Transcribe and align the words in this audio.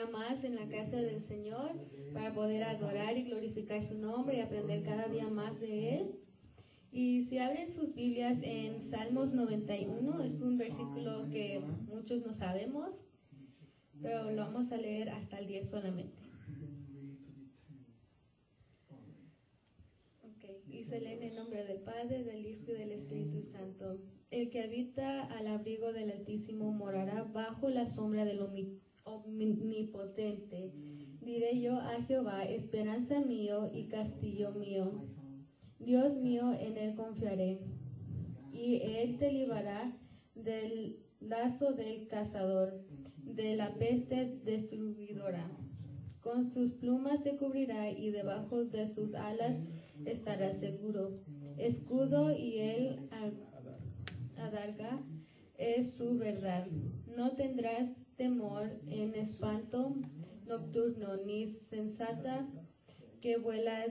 día 0.00 0.10
más 0.10 0.44
en 0.44 0.54
la 0.54 0.66
casa 0.68 0.96
del 0.96 1.20
Señor 1.20 1.72
para 2.14 2.32
poder 2.32 2.62
adorar 2.62 3.18
y 3.18 3.24
glorificar 3.24 3.82
su 3.82 3.98
nombre 3.98 4.38
y 4.38 4.40
aprender 4.40 4.82
cada 4.82 5.08
día 5.08 5.28
más 5.28 5.60
de 5.60 5.96
Él. 5.96 6.14
Y 6.90 7.24
si 7.24 7.38
abren 7.38 7.70
sus 7.70 7.94
Biblias 7.94 8.38
en 8.42 8.88
Salmos 8.88 9.34
91, 9.34 10.22
es 10.22 10.40
un 10.40 10.56
versículo 10.56 11.28
que 11.28 11.60
muchos 11.86 12.24
no 12.24 12.32
sabemos, 12.32 13.04
pero 14.00 14.30
lo 14.30 14.42
vamos 14.42 14.72
a 14.72 14.78
leer 14.78 15.10
hasta 15.10 15.38
el 15.38 15.46
10 15.46 15.68
solamente. 15.68 16.18
y 20.68 20.84
se 20.84 21.00
lee 21.00 21.12
en 21.12 21.22
el 21.24 21.34
nombre 21.34 21.64
del 21.64 21.80
Padre, 21.80 22.24
del 22.24 22.46
Hijo 22.46 22.70
y 22.70 22.74
del 22.74 22.92
Espíritu 22.92 23.42
Santo. 23.42 23.98
El 24.30 24.50
que 24.50 24.62
habita 24.62 25.24
al 25.24 25.48
abrigo 25.48 25.92
del 25.92 26.10
Altísimo 26.10 26.72
morará 26.72 27.24
bajo 27.24 27.68
la 27.68 27.86
sombra 27.86 28.24
del 28.24 28.40
Omnipotente. 28.40 28.89
Diré 31.20 31.60
yo 31.60 31.78
a 31.78 32.00
Jehová, 32.02 32.44
esperanza 32.44 33.20
mío 33.20 33.70
y 33.72 33.88
castillo 33.88 34.52
mío. 34.52 35.04
Dios 35.78 36.16
mío, 36.18 36.52
en 36.58 36.76
él 36.76 36.94
confiaré. 36.94 37.60
Y 38.52 38.80
él 38.82 39.18
te 39.18 39.32
librará 39.32 39.96
del 40.34 40.98
lazo 41.20 41.72
del 41.72 42.08
cazador, 42.08 42.84
de 43.18 43.56
la 43.56 43.74
peste 43.74 44.40
destruidora. 44.44 45.50
Con 46.20 46.44
sus 46.44 46.74
plumas 46.74 47.22
te 47.22 47.36
cubrirá 47.36 47.90
y 47.90 48.10
debajo 48.10 48.64
de 48.64 48.88
sus 48.88 49.14
alas 49.14 49.56
estarás 50.04 50.58
seguro. 50.58 51.20
Escudo 51.56 52.36
y 52.36 52.58
él 52.58 53.08
adarga 54.36 55.02
es 55.56 55.94
su 55.94 56.18
verdad. 56.18 56.66
No 57.16 57.32
tendrás 57.32 57.90
temor 58.20 58.68
en 58.86 59.14
espanto 59.14 59.96
nocturno, 60.46 61.16
ni 61.24 61.46
sensata 61.70 62.46
que 63.22 63.38
vuela 63.38 63.86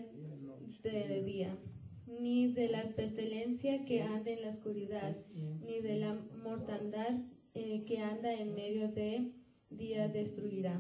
de 0.84 1.24
día, 1.24 1.58
ni 2.06 2.54
de 2.54 2.68
la 2.70 2.84
pestilencia 2.96 3.86
que 3.86 4.04
anda 4.04 4.30
en 4.30 4.44
la 4.44 4.50
oscuridad, 4.50 5.18
ni 5.66 5.80
de 5.80 5.96
la 5.98 6.14
mortandad 6.44 7.16
eh, 7.56 7.86
que 7.88 8.02
anda 8.02 8.32
en 8.32 8.54
medio 8.54 8.90
de 8.90 9.32
día 9.72 10.08
destruirá. 10.10 10.80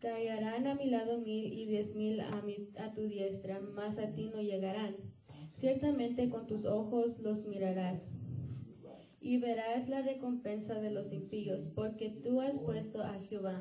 Caerán 0.00 0.66
a 0.66 0.74
mi 0.74 0.90
lado 0.90 1.18
mil 1.20 1.50
y 1.54 1.64
diez 1.64 1.94
mil 1.94 2.20
a, 2.20 2.44
a 2.84 2.92
tu 2.92 3.08
diestra, 3.08 3.60
mas 3.60 3.96
a 3.96 4.12
ti 4.14 4.30
no 4.34 4.42
llegarán. 4.42 4.94
Ciertamente 5.54 6.28
con 6.28 6.46
tus 6.46 6.66
ojos 6.66 7.18
los 7.20 7.46
mirarás 7.46 8.15
y 9.26 9.38
verás 9.38 9.88
la 9.88 10.02
recompensa 10.02 10.74
de 10.74 10.92
los 10.92 11.12
impíos, 11.12 11.66
porque 11.74 12.10
tú 12.10 12.40
has 12.40 12.60
puesto 12.60 13.02
a 13.02 13.18
Jehová, 13.18 13.60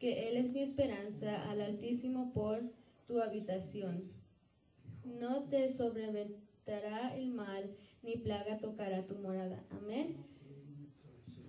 que 0.00 0.28
Él 0.28 0.36
es 0.36 0.50
mi 0.50 0.62
esperanza, 0.62 1.48
al 1.48 1.60
Altísimo 1.60 2.32
por 2.32 2.60
tu 3.06 3.20
habitación. 3.20 4.02
No 5.04 5.44
te 5.44 5.72
sobreventará 5.72 7.16
el 7.16 7.28
mal, 7.28 7.70
ni 8.02 8.16
plaga 8.16 8.58
tocará 8.58 9.06
tu 9.06 9.14
morada. 9.18 9.64
Amén. 9.70 10.16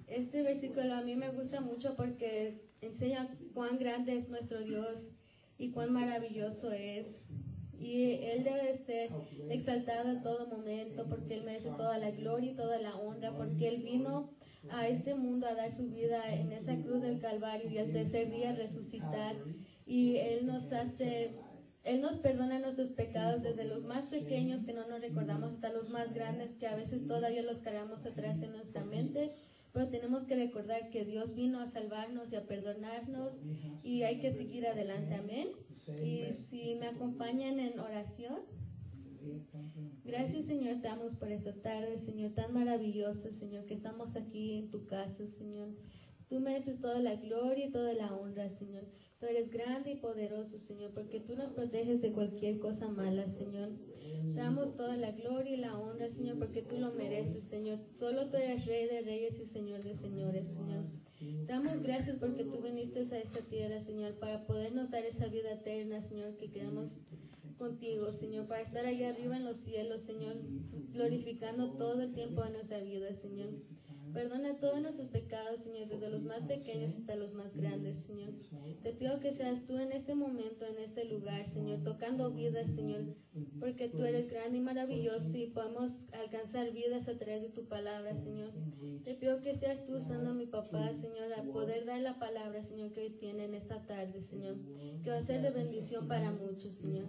Este 0.05 0.43
versículo 0.43 0.93
a 0.93 1.01
mí 1.01 1.15
me 1.15 1.31
gusta 1.31 1.59
mucho 1.59 1.95
porque 1.95 2.61
enseña 2.81 3.27
cuán 3.55 3.79
grande 3.79 4.17
es 4.17 4.29
nuestro 4.29 4.61
Dios 4.61 5.07
y 5.57 5.71
cuán 5.71 5.93
maravilloso 5.93 6.71
es. 6.71 7.07
Y 7.79 8.13
Él 8.23 8.43
debe 8.43 8.77
ser 8.85 9.11
exaltado 9.49 10.09
en 10.09 10.23
todo 10.23 10.47
momento 10.47 11.05
porque 11.07 11.35
Él 11.35 11.43
merece 11.43 11.69
toda 11.69 11.97
la 11.97 12.11
gloria 12.11 12.51
y 12.51 12.55
toda 12.55 12.79
la 12.79 12.95
honra, 12.95 13.35
porque 13.35 13.67
Él 13.67 13.83
vino 13.83 14.29
a 14.71 14.87
este 14.87 15.15
mundo 15.15 15.47
a 15.47 15.53
dar 15.53 15.71
su 15.71 15.89
vida 15.89 16.33
en 16.33 16.51
esa 16.51 16.75
cruz 16.75 17.01
del 17.01 17.19
Calvario 17.19 17.69
y 17.69 17.77
al 17.77 17.91
tercer 17.91 18.29
día 18.31 18.53
resucitar. 18.53 19.35
Y 19.85 20.17
Él 20.17 20.45
nos 20.47 20.71
hace, 20.73 21.35
Él 21.83 22.01
nos 22.01 22.17
perdona 22.17 22.59
nuestros 22.59 22.89
pecados 22.89 23.43
desde 23.43 23.63
los 23.65 23.83
más 23.83 24.05
pequeños 24.05 24.63
que 24.63 24.73
no 24.73 24.87
nos 24.87 25.01
recordamos 25.01 25.53
hasta 25.53 25.71
los 25.71 25.89
más 25.89 26.13
grandes 26.13 26.55
que 26.55 26.67
a 26.67 26.75
veces 26.75 27.07
todavía 27.07 27.43
los 27.43 27.59
cargamos 27.59 28.05
atrás 28.05 28.41
en 28.41 28.51
nuestra 28.51 28.83
mente 28.83 29.33
pero 29.77 29.89
tenemos 29.89 30.23
que 30.23 30.35
recordar 30.35 30.89
que 30.89 31.05
Dios 31.05 31.35
vino 31.35 31.59
a 31.59 31.67
salvarnos 31.67 32.33
y 32.33 32.35
a 32.35 32.47
perdonarnos 32.47 33.33
y 33.83 34.01
hay 34.01 34.19
que 34.19 34.31
seguir 34.31 34.65
adelante, 34.65 35.13
amén. 35.13 35.49
Y 36.03 36.33
si 36.49 36.73
me 36.77 36.87
acompañan 36.87 37.59
en 37.59 37.79
oración. 37.79 38.39
Gracias 40.03 40.47
Señor, 40.47 40.81
damos 40.81 41.15
por 41.15 41.31
esta 41.31 41.53
tarde, 41.53 41.99
Señor, 41.99 42.31
tan 42.31 42.55
maravillosa, 42.55 43.31
Señor, 43.31 43.67
que 43.67 43.75
estamos 43.75 44.15
aquí 44.15 44.57
en 44.57 44.71
tu 44.71 44.87
casa, 44.87 45.27
Señor. 45.37 45.69
Tú 46.27 46.39
mereces 46.39 46.81
toda 46.81 46.97
la 46.97 47.15
gloria 47.15 47.67
y 47.67 47.71
toda 47.71 47.93
la 47.93 48.15
honra, 48.15 48.49
Señor. 48.49 48.85
Tú 49.19 49.25
eres 49.25 49.51
grande 49.51 49.91
y 49.91 49.95
poderoso, 49.95 50.59
Señor, 50.59 50.91
porque 50.93 51.19
tú 51.19 51.35
nos 51.35 51.51
proteges 51.53 52.01
de 52.01 52.11
cualquier 52.11 52.59
cosa 52.59 52.87
mala, 52.87 53.27
Señor. 53.31 53.69
Damos 54.35 54.75
toda 54.75 54.95
la 54.95 55.11
gloria 55.11 55.53
y 55.55 55.57
la 55.57 55.77
honra, 55.77 56.07
Señor, 56.09 56.37
porque 56.37 56.61
tú 56.61 56.77
lo 56.77 56.91
mereces, 56.91 57.43
Señor. 57.45 57.79
Solo 57.95 58.29
tú 58.29 58.37
eres 58.37 58.65
Rey 58.67 58.87
de 58.87 59.01
Reyes 59.01 59.39
y 59.39 59.45
Señor 59.47 59.83
de 59.83 59.95
Señores, 59.95 60.45
Señor. 60.53 60.83
Damos 61.47 61.81
gracias 61.81 62.17
porque 62.19 62.43
tú 62.43 62.61
viniste 62.61 62.99
a 62.99 63.17
esta 63.17 63.41
tierra, 63.41 63.81
Señor, 63.81 64.13
para 64.19 64.45
podernos 64.45 64.91
dar 64.91 65.03
esa 65.03 65.27
vida 65.27 65.51
eterna, 65.51 66.01
Señor, 66.01 66.37
que 66.37 66.51
queremos 66.51 66.99
contigo, 67.57 68.11
Señor, 68.11 68.45
para 68.45 68.61
estar 68.61 68.85
allá 68.85 69.09
arriba 69.09 69.35
en 69.35 69.45
los 69.45 69.57
cielos, 69.57 70.03
Señor, 70.03 70.35
glorificando 70.93 71.71
todo 71.71 72.03
el 72.03 72.13
tiempo 72.13 72.43
de 72.43 72.51
nuestra 72.51 72.79
vida, 72.81 73.11
Señor. 73.15 73.49
Perdona 74.13 74.59
todos 74.59 74.81
nuestros 74.81 75.09
pecados, 75.09 75.61
Señor, 75.61 75.87
desde 75.89 76.09
los 76.09 76.23
más 76.23 76.43
pequeños 76.43 76.93
hasta 76.95 77.15
los 77.15 77.33
más 77.33 77.55
grandes, 77.55 77.97
Señor. 77.99 78.33
Te 78.83 78.93
pido 78.93 79.19
que 79.19 79.31
seas 79.31 79.65
tú 79.65 79.77
en 79.77 79.91
este 79.91 80.15
momento, 80.15 80.65
en 80.65 80.79
este 80.79 81.05
lugar, 81.05 81.47
Señor, 81.49 81.83
tocando 81.83 82.31
vidas, 82.31 82.67
Señor, 82.75 83.15
porque 83.59 83.89
tú 83.89 84.03
eres 84.03 84.29
grande 84.29 84.57
y 84.57 84.61
maravilloso 84.61 85.37
y 85.37 85.47
podemos 85.47 85.91
alcanzar 86.13 86.71
vidas 86.71 87.07
a 87.07 87.17
través 87.17 87.41
de 87.41 87.49
tu 87.49 87.65
palabra, 87.67 88.15
Señor. 88.15 88.51
Te 89.03 89.13
pido 89.13 89.41
que 89.41 89.55
seas 89.55 89.85
tú 89.85 89.97
usando 89.97 90.31
a 90.31 90.33
mi 90.33 90.45
papá, 90.45 90.93
Señor, 90.93 91.26
a 91.37 91.43
poder 91.43 91.85
dar 91.85 92.01
la 92.01 92.17
palabra, 92.17 92.63
Señor, 92.63 92.91
que 92.93 93.01
hoy 93.01 93.09
tiene 93.11 93.45
en 93.45 93.53
esta 93.53 93.85
tarde, 93.85 94.21
Señor, 94.21 94.55
que 95.03 95.09
va 95.09 95.17
a 95.17 95.21
ser 95.21 95.41
de 95.41 95.51
bendición 95.51 96.07
para 96.07 96.31
muchos, 96.31 96.75
Señor. 96.75 97.05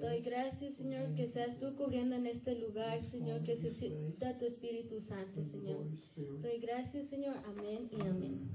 Doy 0.00 0.20
gracias, 0.20 0.74
Señor, 0.74 1.14
que 1.14 1.28
seas 1.28 1.58
tú 1.58 1.74
cubriendo 1.76 2.14
en 2.16 2.26
este 2.26 2.58
lugar, 2.58 3.00
Señor, 3.02 3.42
que 3.42 3.56
se 3.56 3.70
sienta 3.70 4.36
tu 4.36 4.44
Espíritu 4.44 5.00
Santo, 5.00 5.44
Señor. 5.44 5.86
Doy 6.16 6.58
gracias, 6.60 7.08
Señor. 7.08 7.36
Amén 7.46 7.88
y 7.90 8.00
amén. 8.02 8.50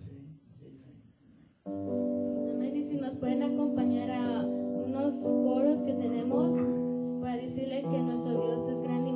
Amén. 1.66 2.76
Y 2.76 2.84
si 2.86 2.98
nos 2.98 3.16
pueden 3.16 3.44
acompañar 3.44 4.12
a 4.12 4.46
unos 4.46 5.16
coros 5.16 5.80
que 5.82 5.94
tenemos 5.94 6.56
para 7.22 7.38
decirle 7.38 7.82
que 7.82 8.00
nuestro 8.00 8.32
Dios 8.46 8.70
es 8.70 8.82
grande 8.84 9.07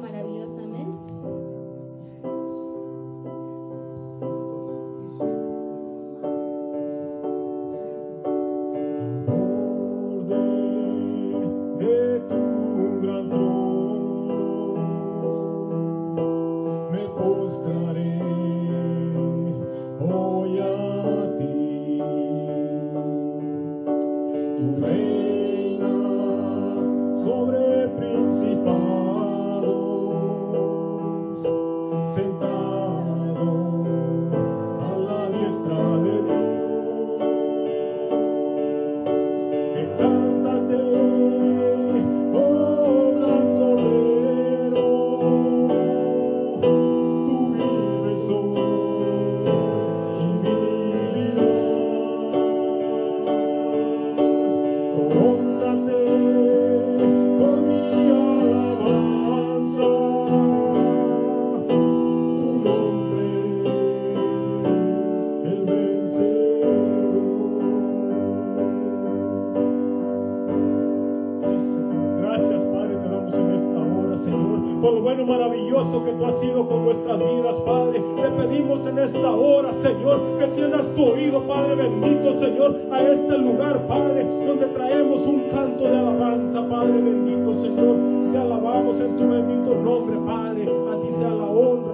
nuestras 76.92 77.20
vidas, 77.20 77.56
Padre. 77.66 78.02
le 78.18 78.30
pedimos 78.44 78.86
en 78.86 79.00
esta 79.00 79.32
hora, 79.32 79.72
Señor, 79.82 80.20
que 80.40 80.48
tienes 80.48 80.94
tu 80.94 81.06
oído, 81.06 81.42
Padre 81.44 81.76
bendito, 81.76 82.38
Señor, 82.40 82.76
a 82.92 83.02
este 83.02 83.38
lugar, 83.38 83.88
Padre, 83.88 84.26
donde 84.46 84.66
traemos 84.68 85.26
un 85.26 85.50
canto 85.50 85.86
de 85.86 85.98
alabanza, 85.98 86.68
Padre 86.68 87.02
bendito, 87.02 87.54
Señor. 87.62 87.96
Te 88.34 88.38
alabamos 88.38 89.00
en 89.00 89.18
tu 89.18 89.30
bendito 89.30 89.76
nombre, 89.76 90.18
Padre. 90.26 90.64
A 90.64 91.02
ti 91.02 91.14
sea 91.14 91.30
la 91.30 91.46
honra 91.46 91.91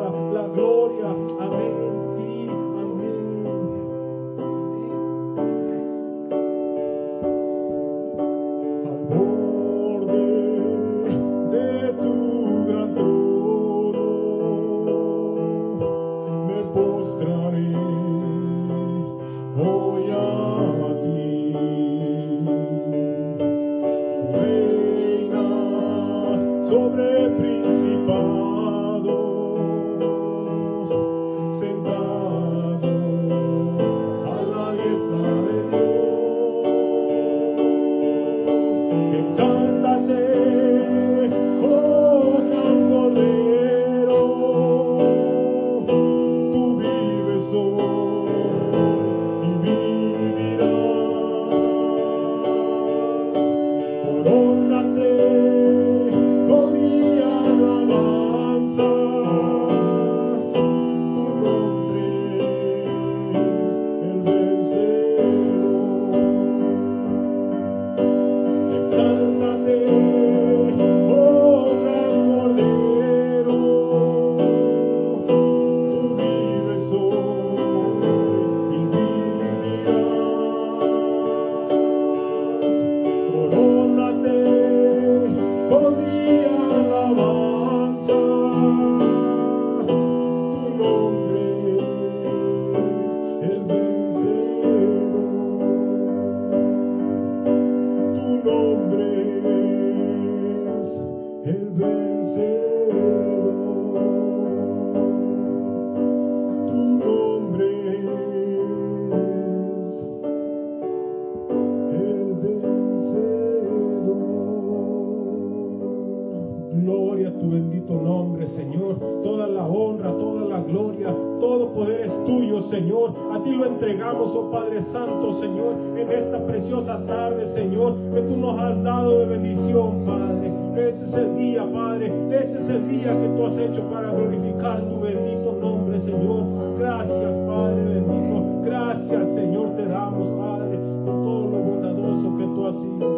Santo, 124.91 125.33
Señor, 125.41 125.75
en 125.97 126.11
esta 126.11 126.45
preciosa 126.45 126.99
tarde, 127.05 127.47
Señor, 127.47 127.95
que 128.13 128.21
tú 128.21 128.37
nos 128.37 128.59
has 128.59 128.81
dado 128.83 129.19
de 129.19 129.25
bendición, 129.25 130.03
Padre. 130.05 130.51
Este 130.77 131.05
es 131.05 131.13
el 131.13 131.35
día, 131.35 131.65
Padre. 131.71 132.11
Este 132.31 132.57
es 132.57 132.69
el 132.69 132.87
día 132.87 133.19
que 133.19 133.27
tú 133.29 133.45
has 133.45 133.57
hecho 133.57 133.81
para 133.89 134.11
glorificar 134.11 134.81
tu 134.81 134.99
bendito 134.99 135.53
nombre, 135.59 135.99
Señor. 135.99 136.77
Gracias, 136.77 137.35
Padre 137.47 137.83
bendito. 137.83 138.61
Gracias, 138.63 139.33
Señor, 139.33 139.75
te 139.75 139.85
damos, 139.85 140.27
Padre, 140.29 140.77
por 141.05 141.15
todo 141.23 141.47
lo 141.47 141.57
bondadoso 141.57 142.37
que 142.37 142.43
tú 142.43 142.67
has 142.67 142.75
sido. 142.75 143.16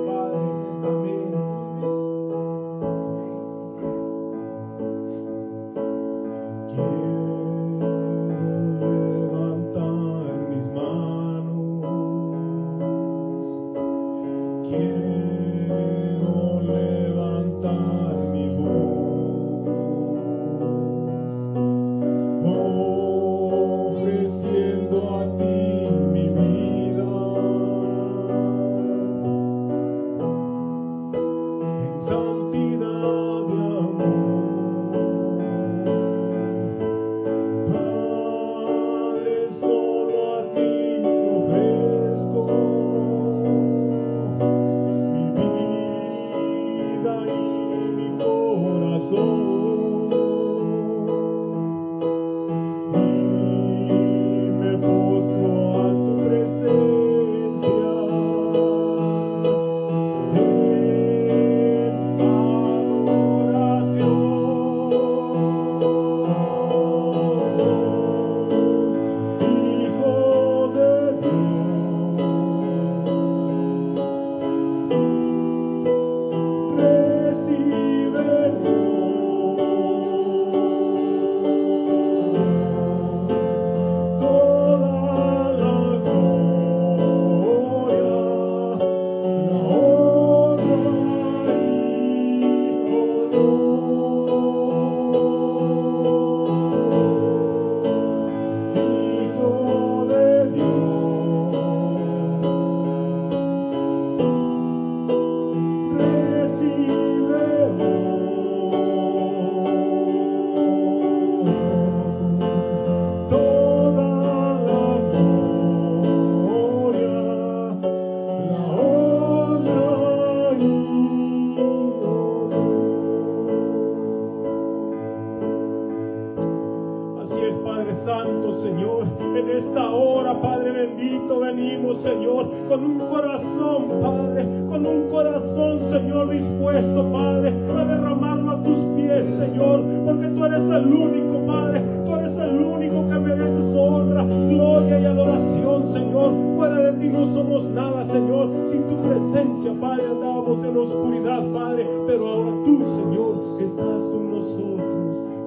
Somos 147.34 147.64
nada, 147.66 148.06
Señor. 148.06 148.50
Sin 148.68 148.88
tu 148.88 148.96
presencia, 149.02 149.74
Padre, 149.80 150.08
andábamos 150.08 150.64
en 150.64 150.78
oscuridad, 150.78 151.44
Padre. 151.52 151.88
Pero 152.08 152.28
ahora 152.28 152.52
tú, 152.66 152.80
Señor, 153.02 153.62
estás 153.62 154.04
con 154.10 154.32
nosotros. 154.32 155.39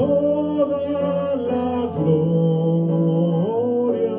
Toda 0.00 0.80
la 1.36 1.92
gloria, 1.94 4.16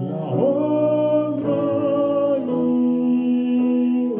la 0.00 0.16
honra 0.32 1.58
y 1.58 2.40
honor. 2.48 4.16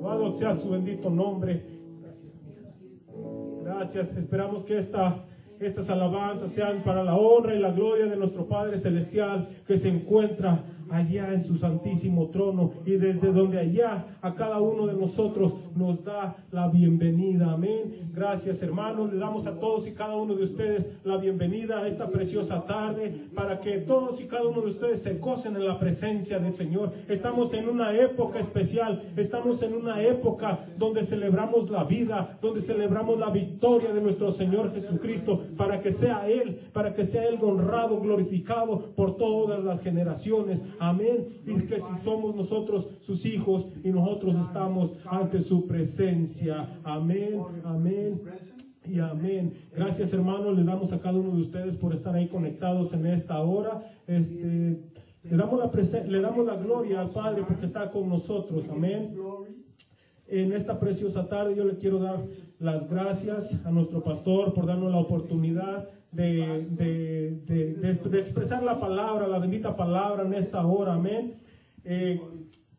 Alabado 0.00 0.26
sea 0.32 0.56
su 0.56 0.70
bendito 0.70 1.08
nombre. 1.08 1.62
Gracias. 3.62 4.16
Esperamos 4.16 4.64
que 4.64 4.78
esta, 4.78 5.24
estas 5.60 5.88
alabanzas 5.88 6.50
sean 6.50 6.82
para 6.82 7.04
la 7.04 7.14
honra 7.14 7.54
y 7.54 7.60
la 7.60 7.70
gloria 7.70 8.06
de 8.06 8.16
nuestro 8.16 8.48
Padre 8.48 8.78
Celestial 8.78 9.50
que 9.68 9.78
se 9.78 9.88
encuentra 9.88 10.64
allá 10.92 11.32
en 11.32 11.42
su 11.42 11.56
santísimo 11.56 12.28
trono 12.28 12.72
y 12.84 12.92
desde 12.92 13.32
donde 13.32 13.58
allá 13.58 14.04
a 14.20 14.34
cada 14.34 14.60
uno 14.60 14.86
de 14.86 14.94
nosotros 14.94 15.54
nos 15.74 16.04
da 16.04 16.36
la 16.50 16.68
bienvenida. 16.68 17.52
Amén. 17.52 18.10
Gracias 18.14 18.62
hermanos. 18.62 19.12
Le 19.12 19.18
damos 19.18 19.46
a 19.46 19.58
todos 19.58 19.86
y 19.86 19.92
cada 19.92 20.16
uno 20.16 20.34
de 20.34 20.44
ustedes 20.44 20.88
la 21.04 21.16
bienvenida 21.16 21.78
a 21.78 21.88
esta 21.88 22.08
preciosa 22.08 22.64
tarde 22.66 23.28
para 23.34 23.60
que 23.60 23.78
todos 23.78 24.20
y 24.20 24.26
cada 24.26 24.46
uno 24.46 24.60
de 24.60 24.68
ustedes 24.68 25.02
se 25.02 25.14
gocen 25.14 25.56
en 25.56 25.66
la 25.66 25.78
presencia 25.78 26.38
del 26.38 26.52
Señor. 26.52 26.92
Estamos 27.08 27.54
en 27.54 27.68
una 27.68 27.94
época 27.94 28.38
especial. 28.38 29.00
Estamos 29.16 29.62
en 29.62 29.74
una 29.74 30.02
época 30.02 30.58
donde 30.78 31.04
celebramos 31.04 31.70
la 31.70 31.84
vida, 31.84 32.38
donde 32.42 32.60
celebramos 32.60 33.18
la 33.18 33.30
victoria 33.30 33.92
de 33.92 34.00
nuestro 34.00 34.30
Señor 34.30 34.72
Jesucristo 34.72 35.40
para 35.56 35.80
que 35.80 35.92
sea 35.92 36.28
Él, 36.28 36.58
para 36.72 36.92
que 36.92 37.04
sea 37.04 37.24
Él 37.24 37.38
honrado, 37.40 38.00
glorificado 38.00 38.92
por 38.94 39.16
todas 39.16 39.64
las 39.64 39.80
generaciones. 39.80 40.62
Amén. 40.82 41.26
Y 41.46 41.64
que 41.66 41.78
si 41.78 41.94
somos 42.02 42.34
nosotros 42.34 42.98
sus 43.02 43.24
hijos 43.24 43.68
y 43.84 43.90
nosotros 43.90 44.34
estamos 44.34 44.92
ante 45.04 45.38
su 45.38 45.64
presencia. 45.68 46.80
Amén, 46.82 47.40
amén. 47.62 48.20
Y 48.84 48.98
amén. 48.98 49.54
Gracias 49.76 50.12
hermanos, 50.12 50.56
les 50.56 50.66
damos 50.66 50.92
a 50.92 50.98
cada 50.98 51.16
uno 51.16 51.36
de 51.36 51.42
ustedes 51.42 51.76
por 51.76 51.94
estar 51.94 52.16
ahí 52.16 52.26
conectados 52.26 52.92
en 52.94 53.06
esta 53.06 53.40
hora. 53.40 53.80
Este, 54.08 54.80
le, 55.22 55.36
damos 55.36 55.60
la 55.60 56.02
le 56.02 56.20
damos 56.20 56.46
la 56.46 56.56
gloria 56.56 57.00
al 57.00 57.10
Padre 57.10 57.44
porque 57.46 57.66
está 57.66 57.88
con 57.92 58.08
nosotros. 58.08 58.68
Amén. 58.68 59.14
En 60.26 60.52
esta 60.52 60.80
preciosa 60.80 61.28
tarde 61.28 61.54
yo 61.54 61.64
le 61.64 61.78
quiero 61.78 62.00
dar 62.00 62.26
las 62.58 62.90
gracias 62.90 63.56
a 63.64 63.70
nuestro 63.70 64.02
pastor 64.02 64.52
por 64.52 64.66
darnos 64.66 64.90
la 64.90 64.98
oportunidad 64.98 65.88
de, 66.12 66.66
de- 66.70 67.30
de- 67.46 67.94
de- 68.10 68.18
expresar 68.20 68.62
la 68.62 68.78
palabra, 68.78 69.26
la 69.26 69.38
bendita 69.38 69.76
palabra 69.76 70.24
en 70.24 70.34
esta 70.34 70.64
hora. 70.66 70.94
Amén. 70.94 71.34
Eh, 71.84 72.20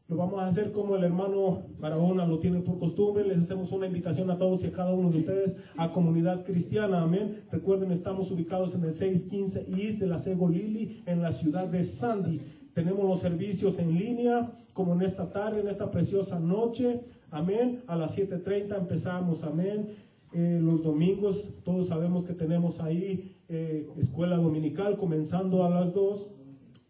lo 0.10 0.18
vamos 0.18 0.40
a 0.42 0.48
hacer 0.48 0.72
como 0.72 0.96
el 0.96 1.04
hermano 1.04 1.64
Barahona 1.80 2.26
lo 2.28 2.38
tiene 2.40 2.60
por 2.60 2.78
costumbre. 2.78 3.26
Les 3.26 3.40
hacemos 3.40 3.72
una 3.72 3.88
invitación 3.88 4.30
a 4.30 4.38
todos 4.38 4.64
y 4.64 4.68
a 4.68 4.72
cada 4.72 4.94
uno 4.94 5.10
de 5.10 5.18
ustedes 5.20 5.56
a 5.78 5.92
comunidad 5.92 6.44
cristiana. 6.46 7.02
Amén. 7.02 7.42
Recuerden, 7.52 7.92
estamos 7.92 8.30
ubicados 8.30 8.76
en 8.76 8.84
el 8.84 8.94
615 8.94 9.66
East 9.76 10.00
de 10.00 10.08
la 10.08 10.20
Sego 10.20 10.48
Lili, 10.50 11.02
en 11.08 11.22
la 11.22 11.32
ciudad 11.32 11.68
de 11.68 11.84
Sandy. 11.84 12.42
Tenemos 12.76 13.06
los 13.08 13.22
servicios 13.22 13.80
en 13.80 13.94
línea, 13.98 14.52
como 14.74 14.94
en 14.94 15.02
esta 15.04 15.32
tarde, 15.32 15.62
en 15.62 15.68
esta 15.68 15.90
preciosa 15.90 16.40
noche. 16.40 17.02
Amén. 17.32 17.82
A 17.88 17.96
las 17.96 18.16
7.30 18.18 18.78
empezamos. 18.78 19.44
Amén. 19.44 19.90
Eh, 20.34 20.60
los 20.60 20.82
domingos, 20.82 21.54
todos 21.64 21.90
sabemos 21.90 22.24
que 22.24 22.34
tenemos 22.34 22.80
ahí 22.80 23.38
eh, 23.50 23.88
escuela 23.98 24.38
dominical 24.38 24.98
comenzando 24.98 25.64
a 25.64 25.70
las 25.70 25.94
2. 25.94 26.32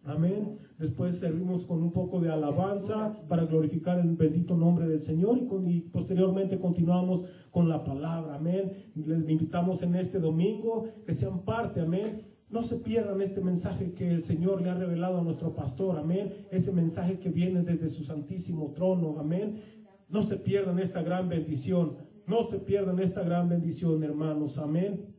Amén. 0.05 0.59
Después 0.79 1.19
servimos 1.19 1.65
con 1.65 1.83
un 1.83 1.91
poco 1.91 2.21
de 2.21 2.31
alabanza 2.31 3.17
para 3.27 3.45
glorificar 3.45 3.99
el 3.99 4.15
bendito 4.15 4.55
nombre 4.55 4.87
del 4.87 5.01
Señor 5.01 5.39
y, 5.65 5.81
posteriormente 5.81 6.57
continuamos 6.57 7.25
con 7.51 7.67
la 7.67 7.83
palabra. 7.83 8.35
Amén. 8.35 8.71
Les 8.95 9.27
invitamos 9.29 9.83
en 9.83 9.95
este 9.95 10.19
domingo 10.19 10.85
que 11.05 11.13
sean 11.13 11.39
parte. 11.39 11.81
Amén. 11.81 12.23
No 12.49 12.63
se 12.63 12.77
pierdan 12.77 13.21
este 13.21 13.41
mensaje 13.41 13.93
que 13.93 14.09
el 14.09 14.21
Señor 14.21 14.61
le 14.61 14.69
ha 14.69 14.75
revelado 14.75 15.19
a 15.19 15.23
nuestro 15.23 15.53
pastor. 15.53 15.97
Amén. 15.97 16.33
Ese 16.49 16.71
mensaje 16.71 17.19
que 17.19 17.29
viene 17.29 17.61
desde 17.61 17.89
su 17.89 18.03
santísimo 18.03 18.71
trono. 18.71 19.17
Amén. 19.19 19.61
No 20.07 20.21
se 20.21 20.37
pierdan 20.37 20.79
esta 20.79 21.01
gran 21.01 21.27
bendición. 21.27 22.12
No 22.25 22.43
se 22.43 22.59
pierdan 22.59 22.99
esta 22.99 23.21
gran 23.21 23.49
bendición, 23.49 24.03
hermanos. 24.03 24.57
Amén. 24.57 25.13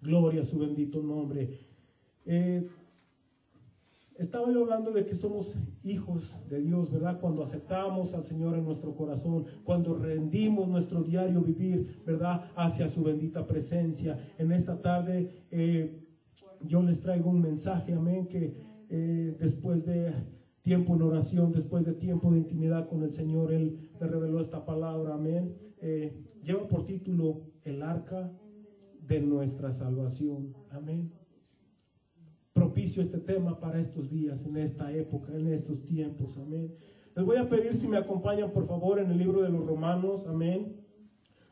Gloria 0.00 0.42
a 0.42 0.44
su 0.44 0.58
bendito 0.58 1.02
nombre. 1.02 1.58
Eh, 2.24 2.68
estaba 4.16 4.52
yo 4.52 4.60
hablando 4.60 4.92
de 4.92 5.06
que 5.06 5.14
somos 5.14 5.58
hijos 5.82 6.38
de 6.48 6.60
Dios, 6.60 6.92
¿verdad? 6.92 7.18
Cuando 7.20 7.42
aceptamos 7.42 8.14
al 8.14 8.24
Señor 8.24 8.56
en 8.56 8.64
nuestro 8.64 8.94
corazón, 8.94 9.46
cuando 9.64 9.94
rendimos 9.94 10.68
nuestro 10.68 11.02
diario 11.02 11.40
vivir, 11.40 12.02
¿verdad? 12.06 12.50
Hacia 12.54 12.88
su 12.88 13.02
bendita 13.02 13.46
presencia. 13.46 14.18
En 14.38 14.52
esta 14.52 14.80
tarde 14.80 15.46
eh, 15.50 16.06
yo 16.60 16.82
les 16.82 17.00
traigo 17.00 17.30
un 17.30 17.40
mensaje, 17.40 17.92
amén, 17.94 18.28
que 18.28 18.54
eh, 18.88 19.36
después 19.40 19.84
de 19.84 20.12
tiempo 20.62 20.94
en 20.94 21.02
oración, 21.02 21.52
después 21.52 21.84
de 21.84 21.92
tiempo 21.94 22.30
de 22.30 22.38
intimidad 22.38 22.88
con 22.88 23.02
el 23.02 23.12
Señor, 23.12 23.52
Él 23.52 23.90
me 24.00 24.06
reveló 24.06 24.40
esta 24.40 24.64
palabra, 24.64 25.14
amén. 25.14 25.56
Eh, 25.80 26.24
lleva 26.42 26.68
por 26.68 26.84
título 26.84 27.42
El 27.64 27.82
arca 27.82 28.32
de 29.06 29.20
nuestra 29.20 29.70
salvación, 29.72 30.54
amén 30.70 31.10
propicio 32.60 33.02
este 33.02 33.18
tema 33.18 33.58
para 33.58 33.80
estos 33.80 34.10
días, 34.10 34.44
en 34.44 34.58
esta 34.58 34.92
época, 34.92 35.34
en 35.34 35.46
estos 35.46 35.82
tiempos. 35.86 36.36
Amén. 36.36 36.74
Les 37.16 37.24
voy 37.24 37.38
a 37.38 37.48
pedir 37.48 37.74
si 37.74 37.88
me 37.88 37.96
acompañan, 37.96 38.52
por 38.52 38.66
favor, 38.66 38.98
en 38.98 39.10
el 39.10 39.16
libro 39.16 39.40
de 39.40 39.48
los 39.48 39.64
Romanos. 39.64 40.26
Amén. 40.26 40.76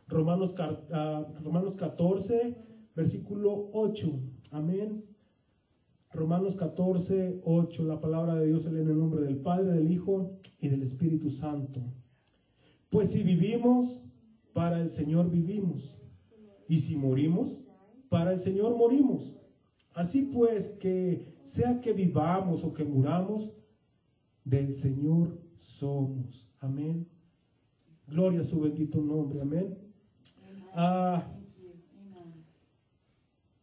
Romanos, 0.07 0.55
uh, 0.59 1.43
Romanos 1.43 1.77
14, 1.77 2.57
versículo 2.95 3.71
8. 3.73 4.21
Amén. 4.50 5.03
Romanos 6.12 6.57
14, 6.57 7.41
8. 7.45 7.85
La 7.85 8.00
palabra 8.00 8.35
de 8.37 8.47
Dios 8.47 8.62
se 8.62 8.69
en 8.71 8.77
el 8.77 8.99
nombre 8.99 9.23
del 9.23 9.37
Padre, 9.37 9.73
del 9.73 9.91
Hijo 9.91 10.38
y 10.61 10.69
del 10.69 10.83
Espíritu 10.83 11.31
Santo. 11.31 11.83
Pues 12.91 13.11
si 13.11 13.23
vivimos, 13.23 14.03
para 14.53 14.81
el 14.81 14.91
Señor 14.91 15.31
vivimos. 15.31 16.00
Y 16.69 16.79
si 16.79 16.97
morimos, 16.97 17.62
para 18.09 18.33
el 18.33 18.41
Señor 18.41 18.77
morimos. 18.77 19.37
Así 19.95 20.23
pues, 20.23 20.71
que 20.81 21.35
sea 21.45 21.81
que 21.81 21.93
vivamos 21.93 22.65
o 22.65 22.73
que 22.73 22.85
muramos, 22.85 23.55
del 24.45 24.75
Señor 24.75 25.38
somos. 25.57 26.49
Amén. 26.61 27.07
Gloria 28.07 28.41
a 28.41 28.45
su 28.45 28.61
bendito 28.61 29.03
nombre. 29.03 29.43
Amén. 29.43 29.77
Ah, 30.73 31.31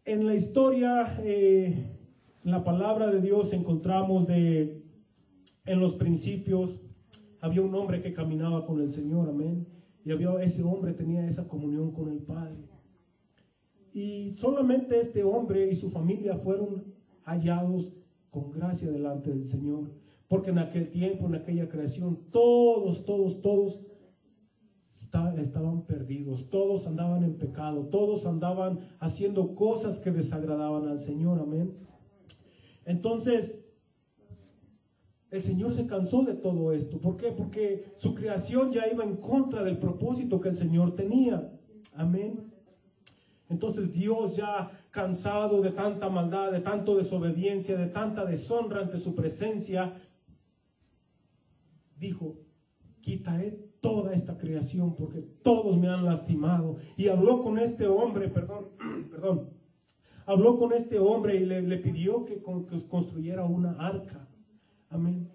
en 0.04 0.28
la 0.28 0.36
historia, 0.36 1.18
eh, 1.24 1.95
en 2.46 2.52
la 2.52 2.64
palabra 2.64 3.12
de 3.12 3.22
Dios 3.22 3.52
encontramos 3.54 4.28
de, 4.28 4.84
en 5.66 5.80
los 5.80 5.96
principios, 5.96 6.80
había 7.42 7.64
un 7.64 7.74
hombre 7.74 8.04
que 8.04 8.14
caminaba 8.14 8.68
con 8.68 8.80
el 8.82 8.90
Señor. 8.90 9.30
Amén. 9.30 9.68
Y 10.06 10.12
había 10.12 10.32
ese 10.44 10.62
hombre 10.62 10.94
tenía 10.94 11.28
esa 11.28 11.48
comunión 11.48 11.92
con 11.92 12.08
el 12.08 12.20
Padre. 12.20 12.70
Y 13.94 14.34
solamente 14.36 15.00
este 15.00 15.24
hombre 15.24 15.72
y 15.72 15.76
su 15.76 15.90
familia 15.90 16.38
fueron 16.38 16.94
hallados 17.24 17.92
con 18.30 18.52
gracia 18.52 18.92
delante 18.92 19.32
del 19.32 19.46
Señor. 19.46 19.90
Porque 20.28 20.52
en 20.52 20.60
aquel 20.60 20.92
tiempo, 20.92 21.26
en 21.26 21.36
aquella 21.36 21.68
creación, 21.68 22.30
todos, 22.32 23.06
todos, 23.06 23.42
todos 23.42 23.82
estaban 24.94 25.86
perdidos, 25.88 26.48
todos 26.52 26.86
andaban 26.86 27.24
en 27.24 27.40
pecado, 27.40 27.88
todos 27.88 28.28
andaban 28.28 28.82
haciendo 29.00 29.56
cosas 29.56 29.98
que 29.98 30.12
desagradaban 30.12 30.88
al 30.88 31.00
Señor, 31.00 31.40
amén. 31.40 31.74
Entonces, 32.86 33.66
el 35.32 35.42
Señor 35.44 35.74
se 35.74 35.88
cansó 35.88 36.24
de 36.24 36.36
todo 36.36 36.72
esto. 36.72 37.00
¿Por 37.02 37.18
qué? 37.18 37.32
Porque 37.32 37.92
su 37.96 38.16
creación 38.16 38.72
ya 38.72 38.88
iba 38.88 39.04
en 39.04 39.18
contra 39.18 39.64
del 39.64 39.80
propósito 39.80 40.40
que 40.40 40.50
el 40.50 40.56
Señor 40.56 40.96
tenía. 40.96 41.52
Amén. 41.94 42.52
Entonces 43.50 43.92
Dios 43.92 44.36
ya 44.36 44.72
cansado 44.92 45.62
de 45.62 45.72
tanta 45.72 46.10
maldad, 46.10 46.52
de 46.52 46.62
tanto 46.62 46.96
desobediencia, 46.96 47.78
de 47.78 47.88
tanta 47.88 48.26
deshonra 48.26 48.82
ante 48.82 48.98
su 48.98 49.14
presencia, 49.14 49.94
dijo, 51.98 52.38
quitaré 53.02 53.60
toda 53.82 54.14
esta 54.14 54.38
creación 54.38 54.96
porque 54.96 55.22
todos 55.44 55.78
me 55.78 55.90
han 55.90 56.06
lastimado. 56.06 56.78
Y 56.98 57.08
habló 57.08 57.42
con 57.42 57.60
este 57.60 57.88
hombre, 57.88 58.30
perdón, 58.30 58.70
perdón, 59.12 59.50
habló 60.26 60.58
con 60.58 60.74
este 60.74 61.00
hombre 61.00 61.38
y 61.38 61.46
le, 61.46 61.78
pidió 61.78 62.26
que, 62.26 62.42
que 62.42 62.88
construyera 62.88 63.46
una 63.46 63.72
arca. 63.72 64.28
Amén. 64.90 65.30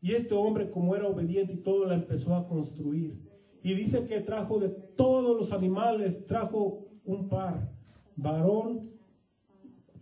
Y 0.00 0.12
este 0.12 0.34
hombre, 0.34 0.70
como 0.70 0.94
era 0.94 1.08
obediente 1.08 1.54
y 1.54 1.62
todo, 1.62 1.84
la 1.84 1.94
empezó 1.94 2.34
a 2.34 2.46
construir. 2.46 3.20
Y 3.62 3.74
dice 3.74 4.06
que 4.06 4.20
trajo 4.20 4.58
de 4.58 4.68
todos 4.68 5.36
los 5.36 5.52
animales, 5.52 6.24
trajo 6.26 6.86
un 7.04 7.28
par, 7.28 7.72
varón, 8.14 8.90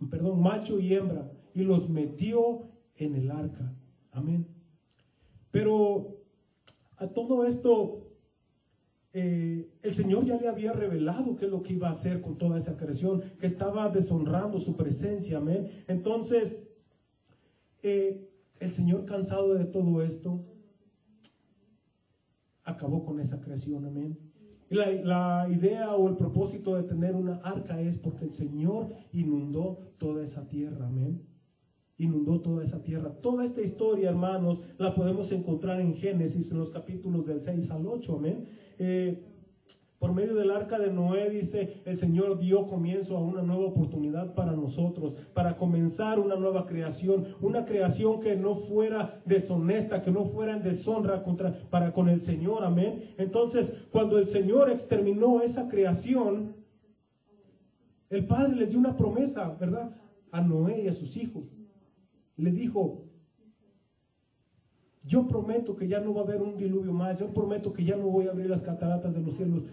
perdón, 0.09 0.41
macho 0.41 0.79
y 0.79 0.93
hembra, 0.93 1.31
y 1.53 1.63
los 1.63 1.89
metió 1.89 2.69
en 2.95 3.15
el 3.15 3.31
arca. 3.31 3.73
Amén. 4.11 4.47
Pero 5.51 6.17
a 6.97 7.07
todo 7.07 7.45
esto, 7.45 8.06
eh, 9.13 9.69
el 9.81 9.95
Señor 9.95 10.25
ya 10.25 10.37
le 10.37 10.47
había 10.47 10.73
revelado 10.73 11.35
qué 11.35 11.45
es 11.45 11.51
lo 11.51 11.63
que 11.63 11.73
iba 11.73 11.87
a 11.87 11.91
hacer 11.91 12.21
con 12.21 12.37
toda 12.37 12.57
esa 12.57 12.77
creación, 12.77 13.21
que 13.39 13.47
estaba 13.47 13.89
deshonrando 13.89 14.59
su 14.59 14.75
presencia. 14.75 15.37
Amén. 15.37 15.69
Entonces, 15.87 16.63
eh, 17.83 18.29
el 18.59 18.71
Señor 18.71 19.05
cansado 19.05 19.53
de 19.53 19.65
todo 19.65 20.01
esto, 20.01 20.43
acabó 22.63 23.05
con 23.05 23.19
esa 23.19 23.39
creación, 23.39 23.85
amén. 23.85 24.17
La, 24.69 24.91
la, 24.91 25.49
idea 25.49 25.95
o 25.95 26.09
el 26.09 26.17
propósito 26.17 26.75
de 26.75 26.83
tener 26.83 27.15
una 27.15 27.35
arca 27.37 27.79
es 27.79 27.97
porque 27.97 28.25
el 28.25 28.33
Señor 28.33 28.89
inundó 29.13 29.79
toda 29.97 30.23
esa 30.23 30.47
tierra, 30.49 30.87
amén. 30.87 31.21
Inundó 31.97 32.41
toda 32.41 32.63
esa 32.63 32.83
tierra. 32.83 33.13
Toda 33.21 33.45
esta 33.45 33.61
historia, 33.61 34.09
hermanos, 34.09 34.61
la 34.77 34.93
podemos 34.93 35.31
encontrar 35.31 35.79
en 35.79 35.95
Génesis, 35.95 36.51
en 36.51 36.59
los 36.59 36.69
capítulos 36.69 37.25
del 37.25 37.41
6 37.41 37.71
al 37.71 37.87
8, 37.87 38.15
amén. 38.17 38.45
Eh, 38.79 39.23
por 39.99 40.13
medio 40.13 40.35
del 40.35 40.51
arca 40.51 40.77
de 40.77 40.91
Noé, 40.91 41.29
dice, 41.31 41.81
el 41.85 41.97
Señor 41.97 42.37
dio 42.37 42.67
comienzo 42.67 43.17
a 43.17 43.19
una 43.19 43.41
nueva 43.41 43.65
oportunidad 43.65 44.35
para 44.35 44.51
nosotros, 44.51 45.15
para 45.33 45.57
comenzar 45.57 46.19
una 46.19 46.35
nueva 46.35 46.67
creación, 46.67 47.25
una 47.41 47.65
creación 47.65 48.19
que 48.19 48.35
no 48.35 48.53
fuera 48.55 49.19
deshonesta, 49.25 50.03
que 50.03 50.11
no 50.11 50.25
fuera 50.25 50.55
en 50.55 50.61
deshonra 50.61 51.23
contra, 51.23 51.51
para 51.71 51.93
con 51.93 52.09
el 52.09 52.21
Señor, 52.21 52.63
amén. 52.63 53.15
Entonces, 53.17 53.87
cuando 53.91 54.19
el 54.19 54.27
Señor 54.27 54.69
exterminó 54.69 55.41
esa 55.41 55.67
creación, 55.67 56.55
el 58.11 58.27
Padre 58.27 58.55
les 58.55 58.69
dio 58.69 58.79
una 58.79 58.95
promesa, 58.95 59.57
¿verdad? 59.59 59.95
A 60.31 60.41
Noé 60.41 60.83
y 60.83 60.87
a 60.89 60.93
sus 60.93 61.17
hijos. 61.17 61.57
Le 62.35 62.51
dijo, 62.51 63.06
yo 65.07 65.27
prometo 65.27 65.75
que 65.75 65.87
ya 65.87 65.99
no 66.01 66.13
va 66.13 66.21
a 66.21 66.23
haber 66.25 66.41
un 66.41 66.57
diluvio 66.57 66.91
más, 66.91 67.17
yo 67.19 67.33
prometo 67.33 67.71
que 67.71 67.85
ya 67.85 67.95
no 67.95 68.07
voy 68.07 68.27
a 68.27 68.31
abrir 68.31 68.49
las 68.49 68.61
cataratas 68.61 69.13
de 69.13 69.21
los 69.21 69.35
cielos, 69.35 69.65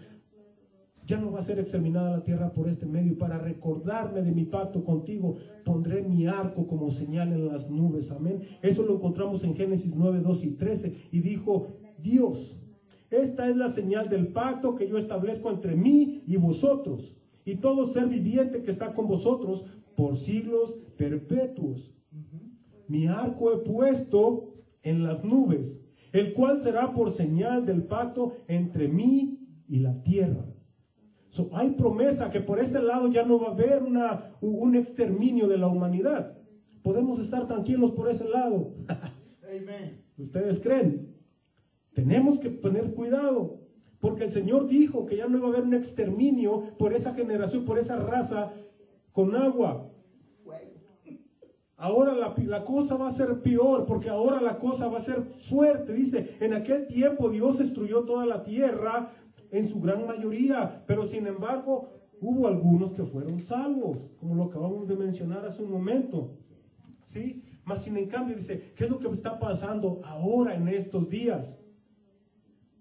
ya 1.05 1.19
no 1.19 1.31
va 1.31 1.39
a 1.39 1.43
ser 1.43 1.59
exterminada 1.59 2.17
la 2.17 2.23
tierra 2.23 2.51
por 2.51 2.67
este 2.67 2.85
medio. 2.85 3.17
Para 3.17 3.37
recordarme 3.37 4.21
de 4.21 4.31
mi 4.31 4.45
pacto 4.45 4.83
contigo, 4.83 5.35
pondré 5.63 6.01
mi 6.01 6.25
arco 6.25 6.65
como 6.65 6.89
señal 6.89 7.31
en 7.33 7.47
las 7.47 7.69
nubes. 7.69 8.11
Amén. 8.11 8.41
Eso 8.61 8.83
lo 8.83 8.95
encontramos 8.95 9.43
en 9.43 9.53
Génesis 9.55 9.93
9, 9.95 10.21
2 10.21 10.43
y 10.43 10.51
13. 10.51 10.93
Y 11.11 11.19
dijo, 11.19 11.67
Dios, 11.99 12.57
esta 13.11 13.47
es 13.47 13.55
la 13.55 13.69
señal 13.69 14.09
del 14.09 14.29
pacto 14.29 14.75
que 14.75 14.87
yo 14.87 14.97
establezco 14.97 15.51
entre 15.51 15.75
mí 15.75 16.23
y 16.25 16.37
vosotros. 16.37 17.15
Y 17.45 17.57
todo 17.57 17.85
ser 17.85 18.07
viviente 18.07 18.63
que 18.63 18.71
está 18.71 18.93
con 18.93 19.07
vosotros 19.07 19.63
por 19.95 20.17
siglos 20.17 20.79
perpetuos. 20.97 21.93
Mi 22.87 23.05
arco 23.05 23.51
he 23.51 23.57
puesto 23.57 24.54
en 24.85 25.03
las 25.03 25.25
nubes, 25.25 25.83
el 26.13 26.33
cual 26.33 26.59
será 26.59 26.93
por 26.93 27.11
señal 27.11 27.65
del 27.65 27.83
pacto 27.83 28.37
entre 28.47 28.87
mí 28.87 29.39
y 29.67 29.79
la 29.79 30.01
tierra. 30.03 30.45
So, 31.29 31.49
hay 31.51 31.71
promesa 31.71 32.29
que 32.31 32.39
por 32.39 32.59
este 32.59 32.81
lado 32.81 33.11
ya 33.11 33.25
no 33.25 33.37
va 33.37 33.49
a 33.49 33.51
haber 33.51 33.83
una, 33.83 34.31
un 34.39 34.75
exterminio 34.75 35.49
de 35.49 35.57
la 35.57 35.67
humanidad. 35.67 36.37
Podemos 36.81 37.19
estar 37.19 37.45
tranquilos 37.47 37.91
por 37.91 38.09
ese 38.09 38.23
lado. 38.29 38.73
¿Ustedes 40.17 40.61
creen? 40.61 41.13
Tenemos 41.93 42.39
que 42.39 42.49
tener 42.49 42.93
cuidado, 42.93 43.59
porque 43.99 44.25
el 44.25 44.31
Señor 44.31 44.67
dijo 44.67 45.05
que 45.05 45.17
ya 45.17 45.27
no 45.27 45.37
iba 45.37 45.47
a 45.47 45.49
haber 45.49 45.63
un 45.63 45.73
exterminio 45.73 46.77
por 46.77 46.93
esa 46.93 47.13
generación, 47.13 47.65
por 47.65 47.79
esa 47.79 47.97
raza 47.97 48.53
con 49.11 49.35
agua. 49.35 49.91
Ahora 51.77 52.13
la, 52.13 52.33
la, 52.37 52.63
cosa 52.63 52.95
va 52.95 53.07
a 53.07 53.11
ser 53.11 53.41
peor, 53.41 53.85
porque 53.85 54.09
ahora 54.09 54.41
la 54.41 54.57
cosa 54.57 54.87
va 54.87 54.99
a 54.99 55.01
ser 55.01 55.21
fuerte. 55.49 55.93
Dice, 55.93 56.37
en 56.39 56.53
aquel 56.53 56.87
tiempo 56.87 57.29
Dios 57.29 57.57
destruyó 57.57 58.05
toda 58.05 58.25
la 58.25 58.43
tierra 58.43 59.09
en 59.51 59.67
su 59.67 59.81
gran 59.81 60.05
mayoría, 60.07 60.83
pero 60.87 61.05
sin 61.05 61.27
embargo 61.27 61.89
hubo 62.21 62.47
algunos 62.47 62.93
que 62.93 63.03
fueron 63.03 63.39
salvos, 63.41 64.11
como 64.19 64.35
lo 64.35 64.43
acabamos 64.43 64.87
de 64.87 64.95
mencionar 64.95 65.45
hace 65.45 65.63
un 65.63 65.71
momento. 65.71 66.37
¿Sí? 67.03 67.43
Más 67.65 67.83
sin 67.83 67.97
en 67.97 68.07
cambio 68.07 68.35
dice, 68.35 68.73
¿qué 68.75 68.85
es 68.85 68.89
lo 68.89 68.99
que 68.99 69.07
está 69.09 69.37
pasando 69.37 69.99
ahora 70.03 70.55
en 70.55 70.67
estos 70.69 71.09
días? 71.09 71.59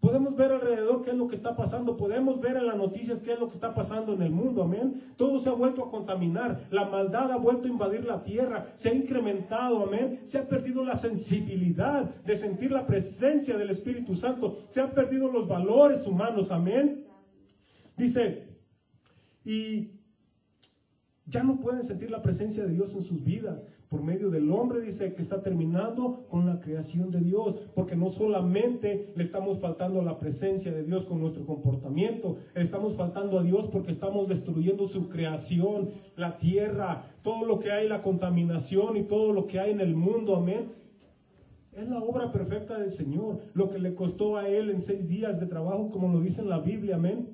Podemos 0.05 0.37
ver 0.37 0.53
alrededor 0.53 1.01
qué 1.01 1.13
es 1.13 1.17
lo 1.17 1.29
que 1.29 1.35
está 1.35 1.57
pasando, 1.57 1.97
podemos 1.97 2.39
ver 2.39 2.59
en 2.59 2.67
las 2.67 2.77
noticias 2.77 3.23
qué 3.23 3.33
es 3.33 3.41
lo 3.41 3.49
que 3.49 3.55
está 3.55 3.73
pasando 3.73 4.13
en 4.13 4.21
el 4.21 4.33
mundo, 4.33 4.63
amén. 4.63 5.01
Todo 5.17 5.39
se 5.39 5.49
ha 5.49 5.55
vuelto 5.55 5.83
a 5.83 5.91
contaminar, 5.91 6.61
la 6.71 6.85
maldad 6.85 7.33
ha 7.33 7.39
vuelto 7.39 7.69
a 7.69 7.71
invadir 7.71 8.05
la 8.05 8.23
tierra, 8.23 8.67
se 8.77 8.91
ha 8.91 8.95
incrementado, 8.95 9.83
amén. 9.83 10.21
Se 10.25 10.37
ha 10.37 10.47
perdido 10.47 10.85
la 10.85 10.97
sensibilidad 10.97 12.05
de 12.23 12.37
sentir 12.37 12.71
la 12.71 12.87
presencia 12.87 13.57
del 13.57 13.71
Espíritu 13.71 14.15
Santo, 14.15 14.59
se 14.69 14.83
han 14.83 14.91
perdido 14.91 15.33
los 15.33 15.49
valores 15.49 16.07
humanos, 16.07 16.51
amén. 16.51 17.07
Dice, 17.97 18.47
y 19.43 20.03
ya 21.25 21.43
no 21.43 21.59
pueden 21.61 21.83
sentir 21.83 22.11
la 22.11 22.21
presencia 22.21 22.63
de 22.67 22.75
Dios 22.75 22.95
en 22.95 23.05
sus 23.05 23.25
vidas 23.25 23.67
por 23.95 24.03
medio 24.03 24.29
del 24.29 24.51
hombre, 24.51 24.81
dice 24.81 25.15
que 25.15 25.23
está 25.23 25.41
terminando 25.41 26.27
con 26.29 26.47
la 26.47 26.59
creación 26.59 27.13
de 27.13 27.21
Dios, 27.21 27.71
porque 27.77 27.95
no 27.95 28.11
solamente 28.11 29.13
le 29.15 29.23
estamos 29.23 29.61
faltando 29.61 30.01
a 30.01 30.05
la 30.05 30.19
presencia 30.19 30.73
de 30.73 30.83
Dios 30.83 31.05
con 31.05 31.21
nuestro 31.21 31.47
comportamiento, 31.47 32.35
estamos 32.57 32.97
faltando 32.97 33.39
a 33.39 33.45
Dios 33.45 33.69
porque 33.69 33.93
estamos 33.93 34.29
destruyendo 34.29 34.89
su 34.89 35.09
creación, 35.09 35.91
la 36.17 36.39
tierra, 36.39 37.05
todo 37.23 37.47
lo 37.47 37.61
que 37.61 37.71
hay, 37.71 37.87
la 37.87 38.03
contaminación 38.03 38.97
y 38.97 39.05
todo 39.05 39.33
lo 39.33 39.47
que 39.47 39.61
hay 39.61 39.71
en 39.71 39.81
el 39.81 39.95
mundo, 39.95 40.35
amén. 40.35 40.73
Es 41.73 41.89
la 41.89 42.01
obra 42.03 42.33
perfecta 42.33 42.77
del 42.77 42.91
Señor, 42.91 43.43
lo 43.53 43.71
que 43.71 43.79
le 43.79 43.95
costó 43.95 44.37
a 44.37 44.49
Él 44.49 44.71
en 44.71 44.81
seis 44.81 45.07
días 45.07 45.39
de 45.39 45.47
trabajo, 45.47 45.89
como 45.89 46.09
lo 46.09 46.21
dice 46.21 46.41
en 46.41 46.49
la 46.49 46.59
Biblia, 46.59 46.97
amén. 46.97 47.34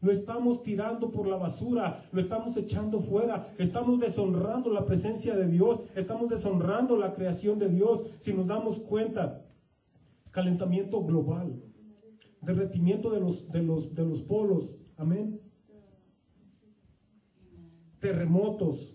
Lo 0.00 0.12
estamos 0.12 0.62
tirando 0.62 1.10
por 1.10 1.26
la 1.26 1.36
basura, 1.36 2.04
lo 2.12 2.20
estamos 2.20 2.56
echando 2.56 3.00
fuera, 3.00 3.52
estamos 3.58 3.98
deshonrando 3.98 4.70
la 4.70 4.86
presencia 4.86 5.34
de 5.34 5.48
Dios, 5.48 5.82
estamos 5.96 6.28
deshonrando 6.28 6.96
la 6.96 7.14
creación 7.14 7.58
de 7.58 7.68
Dios. 7.68 8.04
Si 8.20 8.32
nos 8.32 8.46
damos 8.46 8.78
cuenta, 8.78 9.44
calentamiento 10.30 11.02
global, 11.02 11.60
derretimiento 12.40 13.10
de 13.10 13.20
los, 13.20 13.50
de 13.50 13.62
los, 13.62 13.94
de 13.94 14.04
los 14.04 14.22
polos, 14.22 14.78
amén. 14.96 15.40
Terremotos, 17.98 18.94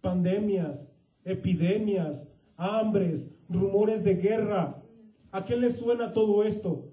pandemias, 0.00 0.90
epidemias, 1.24 2.28
hambres, 2.56 3.30
rumores 3.48 4.02
de 4.02 4.16
guerra. 4.16 4.82
¿A 5.30 5.44
qué 5.44 5.56
les 5.56 5.76
suena 5.76 6.12
todo 6.12 6.42
esto? 6.42 6.91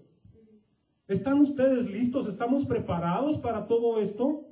¿Están 1.10 1.42
ustedes 1.42 1.90
listos? 1.90 2.28
¿Estamos 2.28 2.68
preparados 2.68 3.40
para 3.40 3.66
todo 3.66 4.00
esto? 4.00 4.46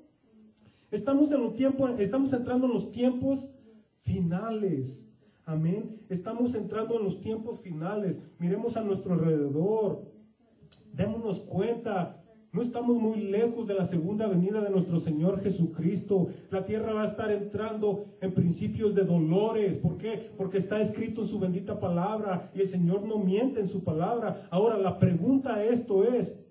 Estamos 0.89 1.31
en 1.31 1.41
un 1.41 1.53
tiempo, 1.55 1.87
estamos 1.87 2.33
entrando 2.33 2.65
en 2.65 2.73
los 2.73 2.91
tiempos 2.91 3.51
finales. 4.01 5.07
Amén. 5.45 5.99
Estamos 6.09 6.55
entrando 6.55 6.97
en 6.97 7.03
los 7.03 7.21
tiempos 7.21 7.61
finales. 7.61 8.19
Miremos 8.39 8.75
a 8.75 8.81
nuestro 8.81 9.13
alrededor. 9.13 10.01
Démonos 10.93 11.41
cuenta. 11.41 12.23
No 12.51 12.63
estamos 12.63 12.97
muy 12.97 13.19
lejos 13.19 13.67
de 13.67 13.75
la 13.75 13.85
segunda 13.85 14.25
venida 14.25 14.59
de 14.59 14.71
nuestro 14.71 14.99
Señor 14.99 15.39
Jesucristo. 15.41 16.25
La 16.49 16.65
tierra 16.65 16.91
va 16.91 17.03
a 17.03 17.07
estar 17.07 17.29
entrando 17.29 18.05
en 18.19 18.33
principios 18.33 18.95
de 18.95 19.03
dolores. 19.03 19.77
¿Por 19.77 19.99
qué? 19.99 20.31
Porque 20.35 20.57
está 20.57 20.81
escrito 20.81 21.21
en 21.21 21.27
su 21.27 21.37
bendita 21.37 21.79
palabra 21.79 22.49
y 22.55 22.61
el 22.61 22.67
Señor 22.67 23.03
no 23.03 23.19
miente 23.19 23.59
en 23.59 23.67
su 23.67 23.83
palabra. 23.83 24.47
Ahora, 24.49 24.75
la 24.79 24.97
pregunta 24.97 25.63
esto 25.63 26.03
es, 26.03 26.46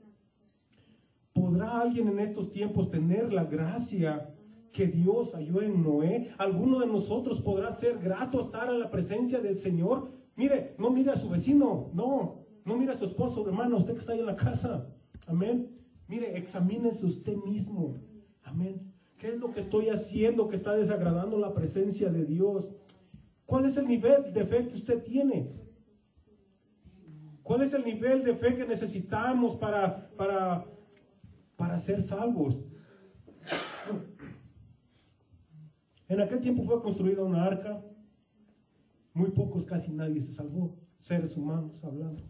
¿Podrá 1.47 1.81
alguien 1.81 2.09
en 2.09 2.19
estos 2.19 2.51
tiempos 2.51 2.91
tener 2.91 3.33
la 3.33 3.45
gracia 3.45 4.35
que 4.73 4.89
Dios 4.89 5.33
halló 5.33 5.63
en 5.63 5.81
Noé? 5.81 6.29
¿Alguno 6.39 6.81
de 6.81 6.89
nosotros 6.89 7.41
podrá 7.41 7.71
ser 7.71 8.01
grato 8.01 8.41
estar 8.41 8.69
en 8.69 8.81
la 8.81 8.91
presencia 8.91 9.39
del 9.39 9.55
Señor? 9.55 10.11
Mire, 10.35 10.75
no 10.77 10.91
mire 10.91 11.13
a 11.13 11.17
su 11.17 11.31
vecino, 11.31 11.93
no, 11.95 12.41
no 12.65 12.77
mire 12.77 12.91
a 12.91 12.97
su 12.97 13.05
esposo, 13.05 13.47
hermano, 13.47 13.77
usted 13.77 13.93
que 13.93 14.01
está 14.01 14.15
ahí 14.15 14.19
en 14.19 14.27
la 14.27 14.35
casa. 14.35 14.89
Amén. 15.29 15.71
Mire, 16.09 16.37
examínese 16.37 17.07
usted 17.07 17.37
mismo. 17.37 17.95
Amén. 18.43 18.93
¿Qué 19.17 19.29
es 19.29 19.39
lo 19.39 19.53
que 19.53 19.61
estoy 19.61 19.91
haciendo 19.91 20.49
que 20.49 20.57
está 20.57 20.75
desagradando 20.75 21.39
la 21.39 21.55
presencia 21.55 22.11
de 22.11 22.25
Dios? 22.25 22.73
¿Cuál 23.45 23.67
es 23.67 23.77
el 23.77 23.87
nivel 23.87 24.33
de 24.33 24.45
fe 24.45 24.67
que 24.67 24.75
usted 24.75 25.05
tiene? 25.05 25.53
¿Cuál 27.45 27.63
es 27.63 27.73
el 27.73 27.85
nivel 27.85 28.25
de 28.25 28.35
fe 28.35 28.57
que 28.57 28.67
necesitamos 28.67 29.55
para, 29.55 30.11
para 30.17 30.67
para 31.57 31.79
ser 31.79 32.03
salvos. 32.03 32.63
En 36.09 36.21
aquel 36.21 36.41
tiempo 36.41 36.65
fue 36.65 36.81
construida 36.81 37.23
una 37.23 37.45
arca, 37.45 37.83
muy 39.13 39.31
pocos, 39.31 39.65
casi 39.65 39.91
nadie 39.91 40.21
se 40.21 40.33
salvó, 40.33 40.77
seres 41.01 41.37
humanos 41.37 41.83
hablando. 41.85 42.23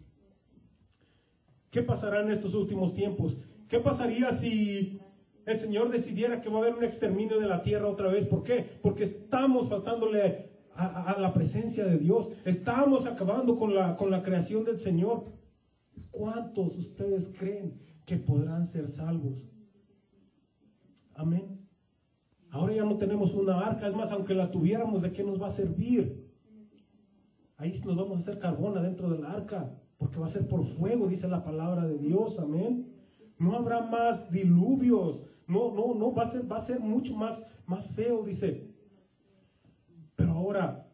¿Qué 1.69 1.81
pasará 1.83 2.21
en 2.21 2.31
estos 2.31 2.55
últimos 2.55 2.93
tiempos? 2.93 3.37
¿Qué 3.67 3.79
pasaría 3.79 4.31
si 4.31 4.99
el 5.45 5.57
Señor 5.57 5.91
decidiera 5.91 6.41
que 6.41 6.49
va 6.49 6.57
a 6.57 6.61
haber 6.61 6.75
un 6.75 6.83
exterminio 6.83 7.39
de 7.39 7.47
la 7.47 7.61
tierra 7.61 7.87
otra 7.87 8.07
vez? 8.07 8.25
¿Por 8.25 8.43
qué? 8.43 8.79
Porque 8.81 9.03
estamos 9.03 9.69
faltándole 9.69 10.47
a, 10.73 11.17
la 11.19 11.33
presencia 11.33 11.85
de 11.85 11.97
Dios, 11.97 12.29
estamos 12.45 13.05
acabando 13.07 13.55
con 13.55 13.75
la, 13.75 13.95
con 13.95 14.09
la 14.09 14.21
creación 14.21 14.63
del 14.63 14.77
Señor. 14.77 15.25
¿Cuántos 16.11 16.77
ustedes 16.77 17.31
creen 17.37 17.79
que 18.07 18.15
podrán 18.15 18.65
ser 18.65 18.87
salvos. 18.87 19.51
Amén. 21.13 21.59
Ahora 22.49 22.73
ya 22.73 22.85
no 22.85 22.97
tenemos 22.97 23.33
una 23.33 23.59
arca, 23.59 23.85
es 23.85 23.95
más, 23.95 24.11
aunque 24.11 24.33
la 24.33 24.49
tuviéramos, 24.49 25.01
¿de 25.01 25.11
qué 25.11 25.23
nos 25.25 25.39
va 25.39 25.47
a 25.47 25.51
servir? 25.51 26.25
Ahí 27.57 27.77
nos 27.85 27.97
vamos 27.97 28.17
a 28.17 28.21
hacer 28.21 28.39
carbón 28.39 28.77
adentro 28.77 29.09
de 29.09 29.19
la 29.19 29.31
arca, 29.31 29.77
porque 29.97 30.19
va 30.19 30.27
a 30.27 30.29
ser 30.29 30.47
por 30.47 30.63
fuego, 30.63 31.07
dice 31.07 31.27
la 31.27 31.43
palabra 31.43 31.85
de 31.85 31.97
Dios, 31.97 32.39
amén. 32.39 32.93
No 33.39 33.57
habrá 33.57 33.81
más 33.81 34.31
diluvios, 34.31 35.19
no, 35.45 35.73
no, 35.73 35.93
no, 35.93 36.13
va 36.13 36.23
a 36.23 36.31
ser, 36.31 36.49
va 36.49 36.57
a 36.57 36.65
ser 36.65 36.79
mucho 36.79 37.13
más, 37.13 37.43
más 37.65 37.89
feo, 37.89 38.23
dice. 38.23 38.73
Pero 40.15 40.31
ahora, 40.31 40.89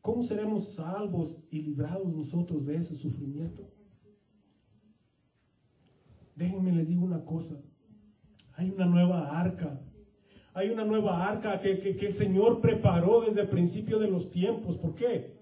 ¿cómo 0.00 0.22
seremos 0.22 0.76
salvos 0.76 1.40
y 1.50 1.60
librados 1.60 2.14
nosotros 2.14 2.66
de 2.66 2.76
ese 2.76 2.94
sufrimiento? 2.94 3.68
Déjenme 6.36 6.72
les 6.72 6.88
digo 6.88 7.04
una 7.04 7.24
cosa. 7.24 7.60
Hay 8.54 8.70
una 8.70 8.86
nueva 8.86 9.38
arca. 9.38 9.80
Hay 10.54 10.70
una 10.70 10.84
nueva 10.84 11.26
arca 11.28 11.60
que, 11.60 11.78
que 11.78 12.06
el 12.06 12.14
Señor 12.14 12.60
preparó 12.60 13.22
desde 13.22 13.42
el 13.42 13.48
principio 13.48 13.98
de 13.98 14.08
los 14.08 14.30
tiempos. 14.30 14.76
¿Por 14.76 14.94
qué? 14.94 15.41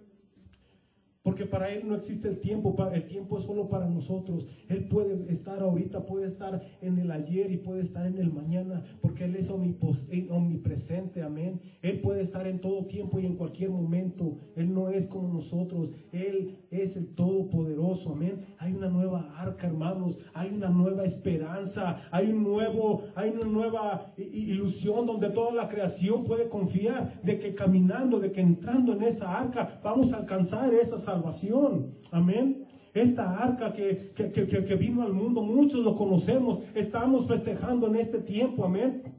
Porque 1.23 1.45
para 1.45 1.71
Él 1.71 1.87
no 1.87 1.95
existe 1.97 2.29
el 2.29 2.41
tiempo, 2.41 2.75
el 2.93 3.07
tiempo 3.07 3.37
es 3.37 3.45
solo 3.45 3.69
para 3.69 3.87
nosotros. 3.87 4.49
Él 4.69 4.89
puede 4.89 5.31
estar 5.31 5.61
ahorita, 5.63 6.07
puede 6.07 6.27
estar 6.27 6.63
en 6.81 6.99
el 6.99 7.11
ayer 7.11 7.51
y 7.51 7.59
puede 7.59 7.83
estar 7.83 8.07
en 8.07 8.17
el 8.17 8.33
mañana, 8.33 8.83
porque 9.03 9.25
Él 9.25 9.37
es 9.37 9.51
omnipresente, 9.51 11.23
amén. 11.23 11.61
Él 11.83 12.01
puede 12.01 12.23
estar 12.23 12.47
en 12.47 12.59
todo 12.59 12.87
tiempo 12.87 13.19
y 13.19 13.27
en 13.27 13.37
cualquier 13.37 13.69
momento. 13.69 14.39
Él 14.57 14.73
no 14.73 14.89
es 14.89 15.07
como 15.07 15.29
nosotros, 15.29 15.93
Él 16.11 16.57
es 16.71 16.97
el 16.97 17.15
Todopoderoso, 17.15 18.13
amén. 18.13 18.41
Hay 18.57 18.73
una 18.73 18.89
nueva 18.89 19.31
arca, 19.37 19.67
hermanos, 19.67 20.19
hay 20.33 20.49
una 20.55 20.71
nueva 20.71 21.05
esperanza, 21.05 21.97
hay 22.11 22.31
un 22.31 22.43
nuevo, 22.45 23.03
hay 23.15 23.31
una 23.31 23.45
nueva 23.45 24.13
ilusión 24.17 25.05
donde 25.05 25.29
toda 25.29 25.53
la 25.53 25.69
creación 25.69 26.25
puede 26.25 26.49
confiar 26.49 27.21
de 27.23 27.39
que 27.39 27.55
caminando, 27.55 28.19
de 28.21 28.33
que 28.33 28.41
entrando 28.41 28.95
en 28.95 29.03
esa 29.03 29.39
arca 29.39 29.81
vamos 29.83 30.15
a 30.15 30.19
alcanzar 30.19 30.73
esa 30.73 30.97
salvación. 31.11 31.95
Amén. 32.13 32.67
Esta 32.95 33.39
arca 33.39 33.73
que, 33.73 34.13
que, 34.15 34.77
vino 34.77 35.03
al 35.03 35.13
mundo, 35.13 35.43
muchos 35.43 35.81
lo 35.85 35.95
conocemos, 35.95 36.61
estamos 36.75 37.29
festejando 37.29 37.87
en 37.87 37.97
este 37.97 38.19
tiempo, 38.19 38.65
amén. 38.65 39.15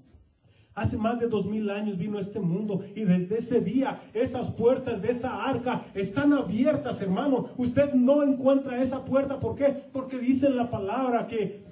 Hace 0.74 0.98
más 0.98 1.20
de 1.20 1.28
dos 1.28 1.46
mil 1.46 1.70
años 1.70 1.98
vino 1.98 2.18
este 2.18 2.40
mundo 2.40 2.82
y 2.96 3.04
desde 3.04 3.38
ese 3.40 3.60
día 3.60 4.00
esas 4.14 4.52
puertas 4.52 5.02
de 5.02 5.12
esa 5.12 5.44
arca 5.44 5.86
están 5.94 6.32
abiertas, 6.32 7.02
hermano. 7.02 7.48
Usted 7.58 7.94
no 7.94 8.24
encuentra 8.24 8.82
esa 8.82 9.04
puerta. 9.04 9.40
¿Por 9.40 9.56
qué? 9.56 9.66
Porque 9.92 10.18
dice 10.18 10.50
la 10.50 10.70
palabra 10.70 11.28
que... 11.28 11.66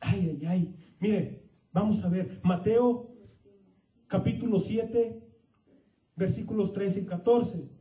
Ay, 0.00 0.20
ay, 0.30 0.46
ay. 0.46 0.74
Mire, 0.98 1.44
vamos 1.72 2.02
a 2.02 2.08
ver. 2.08 2.40
Mateo 2.42 3.08
capítulo 4.08 4.58
7, 4.58 5.22
versículos 6.16 6.72
13 6.72 7.00
y 7.00 7.04
14. 7.04 7.71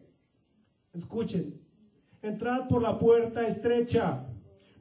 Escuchen. 0.94 1.60
Entrad 2.22 2.68
por 2.68 2.82
la 2.82 3.00
puerta 3.00 3.48
estrecha 3.48 4.26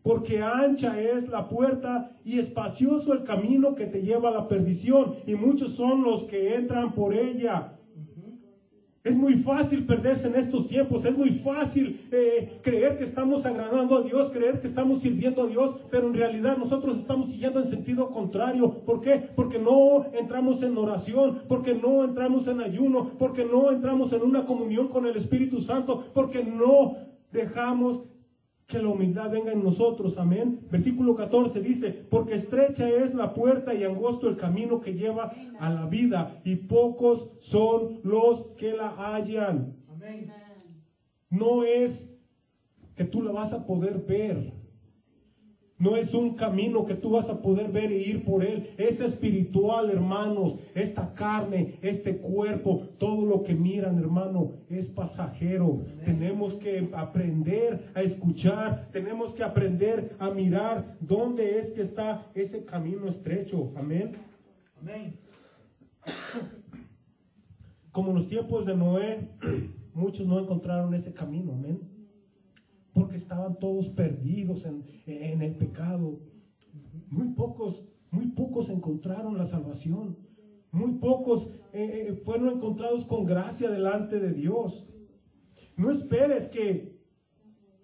porque 0.03 0.42
ancha 0.42 1.01
es 1.01 1.29
la 1.29 1.49
puerta 1.49 2.16
y 2.25 2.38
espacioso 2.38 3.12
el 3.12 3.25
camino 3.25 3.75
que 3.75 3.87
te 3.87 4.03
lleva 4.03 4.31
a 4.31 4.33
la 4.33 4.49
perdición, 4.49 5.16
y 5.27 5.35
muchos 5.35 5.75
son 5.75 6.03
los 6.03 6.25
que 6.25 6.55
entran 6.55 6.94
por 6.94 7.14
ella. 7.14 7.80
Es 9.03 9.17
muy 9.17 9.37
fácil 9.37 9.87
perderse 9.87 10.29
en 10.29 10.35
estos 10.35 10.67
tiempos, 10.67 11.07
es 11.07 11.17
muy 11.17 11.31
fácil 11.31 12.07
eh, 12.13 12.61
creer 12.63 12.99
que 12.99 13.05
estamos 13.05 13.47
agradando 13.47 13.97
a 13.97 14.03
Dios, 14.03 14.31
creer 14.31 14.61
que 14.61 14.67
estamos 14.67 15.01
sirviendo 15.01 15.45
a 15.45 15.47
Dios, 15.47 15.77
pero 15.91 16.09
en 16.09 16.13
realidad 16.13 16.59
nosotros 16.59 16.99
estamos 16.99 17.31
siguiendo 17.31 17.61
en 17.61 17.67
sentido 17.71 18.11
contrario. 18.11 18.71
¿Por 18.85 19.01
qué? 19.01 19.31
Porque 19.35 19.59
no 19.59 20.05
entramos 20.13 20.63
en 20.63 20.77
oración, 20.77 21.41
porque 21.49 21.73
no 21.73 22.05
entramos 22.05 22.47
en 22.47 22.61
ayuno, 22.61 23.13
porque 23.19 23.47
no 23.47 23.71
entramos 23.71 24.13
en 24.13 24.21
una 24.21 24.45
comunión 24.45 24.89
con 24.89 25.07
el 25.07 25.17
Espíritu 25.17 25.63
Santo, 25.63 26.05
porque 26.13 26.45
no 26.45 26.97
dejamos 27.33 28.03
que 28.70 28.78
la 28.80 28.88
humildad 28.88 29.30
venga 29.30 29.52
en 29.52 29.62
nosotros, 29.62 30.16
amén. 30.16 30.61
Versículo 30.70 31.14
14 31.14 31.61
dice, 31.61 31.90
porque 32.09 32.37
estrecha 32.37 32.88
es 32.88 33.12
la 33.12 33.35
puerta 33.35 33.74
y 33.74 33.83
angosto 33.83 34.28
el 34.28 34.37
camino 34.37 34.80
que 34.80 34.94
lleva 34.94 35.33
a 35.59 35.70
la 35.70 35.87
vida, 35.87 36.40
y 36.44 36.54
pocos 36.54 37.28
son 37.40 38.00
los 38.04 38.52
que 38.56 38.72
la 38.72 38.88
hallan. 38.88 39.74
No 41.28 41.64
es 41.64 42.09
que 42.94 43.04
tú 43.04 43.22
la 43.22 43.33
vas 43.33 43.52
a 43.52 43.66
poder 43.66 43.98
ver. 44.06 44.60
No 45.81 45.97
es 45.97 46.12
un 46.12 46.35
camino 46.35 46.85
que 46.85 46.95
tú 46.95 47.12
vas 47.12 47.31
a 47.31 47.40
poder 47.40 47.73
ver 47.73 47.90
e 47.90 48.03
ir 48.03 48.23
por 48.23 48.45
él. 48.45 48.75
Es 48.77 49.01
espiritual, 49.01 49.88
hermanos. 49.88 50.59
Esta 50.75 51.14
carne, 51.14 51.79
este 51.81 52.19
cuerpo, 52.19 52.83
todo 52.99 53.25
lo 53.25 53.43
que 53.43 53.55
miran, 53.55 53.99
hermano, 53.99 54.53
es 54.69 54.90
pasajero. 54.90 55.81
Tenemos 56.05 56.55
que 56.57 56.90
aprender 56.93 57.90
a 57.95 58.03
escuchar. 58.03 58.90
Tenemos 58.93 59.35
que 59.35 59.43
aprender 59.43 60.14
a 60.19 60.31
mirar 60.31 60.99
dónde 61.01 61.59
es 61.59 61.71
que 61.71 61.81
está 61.81 62.27
ese 62.35 62.62
camino 62.66 63.09
estrecho. 63.09 63.73
Amén. 63.75 64.12
Amén. 64.83 65.19
Como 67.90 68.11
en 68.11 68.16
los 68.16 68.29
tiempos 68.29 68.66
de 68.66 68.77
Noé, 68.77 69.31
muchos 69.95 70.27
no 70.27 70.38
encontraron 70.38 70.93
ese 70.93 71.14
camino. 71.14 71.53
Amén 71.53 71.89
porque 72.92 73.16
estaban 73.16 73.59
todos 73.59 73.88
perdidos 73.90 74.66
en, 74.66 75.42
el 75.42 75.55
pecado. 75.57 76.20
Muy 77.09 77.29
pocos, 77.35 77.85
muy 78.11 78.26
pocos 78.29 78.70
encontraron 78.70 79.37
la 79.38 79.44
salvación. 79.44 80.16
Muy 80.72 80.98
pocos 80.98 81.48
eh, 81.72 82.09
eh, 82.09 82.22
fueron 82.24 82.57
encontrados 82.57 83.05
con 83.05 83.24
gracia 83.24 83.70
delante 83.70 84.20
de 84.20 84.33
Dios. 84.33 84.88
No 85.76 85.90
esperes 85.90 86.48
que 86.48 86.89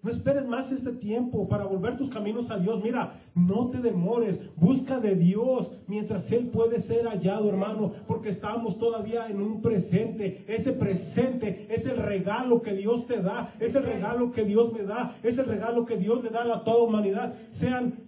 no 0.06 0.12
esperes 0.12 0.46
más 0.46 0.70
este 0.70 0.92
tiempo 0.92 1.48
para 1.48 1.64
volver 1.64 1.96
tus 1.96 2.08
caminos 2.08 2.52
a 2.52 2.58
Dios. 2.58 2.80
Mira, 2.80 3.14
no 3.34 3.70
te 3.70 3.78
demores. 3.78 4.40
Busca 4.54 5.00
de 5.00 5.16
Dios 5.16 5.72
mientras 5.88 6.30
Él 6.30 6.46
puede 6.46 6.78
ser 6.78 7.06
hallado, 7.06 7.48
hermano, 7.48 7.90
porque 8.06 8.28
estamos 8.28 8.78
todavía 8.78 9.26
en 9.26 9.42
un 9.42 9.60
presente. 9.60 10.44
Ese 10.46 10.72
presente 10.72 11.66
es 11.68 11.86
el 11.86 11.96
regalo 11.96 12.62
que 12.62 12.74
Dios 12.74 13.08
te 13.08 13.20
da. 13.20 13.52
Es 13.58 13.74
el 13.74 13.82
regalo 13.82 14.30
que 14.30 14.44
Dios 14.44 14.72
me 14.72 14.84
da. 14.84 15.16
Es 15.24 15.38
el 15.38 15.46
regalo 15.46 15.84
que 15.84 15.96
Dios 15.96 16.22
le 16.22 16.30
da 16.30 16.54
a 16.54 16.62
toda 16.62 16.84
humanidad. 16.84 17.34
Sean 17.50 18.06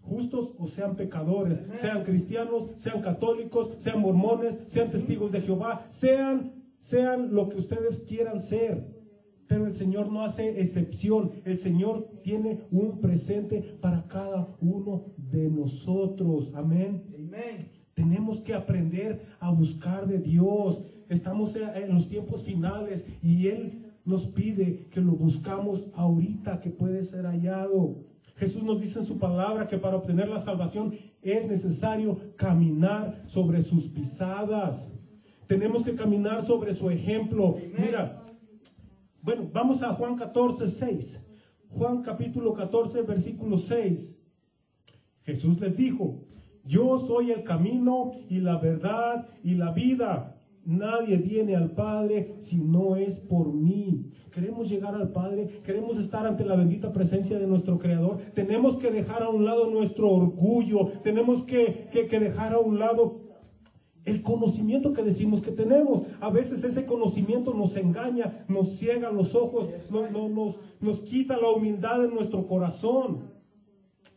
justos 0.00 0.54
o 0.58 0.66
sean 0.66 0.96
pecadores, 0.96 1.62
sean 1.74 2.04
cristianos, 2.04 2.70
sean 2.78 3.02
católicos, 3.02 3.76
sean 3.80 4.00
mormones, 4.00 4.58
sean 4.68 4.90
testigos 4.90 5.30
de 5.30 5.42
Jehová, 5.42 5.86
sean, 5.90 6.54
sean 6.80 7.34
lo 7.34 7.50
que 7.50 7.58
ustedes 7.58 7.98
quieran 8.08 8.40
ser. 8.40 8.91
Pero 9.52 9.66
el 9.66 9.74
Señor 9.74 10.10
no 10.10 10.22
hace 10.22 10.62
excepción. 10.62 11.30
El 11.44 11.58
Señor 11.58 12.08
tiene 12.22 12.62
un 12.70 13.02
presente 13.02 13.76
para 13.82 14.08
cada 14.08 14.48
uno 14.62 15.12
de 15.18 15.50
nosotros. 15.50 16.50
Amén. 16.54 17.02
Tenemos 17.92 18.40
que 18.40 18.54
aprender 18.54 19.20
a 19.40 19.50
buscar 19.50 20.06
de 20.06 20.20
Dios. 20.20 20.82
Estamos 21.10 21.54
en 21.54 21.92
los 21.92 22.08
tiempos 22.08 22.44
finales 22.44 23.04
y 23.22 23.48
Él 23.48 23.92
nos 24.06 24.26
pide 24.28 24.86
que 24.90 25.02
lo 25.02 25.12
buscamos 25.12 25.86
ahorita 25.92 26.58
que 26.58 26.70
puede 26.70 27.02
ser 27.04 27.26
hallado. 27.26 28.06
Jesús 28.36 28.62
nos 28.62 28.80
dice 28.80 29.00
en 29.00 29.04
su 29.04 29.18
palabra 29.18 29.66
que 29.68 29.76
para 29.76 29.96
obtener 29.98 30.30
la 30.30 30.40
salvación 30.40 30.94
es 31.20 31.46
necesario 31.46 32.16
caminar 32.36 33.24
sobre 33.26 33.60
sus 33.60 33.84
pisadas. 33.88 34.90
Tenemos 35.46 35.84
que 35.84 35.94
caminar 35.94 36.42
sobre 36.42 36.72
su 36.72 36.88
ejemplo. 36.88 37.56
Mira, 37.78 38.21
bueno, 39.22 39.48
vamos 39.52 39.82
a 39.82 39.94
Juan 39.94 40.16
14, 40.16 40.66
6. 40.66 41.20
Juan 41.70 42.02
capítulo 42.02 42.52
14, 42.52 43.02
versículo 43.02 43.56
6. 43.56 44.16
Jesús 45.22 45.60
les 45.60 45.76
dijo, 45.76 46.24
yo 46.64 46.98
soy 46.98 47.30
el 47.30 47.44
camino 47.44 48.12
y 48.28 48.40
la 48.40 48.58
verdad 48.58 49.28
y 49.44 49.54
la 49.54 49.70
vida. 49.70 50.38
Nadie 50.64 51.16
viene 51.16 51.56
al 51.56 51.70
Padre 51.70 52.36
si 52.40 52.56
no 52.56 52.96
es 52.96 53.16
por 53.18 53.52
mí. 53.52 54.10
Queremos 54.32 54.68
llegar 54.68 54.94
al 54.94 55.10
Padre, 55.10 55.48
queremos 55.64 55.98
estar 55.98 56.26
ante 56.26 56.44
la 56.44 56.56
bendita 56.56 56.92
presencia 56.92 57.38
de 57.38 57.46
nuestro 57.46 57.78
Creador. 57.78 58.18
Tenemos 58.34 58.76
que 58.76 58.90
dejar 58.90 59.22
a 59.22 59.28
un 59.28 59.44
lado 59.44 59.70
nuestro 59.70 60.10
orgullo, 60.10 60.88
tenemos 61.02 61.44
que, 61.44 61.88
que, 61.92 62.06
que 62.06 62.20
dejar 62.20 62.54
a 62.54 62.58
un 62.58 62.78
lado 62.78 63.21
el 64.04 64.22
conocimiento 64.22 64.92
que 64.92 65.02
decimos 65.02 65.42
que 65.42 65.52
tenemos. 65.52 66.02
A 66.20 66.30
veces 66.30 66.64
ese 66.64 66.86
conocimiento 66.86 67.54
nos 67.54 67.76
engaña, 67.76 68.44
nos 68.48 68.78
ciega 68.78 69.10
los 69.10 69.34
ojos, 69.34 69.68
nos, 69.90 70.60
nos 70.80 71.00
quita 71.00 71.36
la 71.36 71.50
humildad 71.50 72.00
de 72.00 72.08
nuestro 72.08 72.46
corazón. 72.46 73.30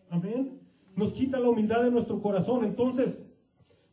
Amén. 0.09 0.59
Nos 0.95 1.13
quita 1.13 1.39
la 1.39 1.49
humildad 1.49 1.83
de 1.83 1.91
nuestro 1.91 2.21
corazón. 2.21 2.63
Entonces, 2.63 3.19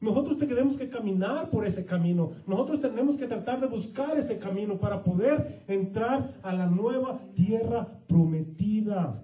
nosotros 0.01 0.39
tenemos 0.39 0.77
que 0.77 0.89
caminar 0.89 1.51
por 1.51 1.67
ese 1.67 1.85
camino. 1.85 2.31
Nosotros 2.47 2.81
tenemos 2.81 3.17
que 3.17 3.27
tratar 3.27 3.61
de 3.61 3.67
buscar 3.67 4.17
ese 4.17 4.39
camino 4.39 4.79
para 4.79 5.05
poder 5.05 5.63
entrar 5.69 6.39
a 6.43 6.53
la 6.53 6.67
nueva 6.67 7.21
tierra 7.35 7.87
prometida 8.09 9.23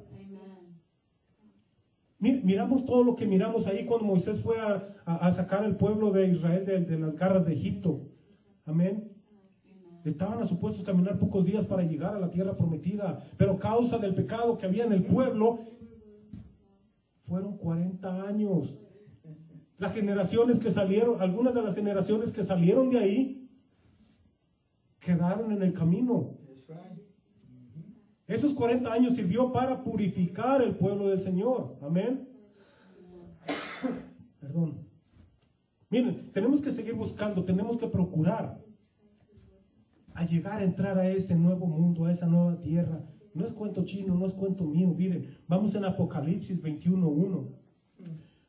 miramos 2.18 2.85
todo 2.85 3.04
lo 3.04 3.16
que 3.16 3.26
miramos 3.26 3.66
ahí 3.66 3.87
cuando 3.87 4.07
Moisés 4.07 4.40
fue 4.40 4.57
a, 4.61 5.31
sacar 5.33 5.64
al 5.64 5.76
pueblo 5.76 6.11
de 6.11 6.28
Israel 6.28 6.64
de, 6.64 6.98
las 6.98 7.16
garras 7.16 7.44
de 7.46 7.52
Egipto. 7.52 8.09
Amén. 8.64 9.12
Estaban 10.04 10.40
a 10.40 10.44
supuestos 10.44 10.85
caminar 10.85 11.18
pocos 11.18 11.44
días 11.44 11.64
para 11.64 11.83
llegar 11.83 12.14
a 12.14 12.18
la 12.18 12.31
tierra 12.31 12.57
prometida, 12.57 13.24
pero 13.37 13.59
causa 13.59 13.98
del 13.98 14.14
pecado 14.14 14.57
que 14.57 14.66
había 14.66 14.85
en 14.85 14.92
el 14.92 15.04
pueblo, 15.04 15.59
fueron 17.24 17.57
40 17.57 18.26
años. 18.26 18.76
Las 19.76 19.92
generaciones 19.92 20.59
que 20.59 20.70
salieron, 20.70 21.20
algunas 21.20 21.54
de 21.54 21.62
las 21.62 21.74
generaciones 21.74 22.33
que 22.33 22.42
salieron 22.42 22.90
de 22.90 22.98
ahí, 22.98 23.48
quedaron 24.98 25.52
en 25.52 25.62
el 25.62 25.72
camino. 25.72 26.38
Esos 28.28 28.52
40 28.52 28.92
años 28.92 29.14
sirvió 29.14 29.50
para 29.52 29.82
purificar 29.82 30.60
el 30.60 30.76
pueblo 30.76 31.08
del 31.08 31.20
Señor. 31.20 31.78
Amén. 31.80 32.28
Perdón. 34.40 34.86
Miren, 35.88 36.30
tenemos 36.32 36.60
que 36.60 36.70
seguir 36.70 36.92
buscando, 36.94 37.42
tenemos 37.44 37.78
que 37.78 37.86
procurar 37.86 38.62
a 40.12 40.26
llegar 40.26 40.60
a 40.60 40.64
entrar 40.64 40.98
a 40.98 41.08
ese 41.08 41.34
nuevo 41.34 41.66
mundo, 41.66 42.04
a 42.04 42.12
esa 42.12 42.26
nueva 42.26 42.60
tierra. 42.60 43.02
No 43.32 43.46
es 43.46 43.52
cuento 43.52 43.86
chino, 43.86 44.14
no 44.14 44.26
es 44.26 44.34
cuento 44.34 44.66
mío. 44.66 44.88
Miren, 44.94 45.38
vamos 45.46 45.74
en 45.74 45.86
Apocalipsis 45.86 46.62
21.1. 46.62 47.48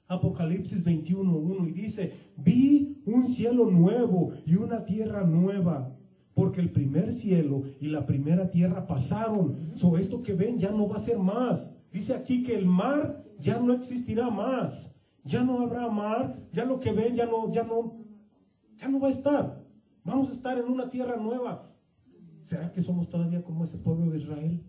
Apocalipsis 0.07 0.83
21.1 0.83 1.69
y 1.69 1.71
dice, 1.71 2.13
vi 2.35 3.01
un 3.05 3.27
cielo 3.27 3.69
nuevo 3.69 4.31
y 4.45 4.55
una 4.55 4.83
tierra 4.83 5.23
nueva 5.23 5.95
porque 6.39 6.62
el 6.62 6.71
primer 6.71 7.12
cielo 7.12 7.63
y 7.82 7.89
la 7.89 8.06
primera 8.06 8.49
tierra 8.49 8.88
pasaron. 8.88 9.73
So, 9.75 9.97
esto 9.97 10.23
que 10.23 10.34
ven 10.34 10.58
ya 10.58 10.71
no 10.71 10.88
va 10.88 10.95
a 10.95 11.04
ser 11.04 11.19
más. 11.19 11.69
Dice 11.91 12.13
aquí 12.13 12.43
que 12.43 12.56
el 12.56 12.65
mar 12.65 13.25
ya 13.41 13.60
no 13.60 13.73
existirá 13.73 14.30
más. 14.30 14.89
Ya 15.25 15.43
no 15.43 15.60
habrá 15.60 15.89
mar. 15.89 16.39
Ya 16.54 16.63
lo 16.63 16.80
que 16.80 16.93
ven 16.93 17.13
ya 17.13 17.25
no, 17.25 17.52
ya 17.52 17.65
no, 17.65 18.06
ya 18.78 18.88
no 18.88 19.02
va 19.02 19.10
a 19.10 19.12
estar. 19.12 19.65
Vamos 20.06 20.30
a 20.30 20.34
estar 20.34 20.58
en 20.58 20.71
una 20.71 20.89
tierra 20.89 21.17
nueva. 21.17 21.67
¿Será 22.41 22.71
que 22.71 22.82
somos 22.82 23.10
todavía 23.10 23.43
como 23.43 23.65
ese 23.65 23.78
pueblo 23.78 24.10
de 24.10 24.19
Israel? 24.19 24.63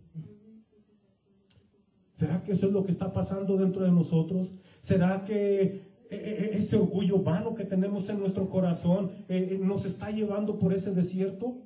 ¿Será 2.15 2.43
que 2.43 2.51
eso 2.51 2.67
es 2.67 2.73
lo 2.73 2.85
que 2.85 2.91
está 2.91 3.13
pasando 3.13 3.57
dentro 3.57 3.85
de 3.85 3.93
nosotros? 3.93 4.57
¿Será 4.81 5.25
que 5.25 5.85
ese 6.11 6.77
orgullo 6.77 7.23
vano 7.23 7.55
que 7.55 7.65
tenemos 7.65 8.09
en 8.09 8.19
nuestro 8.19 8.49
corazón 8.49 9.11
eh, 9.29 9.51
eh, 9.53 9.59
nos 9.63 9.85
está 9.85 10.11
llevando 10.11 10.59
por 10.59 10.73
ese 10.75 10.93
desierto. 10.93 11.63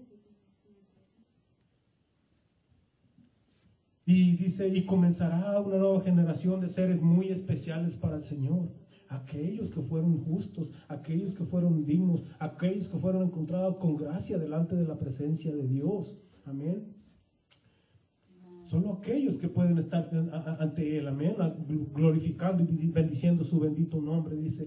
Y 4.07 4.37
dice, 4.37 4.69
y 4.69 4.85
comenzará 4.85 5.59
una 5.61 5.79
nueva 5.79 6.03
generación 6.03 6.61
de 6.61 6.69
seres 6.69 7.01
muy 7.01 7.29
especiales 7.29 7.97
para 7.97 8.17
el 8.17 8.25
Señor. 8.25 8.69
Aquellos 9.09 9.71
que 9.71 9.81
fueron 9.81 10.19
justos, 10.25 10.75
aquellos 10.89 11.35
que 11.35 11.45
fueron 11.45 11.87
dignos, 11.87 12.25
aquellos 12.39 12.89
que 12.89 12.99
fueron 12.99 13.23
encontrados 13.23 13.77
con 13.79 13.97
gracia 13.97 14.39
delante 14.39 14.77
de 14.77 14.87
la 14.87 14.99
presencia 14.99 15.55
de 15.55 15.67
Dios. 15.67 16.19
Amén. 16.45 16.94
Solo 18.75 18.95
aquellos 18.95 19.39
que 19.39 19.47
pueden 19.47 19.79
estar 19.79 20.11
ante 20.59 20.99
Él, 20.99 21.07
amén, 21.07 21.37
glorificando 21.95 22.65
y 22.65 22.89
bendiciendo 22.89 23.45
su 23.45 23.61
bendito 23.61 24.01
nombre, 24.01 24.35
dice. 24.35 24.67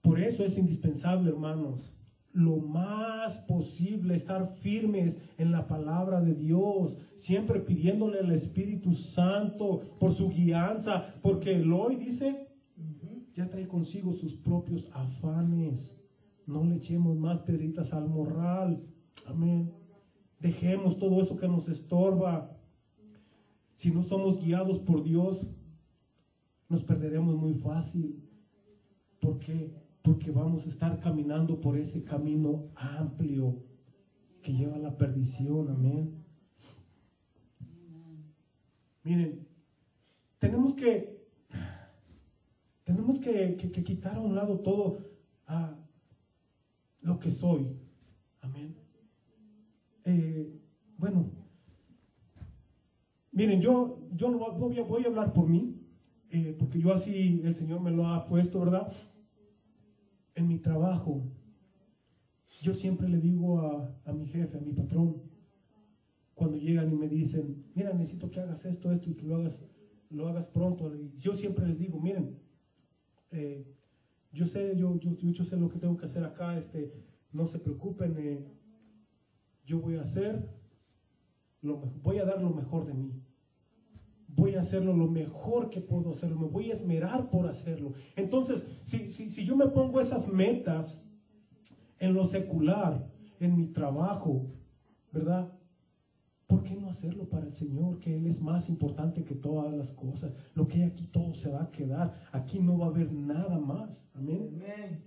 Por 0.00 0.20
eso 0.20 0.44
es 0.44 0.56
indispensable, 0.56 1.30
hermanos, 1.30 1.92
lo 2.30 2.58
más 2.58 3.36
posible 3.48 4.14
estar 4.14 4.46
firmes 4.60 5.18
en 5.38 5.50
la 5.50 5.66
palabra 5.66 6.20
de 6.20 6.36
Dios, 6.36 6.96
siempre 7.16 7.58
pidiéndole 7.58 8.20
al 8.20 8.30
Espíritu 8.30 8.94
Santo 8.94 9.80
por 9.98 10.12
su 10.12 10.28
guianza, 10.28 11.14
porque 11.20 11.56
el 11.56 11.72
hoy 11.72 11.96
dice, 11.96 12.46
ya 13.34 13.50
trae 13.50 13.66
consigo 13.66 14.12
sus 14.12 14.36
propios 14.36 14.88
afanes. 14.94 16.00
No 16.46 16.62
le 16.62 16.76
echemos 16.76 17.18
más 17.18 17.40
piedritas 17.40 17.92
al 17.92 18.08
morral. 18.08 18.84
Amén. 19.26 19.72
Dejemos 20.38 20.96
todo 20.98 21.20
eso 21.20 21.36
que 21.36 21.48
nos 21.48 21.68
estorba. 21.68 22.51
Si 23.82 23.90
no 23.90 24.04
somos 24.04 24.38
guiados 24.38 24.78
por 24.78 25.02
Dios, 25.02 25.44
nos 26.68 26.84
perderemos 26.84 27.34
muy 27.34 27.54
fácil. 27.54 28.22
¿Por 29.20 29.40
qué? 29.40 29.74
Porque 30.02 30.30
vamos 30.30 30.64
a 30.66 30.68
estar 30.68 31.00
caminando 31.00 31.60
por 31.60 31.76
ese 31.76 32.04
camino 32.04 32.70
amplio 32.76 33.60
que 34.40 34.52
lleva 34.52 34.76
a 34.76 34.78
la 34.78 34.96
perdición. 34.96 35.68
Amén. 35.68 36.14
Miren, 39.02 39.48
tenemos 40.38 40.76
que 40.76 41.26
tenemos 42.84 43.18
que, 43.18 43.56
quitar 43.84 44.14
a 44.14 44.20
un 44.20 44.36
lado 44.36 44.60
todo 44.60 45.10
ah, 45.48 45.76
lo 47.00 47.18
que 47.18 47.32
soy. 47.32 47.76
Amén. 48.42 48.76
Eh, 50.04 50.56
bueno, 50.96 51.41
miren, 53.32 53.60
yo, 53.60 54.08
yo 54.14 54.30
voy, 54.30 54.78
a, 54.78 54.82
voy 54.82 55.04
a 55.04 55.08
hablar 55.08 55.32
por 55.32 55.48
mí, 55.48 55.74
eh, 56.30 56.54
porque 56.58 56.78
yo 56.78 56.92
así 56.92 57.40
el 57.42 57.54
Señor 57.54 57.80
me 57.80 57.90
lo 57.90 58.06
ha 58.06 58.26
puesto, 58.26 58.60
¿verdad? 58.60 58.92
En 60.34 60.46
mi 60.48 60.58
trabajo, 60.58 61.22
yo 62.62 62.72
siempre 62.72 63.08
le 63.08 63.18
digo 63.18 63.60
a, 63.60 64.00
a 64.04 64.12
mi 64.12 64.24
jefe, 64.26 64.56
a 64.56 64.60
mi 64.60 64.72
patrón, 64.72 65.20
cuando 66.34 66.56
llegan 66.56 66.90
y 66.90 66.94
me 66.94 67.08
dicen, 67.08 67.70
mira, 67.74 67.92
necesito 67.92 68.30
que 68.30 68.40
hagas 68.40 68.64
esto, 68.64 68.90
esto 68.92 69.10
y 69.10 69.14
que 69.14 69.26
lo 69.26 69.36
hagas, 69.36 69.64
lo 70.10 70.28
hagas 70.28 70.48
pronto. 70.48 70.90
Yo 71.18 71.34
siempre 71.34 71.66
les 71.66 71.78
digo, 71.78 71.98
miren, 72.00 72.38
eh, 73.30 73.64
yo 74.32 74.46
sé, 74.46 74.74
yo, 74.76 74.96
yo, 74.98 75.12
yo 75.18 75.44
sé 75.44 75.56
lo 75.56 75.68
que 75.68 75.78
tengo 75.78 75.96
que 75.96 76.06
hacer 76.06 76.24
acá, 76.24 76.56
este, 76.56 76.90
no 77.32 77.46
se 77.46 77.58
preocupen, 77.58 78.14
eh, 78.18 78.42
yo 79.64 79.78
voy 79.78 79.96
a 79.96 80.00
hacer, 80.02 80.61
lo, 81.62 81.78
voy 82.02 82.18
a 82.18 82.24
dar 82.24 82.42
lo 82.42 82.50
mejor 82.50 82.86
de 82.86 82.94
mí. 82.94 83.22
Voy 84.28 84.54
a 84.54 84.60
hacerlo 84.60 84.94
lo 84.94 85.08
mejor 85.08 85.70
que 85.70 85.80
puedo 85.80 86.10
hacerlo, 86.10 86.38
me 86.38 86.48
voy 86.48 86.70
a 86.70 86.74
esmerar 86.74 87.30
por 87.30 87.46
hacerlo. 87.46 87.92
Entonces, 88.16 88.66
si, 88.84 89.10
si, 89.10 89.30
si 89.30 89.44
yo 89.44 89.56
me 89.56 89.68
pongo 89.68 90.00
esas 90.00 90.28
metas 90.28 91.04
en 91.98 92.14
lo 92.14 92.24
secular, 92.24 93.10
en 93.40 93.56
mi 93.56 93.66
trabajo, 93.66 94.50
¿verdad? 95.12 95.52
¿Por 96.46 96.64
qué 96.64 96.74
no 96.76 96.90
hacerlo 96.90 97.28
para 97.28 97.46
el 97.46 97.54
Señor? 97.54 97.98
Que 97.98 98.16
Él 98.16 98.26
es 98.26 98.40
más 98.40 98.68
importante 98.68 99.24
que 99.24 99.34
todas 99.34 99.72
las 99.74 99.92
cosas. 99.92 100.36
Lo 100.54 100.68
que 100.68 100.78
hay 100.78 100.82
aquí 100.82 101.04
todo 101.06 101.34
se 101.34 101.50
va 101.50 101.62
a 101.62 101.70
quedar. 101.70 102.20
Aquí 102.30 102.60
no 102.60 102.78
va 102.78 102.86
a 102.86 102.90
haber 102.90 103.12
nada 103.12 103.58
más. 103.58 104.10
Amén. 104.14 104.50
Amén. 104.54 105.04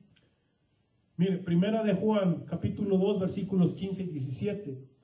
Mire, 1.17 1.37
primera 1.37 1.83
de 1.83 1.93
Juan, 1.93 2.43
capítulo 2.45 2.97
2, 2.97 3.19
versículos 3.19 3.73
15 3.73 4.03
y 4.03 4.07
17. 4.07 4.94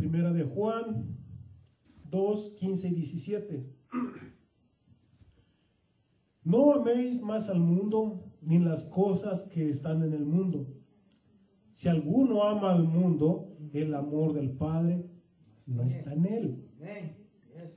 Primera 0.00 0.32
de 0.32 0.44
Juan 0.44 1.14
2, 2.10 2.56
15 2.58 2.88
y 2.88 2.94
17. 2.94 3.66
No 6.42 6.72
améis 6.72 7.20
más 7.20 7.50
al 7.50 7.60
mundo 7.60 8.24
ni 8.40 8.58
las 8.60 8.86
cosas 8.86 9.44
que 9.48 9.68
están 9.68 10.02
en 10.02 10.14
el 10.14 10.24
mundo. 10.24 10.68
Si 11.72 11.86
alguno 11.86 12.44
ama 12.44 12.72
al 12.72 12.84
mundo, 12.84 13.58
el 13.74 13.92
amor 13.94 14.32
del 14.32 14.52
Padre 14.52 15.04
no 15.66 15.82
está 15.82 16.14
en 16.14 16.24
él. 16.24 16.64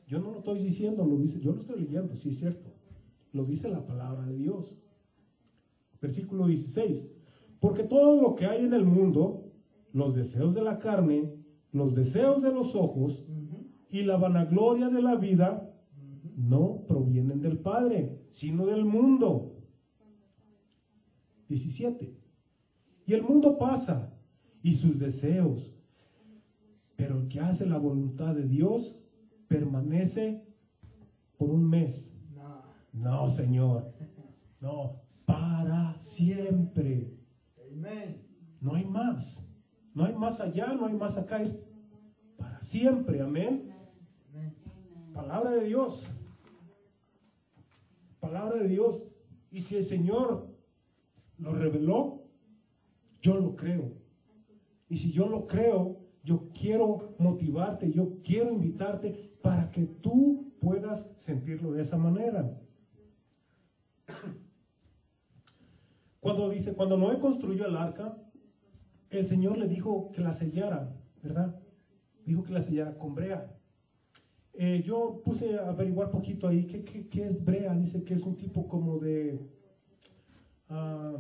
Yo 0.08 0.20
no 0.20 0.32
lo 0.32 0.38
estoy 0.38 0.60
diciendo, 0.60 1.04
lo 1.04 1.18
dice, 1.18 1.42
yo 1.42 1.52
lo 1.52 1.60
estoy 1.60 1.82
leyendo, 1.82 2.16
sí 2.16 2.30
es 2.30 2.38
cierto. 2.38 2.72
Lo 3.34 3.44
dice 3.44 3.68
la 3.68 3.86
palabra 3.86 4.26
de 4.28 4.38
Dios. 4.38 4.78
Versículo 6.02 6.48
16. 6.48 7.06
Porque 7.60 7.84
todo 7.84 8.22
lo 8.22 8.36
que 8.36 8.46
hay 8.46 8.64
en 8.64 8.74
el 8.74 8.86
mundo, 8.86 9.52
los 9.92 10.16
deseos 10.16 10.54
de 10.54 10.62
la 10.62 10.80
carne, 10.80 11.43
los 11.74 11.96
deseos 11.96 12.42
de 12.42 12.52
los 12.52 12.76
ojos 12.76 13.26
y 13.90 14.04
la 14.04 14.18
vanagloria 14.18 14.90
de 14.90 15.02
la 15.02 15.16
vida, 15.16 15.70
no 16.38 16.86
provienen 16.88 17.42
del 17.42 17.58
Padre, 17.58 18.20
sino 18.32 18.66
del 18.66 18.86
mundo. 18.86 19.56
17. 21.50 22.16
Y 23.06 23.14
el 23.14 23.24
mundo 23.24 23.58
pasa 23.58 24.14
y 24.62 24.74
sus 24.76 25.00
deseos, 25.00 25.76
pero 26.96 27.20
el 27.20 27.28
que 27.28 27.40
hace 27.40 27.66
la 27.66 27.78
voluntad 27.78 28.34
de 28.34 28.48
Dios 28.48 29.00
permanece 29.48 30.44
por 31.38 31.50
un 31.50 31.70
mes. 31.70 32.16
No. 32.94 33.28
Señor. 33.30 33.92
No, 34.62 35.02
para 35.26 35.98
siempre. 35.98 37.12
No 38.62 38.76
hay 38.76 38.86
más. 38.86 39.53
No 39.94 40.06
hay 40.06 40.16
más 40.16 40.40
allá, 40.40 40.74
no 40.74 40.88
hay 40.88 40.94
más 40.94 41.18
acá. 41.18 41.42
Es 41.42 41.56
para 42.38 42.62
siempre. 42.62 43.22
Amén. 43.22 43.72
Palabra 45.14 45.52
de 45.52 45.66
Dios. 45.66 46.10
Palabra 48.20 48.58
de 48.58 48.68
Dios. 48.68 49.08
Y 49.52 49.60
si 49.60 49.76
el 49.76 49.84
Señor 49.84 50.48
lo 51.38 51.54
reveló, 51.54 52.24
yo 53.22 53.40
lo 53.40 53.56
creo. 53.56 53.94
Y 54.90 54.98
si 54.98 55.12
yo 55.12 55.28
lo 55.28 55.46
creo, 55.46 56.00
yo 56.24 56.50
quiero 56.54 57.16
motivarte, 57.20 57.92
yo 57.92 58.22
quiero 58.24 58.52
invitarte 58.52 59.36
para 59.42 59.70
que 59.72 59.86
tú 59.86 60.54
puedas 60.60 61.08
sentirlo 61.18 61.72
de 61.72 61.82
esa 61.82 61.98
manera. 61.98 62.58
Cuando 66.20 66.50
dice, 66.50 66.74
cuando 66.74 66.98
Noé 66.98 67.20
construyó 67.20 67.66
el 67.66 67.76
arca, 67.76 68.18
el 69.20 69.26
Señor 69.26 69.58
le 69.58 69.68
dijo 69.68 70.12
que 70.12 70.22
la 70.22 70.34
sellara, 70.34 70.96
¿verdad? 71.22 71.60
Dijo 72.26 72.44
que 72.44 72.54
la 72.54 72.62
sellara 72.62 72.98
con 72.98 73.16
brea. 73.16 73.56
Eh, 74.54 74.84
yo 74.86 75.22
puse 75.26 75.58
a 75.58 75.70
averiguar 75.70 76.12
poquito 76.12 76.48
ahí 76.48 76.68
¿qué, 76.68 76.84
qué, 76.84 77.08
qué 77.10 77.26
es 77.26 77.44
brea. 77.44 77.74
Dice 77.76 78.04
que 78.04 78.14
es 78.14 78.24
un 78.24 78.38
tipo 78.38 78.68
como 78.68 79.00
de 79.00 79.40
ah, 80.70 81.18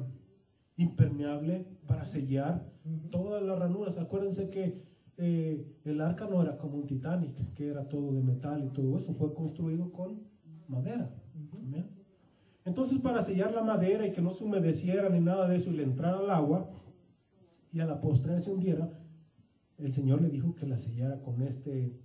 impermeable 0.77 1.65
para 1.87 2.05
sellar 2.05 2.71
todas 3.11 3.41
las 3.43 3.57
ranuras. 3.57 3.97
Acuérdense 3.97 4.49
que 4.49 4.83
eh, 5.17 5.65
el 5.83 6.01
arca 6.01 6.27
no 6.27 6.41
era 6.41 6.57
como 6.57 6.77
un 6.77 6.87
Titanic, 6.87 7.53
que 7.53 7.67
era 7.67 7.87
todo 7.87 8.13
de 8.13 8.21
metal 8.21 8.63
y 8.63 8.69
todo 8.69 8.97
eso. 8.97 9.13
Fue 9.13 9.33
construido 9.33 9.91
con 9.91 10.23
madera. 10.67 11.13
Entonces, 12.65 12.99
para 12.99 13.21
sellar 13.21 13.51
la 13.51 13.61
madera 13.61 14.07
y 14.07 14.13
que 14.13 14.21
no 14.21 14.33
se 14.33 14.43
humedeciera 14.43 15.09
ni 15.09 15.19
nada 15.19 15.47
de 15.47 15.57
eso 15.57 15.69
y 15.69 15.75
le 15.75 15.83
entrara 15.83 16.21
el 16.21 16.29
agua 16.29 16.69
y 17.73 17.79
a 17.79 17.85
la 17.85 17.99
postre 17.99 18.39
se 18.39 18.51
hundiera, 18.51 18.93
el 19.79 19.91
Señor 19.91 20.21
le 20.21 20.29
dijo 20.29 20.53
que 20.53 20.67
la 20.67 20.77
sellara 20.77 21.19
con 21.23 21.41
este 21.41 21.99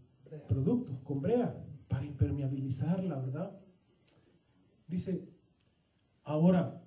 producto, 0.49 0.99
con 1.05 1.21
brea, 1.21 1.62
para 1.89 2.07
impermeabilizarla, 2.07 3.19
¿verdad? 3.21 3.61
Dice, 4.87 5.29
ahora, 6.25 6.83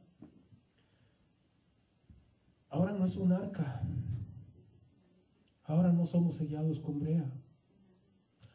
ahora 2.70 2.94
no 2.94 3.06
es 3.06 3.16
un 3.18 3.32
arca, 3.32 3.84
ahora 5.64 5.92
no 5.92 6.08
somos 6.08 6.38
sellados 6.38 6.80
con 6.80 6.98
brea, 6.98 7.32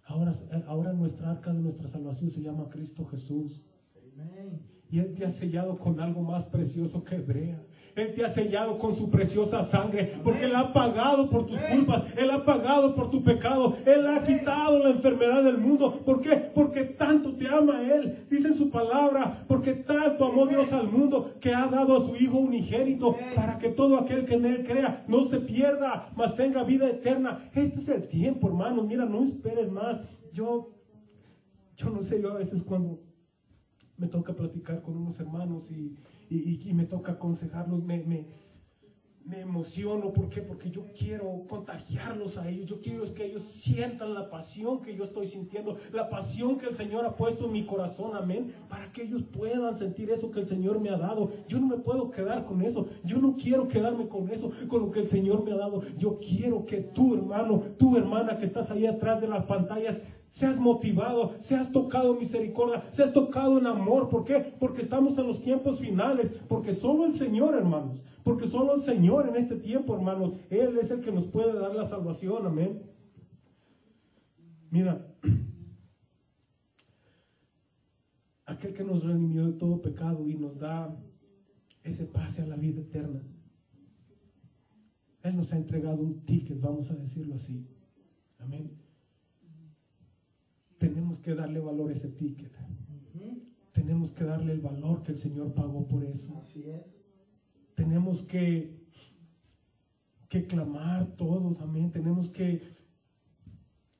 ahora, 0.02 0.32
ahora 0.66 0.92
nuestra 0.92 1.30
arca 1.30 1.52
de 1.52 1.60
nuestra 1.60 1.86
salvación 1.86 2.30
se 2.30 2.42
llama 2.42 2.68
Cristo 2.68 3.04
Jesús. 3.04 3.64
Amén. 4.12 4.75
Y 4.90 5.00
Él 5.00 5.14
te 5.14 5.24
ha 5.24 5.30
sellado 5.30 5.78
con 5.78 6.00
algo 6.00 6.22
más 6.22 6.46
precioso 6.46 7.02
que 7.02 7.16
Hebrea. 7.16 7.60
Él 7.96 8.12
te 8.12 8.22
ha 8.22 8.28
sellado 8.28 8.76
con 8.76 8.94
su 8.94 9.10
preciosa 9.10 9.62
sangre, 9.62 10.20
porque 10.22 10.44
Él 10.44 10.54
ha 10.54 10.70
pagado 10.72 11.30
por 11.30 11.46
tus 11.46 11.58
culpas, 11.58 12.04
Él 12.18 12.30
ha 12.30 12.44
pagado 12.44 12.94
por 12.94 13.10
tu 13.10 13.24
pecado, 13.24 13.74
Él 13.86 14.06
ha 14.06 14.22
quitado 14.22 14.80
la 14.80 14.90
enfermedad 14.90 15.42
del 15.42 15.56
mundo. 15.56 16.02
¿Por 16.04 16.20
qué? 16.20 16.36
Porque 16.54 16.84
tanto 16.84 17.34
te 17.34 17.48
ama 17.48 17.80
Él, 17.90 18.26
dice 18.30 18.48
en 18.48 18.54
su 18.54 18.70
palabra, 18.70 19.44
porque 19.48 19.72
tanto 19.72 20.26
amó 20.26 20.46
Dios 20.46 20.70
al 20.74 20.88
mundo 20.88 21.32
que 21.40 21.54
ha 21.54 21.66
dado 21.68 21.96
a 21.96 22.06
su 22.06 22.14
Hijo 22.16 22.38
unigénito 22.38 23.16
para 23.34 23.58
que 23.58 23.70
todo 23.70 23.96
aquel 23.96 24.26
que 24.26 24.34
en 24.34 24.44
Él 24.44 24.64
crea 24.64 25.04
no 25.08 25.24
se 25.24 25.40
pierda, 25.40 26.12
mas 26.16 26.36
tenga 26.36 26.64
vida 26.64 26.88
eterna. 26.88 27.48
Este 27.54 27.78
es 27.78 27.88
el 27.88 28.08
tiempo, 28.08 28.48
hermanos. 28.48 28.86
Mira, 28.86 29.06
no 29.06 29.22
esperes 29.22 29.70
más. 29.70 30.18
Yo, 30.34 30.68
yo 31.76 31.88
no 31.88 32.02
sé, 32.02 32.20
yo 32.20 32.30
a 32.32 32.34
veces 32.34 32.62
cuando 32.62 33.05
me 33.98 34.08
toca 34.08 34.34
platicar 34.34 34.82
con 34.82 34.96
unos 34.96 35.18
hermanos 35.20 35.70
y, 35.70 35.92
y- 36.28 36.60
y 36.70 36.72
me 36.74 36.84
toca 36.84 37.12
aconsejarlos, 37.12 37.82
me, 37.84 38.00
me, 38.00 38.26
me 39.26 39.40
emociono. 39.40 40.12
¿Por 40.12 40.28
qué? 40.28 40.40
Porque 40.40 40.70
yo 40.70 40.86
quiero 40.96 41.44
contagiarlos 41.48 42.38
a 42.38 42.48
ellos. 42.48 42.66
Yo 42.66 42.80
quiero 42.80 43.12
que 43.12 43.26
ellos 43.26 43.42
sientan 43.42 44.14
la 44.14 44.30
pasión 44.30 44.82
que 44.82 44.94
yo 44.94 45.04
estoy 45.04 45.26
sintiendo, 45.26 45.76
la 45.92 46.08
pasión 46.08 46.58
que 46.58 46.66
el 46.66 46.74
Señor 46.74 47.04
ha 47.04 47.16
puesto 47.16 47.46
en 47.46 47.52
mi 47.52 47.64
corazón, 47.64 48.14
amén, 48.14 48.54
para 48.68 48.92
que 48.92 49.02
ellos 49.02 49.22
puedan 49.24 49.74
sentir 49.74 50.10
eso 50.10 50.30
que 50.30 50.40
el 50.40 50.46
Señor 50.46 50.80
me 50.80 50.90
ha 50.90 50.96
dado. 50.96 51.30
Yo 51.48 51.58
no 51.58 51.66
me 51.66 51.78
puedo 51.78 52.10
quedar 52.10 52.44
con 52.44 52.62
eso. 52.62 52.86
Yo 53.04 53.18
no 53.18 53.36
quiero 53.36 53.66
quedarme 53.68 54.08
con 54.08 54.30
eso, 54.30 54.52
con 54.68 54.82
lo 54.82 54.90
que 54.90 55.00
el 55.00 55.08
Señor 55.08 55.44
me 55.44 55.52
ha 55.52 55.56
dado. 55.56 55.82
Yo 55.98 56.18
quiero 56.18 56.64
que 56.64 56.78
tú, 56.78 57.14
hermano, 57.14 57.62
tu 57.78 57.96
hermana 57.96 58.38
que 58.38 58.44
estás 58.44 58.70
ahí 58.70 58.86
atrás 58.86 59.20
de 59.20 59.28
las 59.28 59.44
pantallas, 59.44 60.00
seas 60.30 60.60
motivado, 60.60 61.32
seas 61.40 61.72
tocado 61.72 62.12
en 62.12 62.18
misericordia, 62.18 62.84
seas 62.92 63.12
tocado 63.12 63.58
en 63.58 63.66
amor. 63.66 64.08
¿Por 64.08 64.24
qué? 64.24 64.54
Porque 64.60 64.82
estamos 64.82 65.18
en 65.18 65.26
los 65.26 65.40
tiempos 65.40 65.80
finales, 65.80 66.30
porque 66.48 66.72
solo 66.72 67.06
el 67.06 67.14
Señor, 67.14 67.54
hermanos, 67.54 68.04
porque 68.26 68.48
solo 68.48 68.74
el 68.74 68.80
Señor 68.80 69.28
en 69.28 69.36
este 69.36 69.54
tiempo, 69.54 69.94
hermanos, 69.94 70.36
Él 70.50 70.76
es 70.78 70.90
el 70.90 71.00
que 71.00 71.12
nos 71.12 71.28
puede 71.28 71.56
dar 71.56 71.72
la 71.76 71.84
salvación, 71.84 72.44
amén. 72.44 72.82
Mira, 74.68 75.14
aquel 78.46 78.74
que 78.74 78.82
nos 78.82 79.04
redimió 79.04 79.46
de 79.46 79.52
todo 79.52 79.80
pecado 79.80 80.28
y 80.28 80.34
nos 80.34 80.58
da 80.58 80.92
ese 81.84 82.04
pase 82.04 82.42
a 82.42 82.46
la 82.46 82.56
vida 82.56 82.80
eterna. 82.80 83.22
Él 85.22 85.36
nos 85.36 85.52
ha 85.52 85.58
entregado 85.58 86.02
un 86.02 86.24
ticket, 86.24 86.60
vamos 86.60 86.90
a 86.90 86.96
decirlo 86.96 87.36
así. 87.36 87.64
Amén. 88.40 88.76
Tenemos 90.78 91.20
que 91.20 91.32
darle 91.32 91.60
valor 91.60 91.90
a 91.90 91.94
ese 91.94 92.08
ticket. 92.08 92.50
Tenemos 93.70 94.10
que 94.10 94.24
darle 94.24 94.54
el 94.54 94.62
valor 94.62 95.04
que 95.04 95.12
el 95.12 95.18
Señor 95.18 95.54
pagó 95.54 95.86
por 95.86 96.02
eso. 96.02 96.36
Así 96.38 96.68
es. 96.68 96.95
Tenemos 97.76 98.22
que, 98.22 98.86
que 100.30 100.46
clamar 100.46 101.14
todos, 101.18 101.60
amén. 101.60 101.92
Tenemos 101.92 102.30
que, 102.30 102.62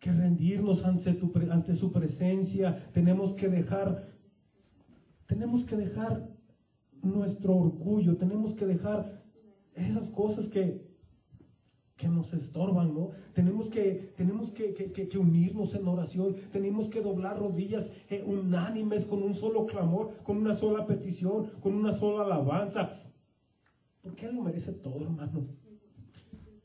que 0.01 0.11
rendirnos 0.13 0.83
ante, 0.83 1.13
tu 1.13 1.31
ante 1.51 1.75
su 1.75 1.93
presencia. 1.93 2.91
Tenemos 2.95 3.35
que 3.35 3.49
dejar, 3.49 4.03
tenemos 5.27 5.63
que 5.63 5.77
dejar 5.77 6.27
nuestro 7.03 7.55
orgullo. 7.55 8.17
Tenemos 8.17 8.55
que 8.55 8.65
dejar 8.65 9.23
esas 9.75 10.09
cosas 10.09 10.49
que, 10.49 10.65
que 11.99 12.09
nos 12.09 12.33
estorban, 12.33 12.95
¿no? 12.95 13.11
Tenemos 13.35 13.69
que, 13.69 14.15
tenemos 14.17 14.51
que- 14.53 14.73
que- 14.73 15.07
que 15.11 15.19
unirnos 15.19 15.75
en 15.75 15.87
oración, 15.87 16.35
tenemos 16.51 16.89
que 16.89 17.03
doblar 17.03 17.39
rodillas 17.39 17.93
eh, 18.09 18.23
unánimes 18.25 19.05
con 19.05 19.23
un 19.23 19.35
solo 19.35 19.67
clamor, 19.67 20.15
con 20.23 20.39
una 20.39 20.55
sola 20.55 20.87
petición, 20.87 21.45
con 21.61 21.75
una 21.75 21.93
sola 21.93 22.23
alabanza. 22.23 22.91
Porque 24.07 24.27
Él 24.27 24.37
lo 24.37 24.43
merece 24.43 24.73
todo, 24.73 25.03
hermano. 25.03 25.49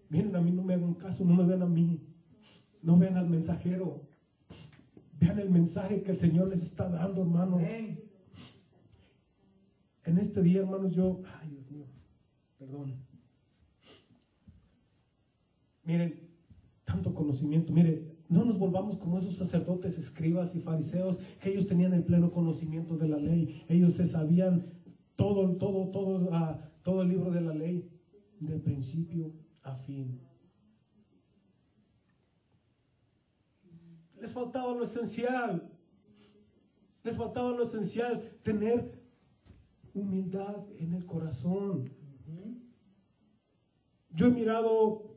Miren, 0.10 0.36
a 0.36 0.42
mí 0.42 0.52
no 0.52 0.62
me 0.62 0.76
hagan 0.76 0.94
caso, 0.94 1.26
no 1.26 1.34
me 1.34 1.44
vean 1.44 1.64
a 1.64 1.66
mí, 1.66 2.00
no 2.84 3.00
vean 3.00 3.18
al 3.18 3.28
mensajero, 3.28 4.08
vean 5.20 5.40
el 5.40 5.50
mensaje 5.50 6.04
que 6.04 6.12
el 6.12 6.20
Señor 6.20 6.50
les 6.50 6.62
está 6.62 6.88
dando, 6.88 7.24
hermano. 7.24 7.60
En 7.60 7.98
este 10.20 10.44
día, 10.44 10.60
hermanos, 10.60 10.94
yo, 10.94 11.24
ay 11.42 11.50
Dios 11.50 11.72
mío, 11.72 11.86
perdón. 12.60 12.94
Miren, 15.84 16.30
tanto 16.84 17.12
conocimiento, 17.16 17.74
miren, 17.74 18.20
no 18.30 18.46
nos 18.46 18.60
volvamos 18.60 18.98
como 18.98 19.18
esos 19.18 19.36
sacerdotes, 19.36 19.98
escribas 19.98 20.56
y 20.56 20.60
fariseos, 20.60 21.18
que 21.40 21.50
ellos 21.50 21.66
tenían 21.66 21.94
el 21.94 22.04
pleno 22.04 22.32
conocimiento 22.32 22.98
de 22.98 23.08
la 23.08 23.18
ley, 23.18 23.64
ellos 23.68 23.96
se 23.96 24.06
sabían 24.06 24.68
todo, 25.16 25.56
todo, 25.58 25.90
todo, 25.90 26.30
ah, 26.34 26.71
todo 26.84 27.02
el 27.02 27.10
libro 27.10 27.32
de 27.32 27.42
la 27.42 27.54
ley, 27.54 27.90
de 28.40 28.60
principio 28.60 29.32
a 29.64 29.76
fin. 29.76 30.20
Les 34.20 34.34
faltaba 34.34 34.74
lo 34.74 34.84
esencial, 34.84 35.70
les 37.04 37.18
faltaba 37.18 37.52
lo 37.52 37.64
esencial, 37.64 38.22
tener 38.44 39.00
humildad 39.94 40.66
en 40.78 40.94
el 40.94 41.06
corazón. 41.06 41.92
Yo 44.14 44.28
he 44.28 44.32
mirado, 44.32 45.16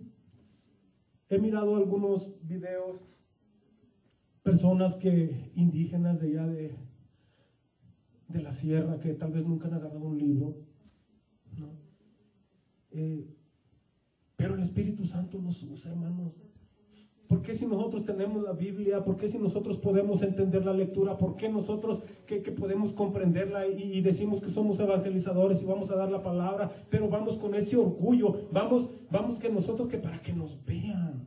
he 1.28 1.38
mirado 1.38 1.76
algunos 1.76 2.30
videos, 2.46 3.00
personas 4.42 4.94
que, 4.96 5.52
indígenas 5.54 6.20
de 6.20 6.28
allá 6.28 6.46
de, 6.46 6.76
de 8.28 8.42
la 8.42 8.52
sierra, 8.52 9.00
que 9.00 9.14
tal 9.14 9.32
vez 9.32 9.46
nunca 9.46 9.68
han 9.68 9.74
agarrado 9.74 10.06
un 10.06 10.18
libro, 10.18 10.56
¿no? 11.58 11.68
Eh, 12.90 13.26
pero 14.36 14.54
el 14.54 14.62
Espíritu 14.62 15.06
Santo 15.06 15.40
nos 15.40 15.62
usa, 15.62 15.90
hermanos. 15.90 16.32
¿Por 17.28 17.42
qué 17.42 17.54
si 17.54 17.66
nosotros 17.66 18.04
tenemos 18.04 18.42
la 18.42 18.52
Biblia? 18.52 19.02
¿Por 19.02 19.16
qué 19.16 19.28
si 19.28 19.38
nosotros 19.38 19.78
podemos 19.78 20.22
entender 20.22 20.64
la 20.64 20.72
lectura? 20.72 21.16
¿Por 21.16 21.36
qué 21.36 21.48
nosotros 21.48 22.02
que, 22.26 22.40
podemos 22.52 22.92
comprenderla 22.92 23.66
y, 23.66 23.98
y 23.98 24.00
decimos 24.02 24.40
que 24.40 24.50
somos 24.50 24.78
evangelizadores 24.78 25.62
y 25.62 25.64
vamos 25.64 25.90
a 25.90 25.96
dar 25.96 26.10
la 26.10 26.22
palabra? 26.22 26.70
Pero 26.90 27.08
vamos 27.08 27.38
con 27.38 27.54
ese 27.54 27.76
orgullo, 27.76 28.48
vamos, 28.52 28.88
vamos 29.10 29.38
que 29.38 29.48
nosotros 29.48 29.88
que 29.88 29.98
para 29.98 30.20
que 30.20 30.32
nos 30.32 30.64
vean. 30.64 31.26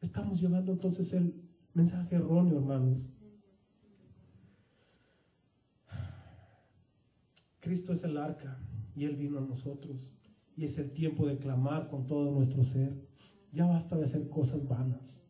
Estamos 0.00 0.40
llevando 0.40 0.72
entonces 0.72 1.12
el 1.12 1.34
mensaje 1.74 2.16
erróneo, 2.16 2.56
hermanos. 2.56 3.06
Cristo 7.70 7.92
es 7.92 8.02
el 8.02 8.16
arca 8.16 8.58
y 8.96 9.04
Él 9.04 9.14
vino 9.14 9.38
a 9.38 9.42
nosotros. 9.42 10.12
Y 10.56 10.64
es 10.64 10.76
el 10.78 10.90
tiempo 10.90 11.28
de 11.28 11.38
clamar 11.38 11.86
con 11.86 12.08
todo 12.08 12.32
nuestro 12.32 12.64
ser. 12.64 13.00
Ya 13.52 13.64
basta 13.64 13.96
de 13.96 14.06
hacer 14.06 14.28
cosas 14.28 14.66
vanas, 14.66 15.24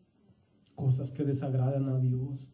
cosas 0.74 1.11
que 1.11 1.22
desagradan 1.22 1.91
a 1.91 1.99
Dios. 1.99 2.51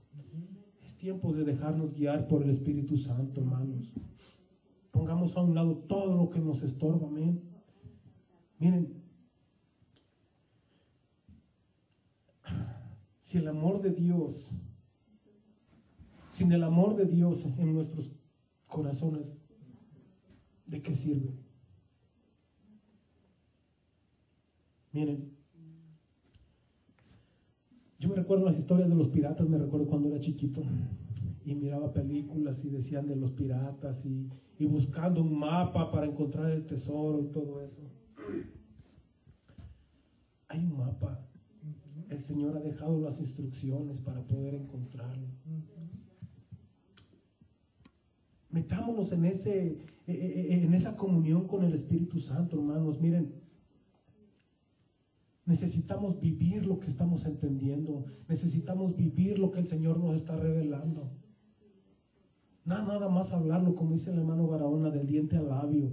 Es 0.83 0.97
tiempo 0.97 1.33
de 1.33 1.45
dejarnos 1.45 1.95
guiar 1.95 2.27
por 2.27 2.43
el 2.43 2.51
Espíritu 2.51 2.97
Santo, 2.97 3.43
hermanos. 3.43 3.93
Pongamos 4.91 5.37
a 5.37 5.43
un 5.43 5.55
lado 5.55 5.77
todo 5.77 6.17
lo 6.17 6.31
que 6.31 6.41
nos 6.41 6.65
estorba, 6.65 7.07
amén. 7.07 7.49
Miren, 8.59 9.05
si 13.23 13.39
el 13.39 13.47
amor 13.47 13.81
de 13.83 13.93
Dios, 13.93 14.51
sin 16.33 16.51
el 16.51 16.65
amor 16.65 16.97
de 16.97 17.05
Dios 17.05 17.45
en 17.45 17.73
nuestros 17.73 18.11
corazones, 18.67 19.46
¿de 20.67 20.83
qué 20.83 20.95
sirve? 20.95 21.35
Miren, 24.93 25.31
yo 27.99 28.09
me 28.09 28.15
recuerdo 28.15 28.45
las 28.45 28.59
historias 28.59 28.89
de 28.89 28.97
los 28.97 29.09
piratas, 29.09 29.47
me 29.49 29.59
recuerdo 29.59 29.87
cuando 29.87 30.09
era 30.09 30.19
chiquito 30.19 30.63
y 31.45 31.55
miraba 31.55 31.93
películas 31.93 32.63
y 32.65 32.69
decían 32.71 33.07
de 33.07 33.17
los 33.17 33.31
piratas 33.31 34.05
y, 34.05 34.29
y 34.59 34.67
buscando 34.67 35.21
un 35.23 35.39
mapa 35.39 35.91
para 35.91 36.07
encontrar 36.07 36.51
el 36.51 36.67
tesoro 36.67 37.21
y 37.21 37.27
todo 37.27 37.61
eso. 37.63 37.83
Hay 40.49 40.65
un 40.65 40.77
mapa. 40.77 41.21
El 42.09 42.21
Señor 42.23 42.57
ha 42.57 42.61
dejado 42.61 42.99
las 42.99 43.19
instrucciones 43.21 44.01
para 44.01 44.23
poder 44.23 44.55
encontrarlo. 44.55 45.29
Metámonos 48.57 49.13
en, 49.13 49.27
ese, 49.27 49.67
eh, 49.67 49.77
eh, 50.07 50.65
en 50.65 50.73
esa 50.73 50.97
comunión 50.97 51.47
con 51.47 51.63
el 51.63 51.75
Espíritu 51.75 52.19
Santo, 52.21 52.57
hermanos. 52.57 52.99
Miren, 52.99 53.35
necesitamos 55.45 56.19
vivir 56.19 56.65
lo 56.65 56.79
que 56.79 56.89
estamos 56.89 57.27
entendiendo. 57.27 58.07
Necesitamos 58.31 58.97
vivir 58.97 59.39
lo 59.39 59.51
que 59.51 59.61
el 59.61 59.67
Señor 59.67 59.99
nos 59.99 60.15
está 60.15 60.37
revelando. 60.37 61.13
Nada, 62.65 62.87
nada 62.87 63.11
más 63.11 63.31
hablarlo, 63.31 63.75
como 63.75 63.93
dice 63.93 64.11
el 64.11 64.21
hermano 64.21 64.47
Barahona, 64.47 64.91
del 64.91 65.07
diente 65.07 65.37
al 65.37 65.51
labio. 65.51 65.93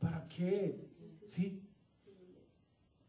¿Para 0.00 0.28
qué? 0.28 0.78
¿Sí? 1.26 1.60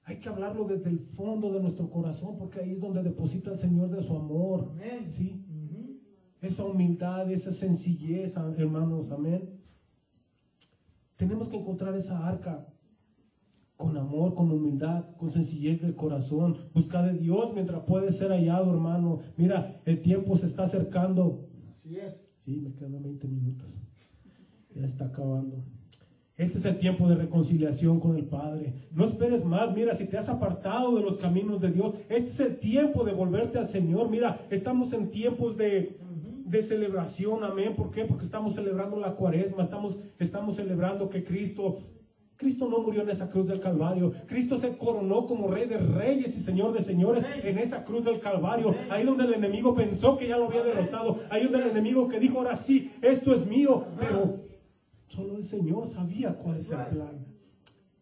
Hay 0.06 0.20
que 0.20 0.30
hablarlo 0.30 0.66
desde 0.66 0.90
el 0.90 1.02
fondo 1.16 1.54
de 1.54 1.60
nuestro 1.60 1.88
corazón, 1.92 2.40
porque 2.40 2.62
ahí 2.62 2.72
es 2.72 2.82
donde 2.82 3.04
deposita 3.04 3.52
el 3.52 3.60
Señor 3.60 3.92
de 3.92 4.02
su 4.02 4.16
amor. 4.16 4.74
¿Sí? 5.12 5.45
Esa 6.46 6.64
humildad, 6.64 7.32
esa 7.32 7.52
sencillez, 7.52 8.36
hermanos, 8.38 9.10
amén. 9.10 9.50
Tenemos 11.16 11.50
que 11.50 11.58
encontrar 11.58 11.96
esa 11.96 12.24
arca 12.28 12.68
con 13.76 13.98
amor, 13.98 14.36
con 14.36 14.52
humildad, 14.52 15.06
con 15.18 15.32
sencillez 15.32 15.82
del 15.82 15.96
corazón. 15.96 16.58
Busca 16.72 17.02
de 17.02 17.18
Dios 17.18 17.52
mientras 17.56 17.82
puede 17.86 18.12
ser 18.12 18.30
hallado, 18.30 18.72
hermano. 18.72 19.22
Mira, 19.38 19.82
el 19.86 20.04
tiempo 20.04 20.38
se 20.38 20.46
está 20.46 20.66
acercando. 20.66 21.48
Así 21.72 21.98
es. 21.98 22.22
Sí, 22.38 22.62
me 22.62 22.74
quedan 22.74 23.02
20 23.02 23.28
minutos. 23.28 23.82
Ya 24.76 24.86
está 24.86 25.06
acabando. 25.06 25.64
Este 26.38 26.60
es 26.60 26.66
el 26.66 26.78
tiempo 26.78 27.08
de 27.08 27.16
reconciliación 27.16 28.00
con 28.00 28.18
el 28.18 28.26
Padre. 28.26 28.74
No 28.92 29.06
esperes 29.06 29.44
más. 29.44 29.74
Mira, 29.74 29.96
si 29.96 30.06
te 30.06 30.18
has 30.18 30.30
apartado 30.30 30.96
de 30.96 31.02
los 31.02 31.18
caminos 31.18 31.62
de 31.62 31.72
Dios, 31.72 31.96
este 32.10 32.30
es 32.30 32.40
el 32.40 32.60
tiempo 32.60 33.04
de 33.04 33.14
volverte 33.14 33.58
al 33.58 33.68
Señor. 33.68 34.10
Mira, 34.10 34.46
estamos 34.52 34.94
en 34.94 35.10
tiempos 35.10 35.58
de, 35.58 35.98
de 36.46 36.64
celebración. 36.64 37.44
Amén. 37.44 37.76
¿Por 37.76 37.92
qué? 37.92 38.06
Porque 38.06 38.24
estamos 38.24 38.56
celebrando 38.56 38.98
la 38.98 39.16
cuaresma. 39.16 39.64
Estamos, 39.64 40.00
estamos 40.20 40.56
celebrando 40.56 41.10
que 41.10 41.24
Cristo 41.24 41.78
Cristo 42.38 42.68
no 42.68 42.80
murió 42.80 43.02
en 43.02 43.10
esa 43.10 43.30
cruz 43.30 43.48
del 43.48 43.62
Calvario. 43.62 44.12
Cristo 44.28 44.58
se 44.58 44.78
coronó 44.78 45.26
como 45.26 45.48
Rey 45.48 45.68
de 45.68 45.78
Reyes 45.78 46.36
y 46.36 46.42
Señor 46.42 46.74
de 46.74 46.82
Señores 46.82 47.24
en 47.44 47.58
esa 47.58 47.86
cruz 47.86 48.04
del 48.04 48.20
Calvario. 48.20 48.76
Ahí 48.90 49.06
donde 49.06 49.24
el 49.24 49.36
enemigo 49.36 49.74
pensó 49.74 50.18
que 50.18 50.28
ya 50.28 50.38
lo 50.38 50.48
había 50.48 50.64
derrotado. 50.64 51.20
Ahí 51.30 51.44
donde 51.44 51.60
el 51.60 51.72
enemigo 51.72 52.10
que 52.10 52.20
dijo, 52.20 52.40
ahora 52.40 52.56
sí, 52.56 52.92
esto 53.02 53.34
es 53.34 53.46
mío. 53.46 53.86
Pero 53.98 54.46
Solo 55.08 55.38
el 55.38 55.44
Señor 55.44 55.88
sabía 55.88 56.38
cuál 56.38 56.58
es 56.58 56.72
el 56.72 56.86
plan. 56.88 57.26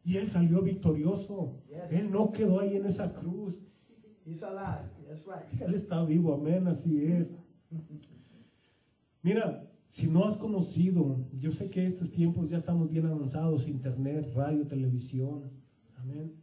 Y 0.03 0.17
él 0.17 0.29
salió 0.29 0.61
victorioso. 0.61 1.61
Él 1.91 2.11
no 2.11 2.31
quedó 2.31 2.59
ahí 2.59 2.75
en 2.75 2.85
esa 2.85 3.13
cruz. 3.13 3.63
Él 5.59 5.73
está 5.73 6.03
vivo, 6.03 6.33
amén, 6.33 6.67
así 6.67 7.05
es. 7.05 7.31
Mira, 9.23 9.65
si 9.87 10.07
no 10.07 10.25
has 10.25 10.35
conocido, 10.35 11.25
yo 11.39 11.51
sé 11.51 11.69
que 11.69 11.85
estos 11.85 12.11
tiempos 12.11 12.49
ya 12.49 12.57
estamos 12.57 12.91
bien 12.91 13.05
avanzados, 13.05 13.69
internet, 13.69 14.29
radio, 14.35 14.67
televisión, 14.67 15.49
amén. 15.95 16.35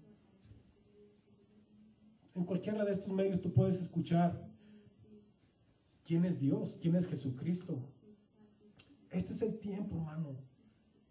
En 2.35 2.45
cualquiera 2.45 2.83
de 2.87 2.93
estos 2.93 3.13
medios 3.13 3.43
tú 3.43 3.53
puedes 3.53 3.79
escuchar 3.79 4.49
quién 6.07 6.25
es 6.25 6.41
Dios, 6.41 6.79
quién 6.81 6.97
es 6.97 7.07
Jesucristo. 7.07 7.87
Este 9.11 9.35
es 9.35 9.43
el 9.43 9.59
tiempo, 9.59 9.97
hermano, 9.97 10.39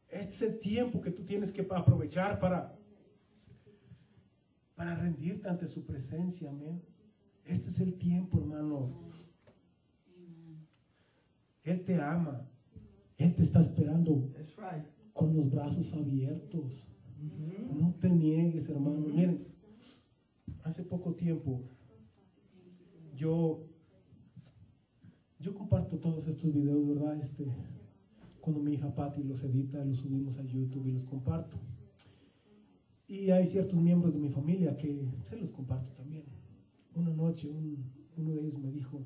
este 0.09 0.33
es 0.33 0.41
el 0.41 0.59
tiempo 0.59 1.01
que 1.01 1.11
tú 1.11 1.23
tienes 1.23 1.51
que 1.51 1.61
aprovechar 1.69 2.39
para, 2.39 2.75
para 4.73 4.95
rendirte 4.95 5.47
ante 5.47 5.67
su 5.67 5.85
presencia, 5.85 6.49
amén. 6.49 6.81
Este 7.45 7.67
es 7.67 7.79
el 7.79 7.93
tiempo, 7.99 8.39
hermano. 8.39 9.03
Él 11.63 11.83
te 11.85 12.01
ama. 12.01 12.49
Él 13.17 13.35
te 13.35 13.43
está 13.43 13.59
esperando 13.59 14.31
con 15.13 15.35
los 15.35 15.51
brazos 15.51 15.93
abiertos. 15.93 16.87
No 17.73 17.93
te 17.99 18.09
niegues, 18.09 18.69
hermano. 18.69 18.99
Miren, 18.99 19.45
hace 20.63 20.83
poco 20.83 21.15
tiempo 21.15 21.63
yo 23.15 23.65
yo 25.39 25.53
comparto 25.53 25.99
todos 25.99 26.27
estos 26.27 26.53
videos, 26.53 26.87
¿verdad? 26.87 27.17
Este, 27.21 27.45
cuando 28.41 28.61
mi 28.61 28.73
hija 28.73 28.93
Patty 28.93 29.23
los 29.23 29.43
edita, 29.43 29.83
los 29.85 29.97
subimos 29.97 30.37
a 30.37 30.43
YouTube 30.43 30.87
y 30.87 30.91
los 30.91 31.03
comparto. 31.03 31.57
Y 33.07 33.31
hay 33.31 33.47
ciertos 33.47 33.79
miembros 33.79 34.13
de 34.13 34.19
mi 34.19 34.29
familia 34.29 34.75
que 34.77 35.07
se 35.23 35.37
los 35.37 35.51
comparto 35.51 35.91
también. 35.93 36.25
Una 36.93 37.13
noche 37.13 37.49
uno 38.17 38.35
de 38.35 38.41
ellos 38.41 38.59
me 38.59 38.71
dijo, 38.71 39.05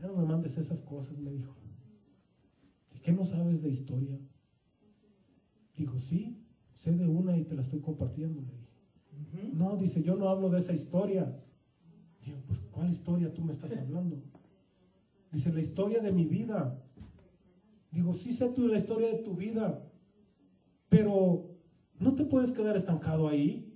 ya 0.00 0.06
no 0.06 0.14
me 0.14 0.24
mandes 0.24 0.56
esas 0.56 0.82
cosas, 0.82 1.18
me 1.18 1.30
dijo. 1.30 1.54
¿De 2.92 3.00
qué 3.00 3.12
no 3.12 3.24
sabes 3.24 3.62
de 3.62 3.70
historia? 3.70 4.18
Dijo, 5.76 5.98
sí, 5.98 6.42
sé 6.74 6.92
de 6.96 7.06
una 7.06 7.36
y 7.36 7.44
te 7.44 7.54
la 7.54 7.62
estoy 7.62 7.80
compartiendo, 7.80 8.42
le 8.42 8.52
dije. 8.52 9.50
No, 9.52 9.76
dice, 9.76 10.02
yo 10.02 10.16
no 10.16 10.28
hablo 10.28 10.50
de 10.50 10.58
esa 10.58 10.72
historia. 10.72 11.34
Digo, 12.24 12.42
pues, 12.46 12.60
¿cuál 12.70 12.90
historia 12.90 13.32
tú 13.32 13.42
me 13.42 13.52
estás 13.52 13.72
hablando? 13.76 14.18
Dice, 15.30 15.50
la 15.50 15.60
historia 15.60 16.00
de 16.00 16.10
mi 16.10 16.26
vida. 16.26 16.82
Digo, 17.90 18.14
sí 18.14 18.32
sé 18.32 18.48
tú 18.48 18.66
la 18.68 18.76
historia 18.76 19.08
de 19.08 19.16
tu 19.16 19.34
vida, 19.34 19.82
pero 20.88 21.56
no 21.98 22.14
te 22.14 22.24
puedes 22.24 22.52
quedar 22.52 22.76
estancado 22.76 23.26
ahí. 23.28 23.72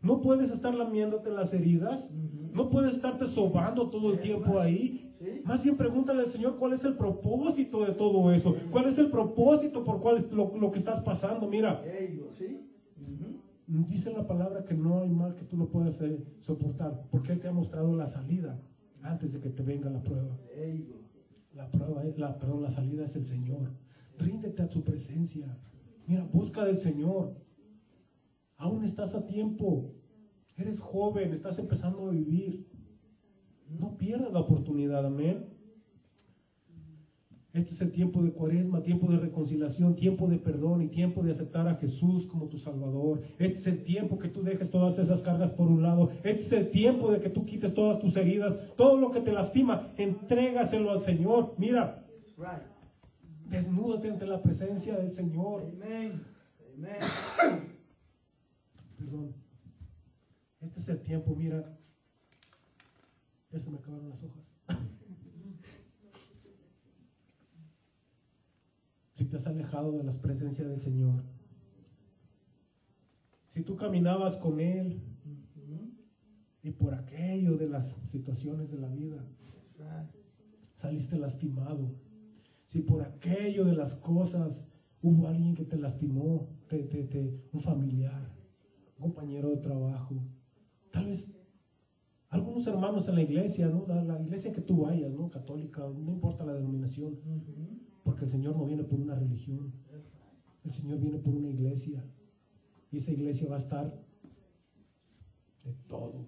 No 0.00 0.20
puedes 0.20 0.50
estar 0.50 0.74
lamiéndote 0.74 1.30
las 1.30 1.52
heridas. 1.52 2.10
No 2.12 2.68
puedes 2.68 2.94
estarte 2.94 3.26
sobando 3.26 3.88
todo 3.88 4.10
el 4.10 4.20
tiempo 4.20 4.58
ahí. 4.58 5.05
Más 5.44 5.62
bien 5.62 5.76
pregúntale 5.76 6.20
al 6.20 6.28
Señor 6.28 6.56
cuál 6.56 6.72
es 6.72 6.84
el 6.84 6.96
propósito 6.96 7.84
de 7.84 7.92
todo 7.92 8.30
eso. 8.32 8.54
¿Cuál 8.70 8.86
es 8.86 8.98
el 8.98 9.10
propósito 9.10 9.84
por 9.84 10.00
cuál 10.00 10.16
es 10.18 10.32
lo, 10.32 10.70
que 10.70 10.78
estás 10.78 11.00
pasando? 11.00 11.48
Mira. 11.48 11.82
Dice 13.66 14.12
la 14.12 14.26
palabra 14.26 14.64
que 14.64 14.74
no 14.74 15.00
hay 15.00 15.10
mal 15.10 15.34
que 15.34 15.44
tú 15.44 15.56
no 15.56 15.66
puedas 15.66 16.00
eh, 16.00 16.22
soportar, 16.40 17.02
porque 17.10 17.32
Él 17.32 17.40
te 17.40 17.48
ha 17.48 17.52
mostrado 17.52 17.96
la 17.96 18.06
salida 18.06 18.60
antes 19.02 19.32
de 19.32 19.40
que 19.40 19.50
te 19.50 19.62
venga 19.62 19.90
la 19.90 20.02
prueba. 20.02 20.36
La 21.52 21.70
prueba, 21.70 22.04
la, 22.16 22.38
perdón, 22.38 22.62
la 22.62 22.70
salida 22.70 23.04
es 23.04 23.16
el 23.16 23.24
Señor. 23.24 23.72
Ríndete 24.18 24.62
a 24.62 24.70
su 24.70 24.84
presencia. 24.84 25.58
Mira, 26.06 26.24
busca 26.32 26.64
del 26.64 26.78
Señor. 26.78 27.34
Aún 28.56 28.84
estás 28.84 29.14
a 29.14 29.26
tiempo. 29.26 29.92
Eres 30.56 30.80
joven, 30.80 31.32
estás 31.32 31.58
empezando 31.58 32.06
a 32.06 32.10
vivir. 32.10 32.66
No 33.68 33.96
pierdas 33.96 34.32
la 34.32 34.40
oportunidad, 34.40 35.04
amén. 35.04 35.56
Este 37.56 37.72
es 37.72 37.80
el 37.80 37.90
tiempo 37.90 38.22
de 38.22 38.32
cuaresma, 38.32 38.82
tiempo 38.82 39.10
de 39.10 39.18
reconciliación, 39.18 39.94
tiempo 39.94 40.28
de 40.28 40.36
perdón 40.36 40.82
y 40.82 40.88
tiempo 40.88 41.22
de 41.22 41.32
aceptar 41.32 41.66
a 41.66 41.76
Jesús 41.76 42.26
como 42.26 42.48
tu 42.48 42.58
Salvador. 42.58 43.22
Este 43.38 43.58
es 43.58 43.66
el 43.66 43.82
tiempo 43.82 44.18
que 44.18 44.28
tú 44.28 44.42
dejes 44.42 44.70
todas 44.70 44.98
esas 44.98 45.22
cargas 45.22 45.52
por 45.52 45.68
un 45.68 45.82
lado. 45.82 46.10
Este 46.22 46.42
es 46.42 46.52
el 46.52 46.70
tiempo 46.70 47.10
de 47.10 47.18
que 47.18 47.30
tú 47.30 47.46
quites 47.46 47.72
todas 47.72 47.98
tus 47.98 48.14
heridas, 48.14 48.54
todo 48.76 48.98
lo 48.98 49.10
que 49.10 49.20
te 49.20 49.32
lastima, 49.32 49.90
entrégaselo 49.96 50.90
al 50.90 51.00
Señor. 51.00 51.54
Mira, 51.56 52.04
desnúdate 53.48 54.10
ante 54.10 54.26
la 54.26 54.42
presencia 54.42 54.94
del 54.98 55.10
Señor. 55.10 55.64
Perdón. 58.98 59.34
Este 60.60 60.80
es 60.80 60.88
el 60.90 61.00
tiempo, 61.00 61.34
mira. 61.34 61.74
Ya 63.52 63.58
se 63.58 63.70
me 63.70 63.78
acabaron 63.78 64.08
las 64.08 64.22
hojas. 64.22 64.44
si 69.12 69.24
te 69.24 69.36
has 69.36 69.46
alejado 69.46 69.96
de 69.96 70.04
las 70.04 70.18
presencias 70.18 70.68
del 70.68 70.80
Señor, 70.80 71.22
si 73.46 73.62
tú 73.62 73.76
caminabas 73.76 74.36
con 74.36 74.60
Él 74.60 75.00
y 76.62 76.70
por 76.70 76.92
aquello 76.92 77.56
de 77.56 77.68
las 77.68 77.86
situaciones 78.10 78.70
de 78.70 78.76
la 78.76 78.88
vida 78.88 79.26
saliste 80.74 81.16
lastimado, 81.16 81.94
si 82.66 82.80
por 82.80 83.02
aquello 83.02 83.64
de 83.64 83.74
las 83.74 83.94
cosas 83.94 84.68
hubo 85.00 85.28
alguien 85.28 85.54
que 85.54 85.64
te 85.64 85.78
lastimó, 85.78 86.50
un 87.52 87.60
familiar, 87.62 88.34
un 88.98 89.02
compañero 89.02 89.50
de 89.50 89.62
trabajo, 89.62 90.22
tal 90.90 91.06
vez 91.06 91.35
algunos 92.28 92.66
hermanos 92.66 93.08
en 93.08 93.14
la 93.14 93.22
iglesia, 93.22 93.68
¿no? 93.68 93.86
la, 93.86 94.20
iglesia 94.20 94.52
que 94.52 94.60
tú 94.60 94.82
vayas, 94.82 95.12
¿no? 95.12 95.30
católica, 95.30 95.82
no 95.82 96.12
importa 96.12 96.44
la 96.44 96.54
denominación, 96.54 97.18
porque 98.04 98.24
el 98.24 98.30
Señor 98.30 98.56
no 98.56 98.64
viene 98.64 98.84
por 98.84 99.00
una 99.00 99.14
religión. 99.14 99.72
El 100.64 100.70
Señor 100.72 100.98
viene 100.98 101.18
por 101.18 101.34
una 101.34 101.48
iglesia. 101.48 102.04
Y 102.90 102.98
esa 102.98 103.12
iglesia 103.12 103.48
va 103.48 103.56
a 103.56 103.60
estar 103.60 104.04
de 105.64 105.72
todo. 105.88 106.26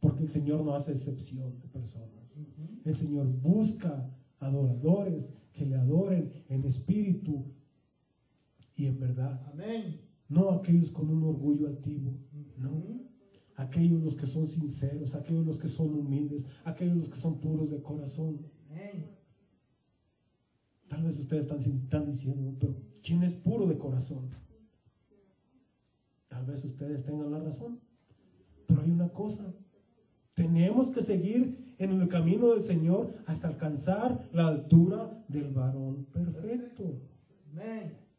Porque 0.00 0.22
el 0.22 0.28
Señor 0.28 0.64
no 0.64 0.74
hace 0.74 0.92
excepción 0.92 1.60
de 1.60 1.68
personas. 1.68 2.36
El 2.84 2.94
Señor 2.94 3.26
busca 3.40 4.10
adoradores 4.40 5.28
que 5.52 5.66
le 5.66 5.76
adoren 5.76 6.32
en 6.48 6.64
espíritu 6.64 7.44
y 8.76 8.86
en 8.86 8.98
verdad. 8.98 9.40
No 10.28 10.50
aquellos 10.50 10.90
con 10.90 11.10
un 11.10 11.22
orgullo 11.22 11.68
altivo. 11.68 12.18
No. 12.56 13.11
Aquellos 13.56 14.02
los 14.02 14.16
que 14.16 14.26
son 14.26 14.46
sinceros, 14.46 15.14
aquellos 15.14 15.44
los 15.44 15.58
que 15.58 15.68
son 15.68 15.94
humildes, 15.94 16.46
aquellos 16.64 16.96
los 16.96 17.08
que 17.10 17.18
son 17.18 17.38
puros 17.40 17.70
de 17.70 17.82
corazón. 17.82 18.46
Tal 20.88 21.04
vez 21.04 21.18
ustedes 21.18 21.46
están, 21.50 22.06
diciendo, 22.06 22.54
pero 22.60 22.74
¿quién 23.02 23.22
es 23.22 23.34
puro 23.34 23.66
de 23.66 23.78
corazón? 23.78 24.28
Tal 26.28 26.44
vez 26.44 26.64
ustedes 26.64 27.04
tengan 27.04 27.30
la 27.30 27.38
razón. 27.38 27.80
Pero 28.66 28.82
hay 28.82 28.90
una 28.90 29.08
cosa. 29.08 29.54
Tenemos 30.34 30.90
que 30.90 31.02
seguir 31.02 31.74
en 31.78 31.92
el 31.92 32.08
camino 32.08 32.52
del 32.52 32.62
Señor 32.62 33.14
hasta 33.26 33.48
alcanzar 33.48 34.28
la 34.32 34.48
altura 34.48 35.24
del 35.28 35.50
varón 35.52 36.04
perfecto. 36.12 37.00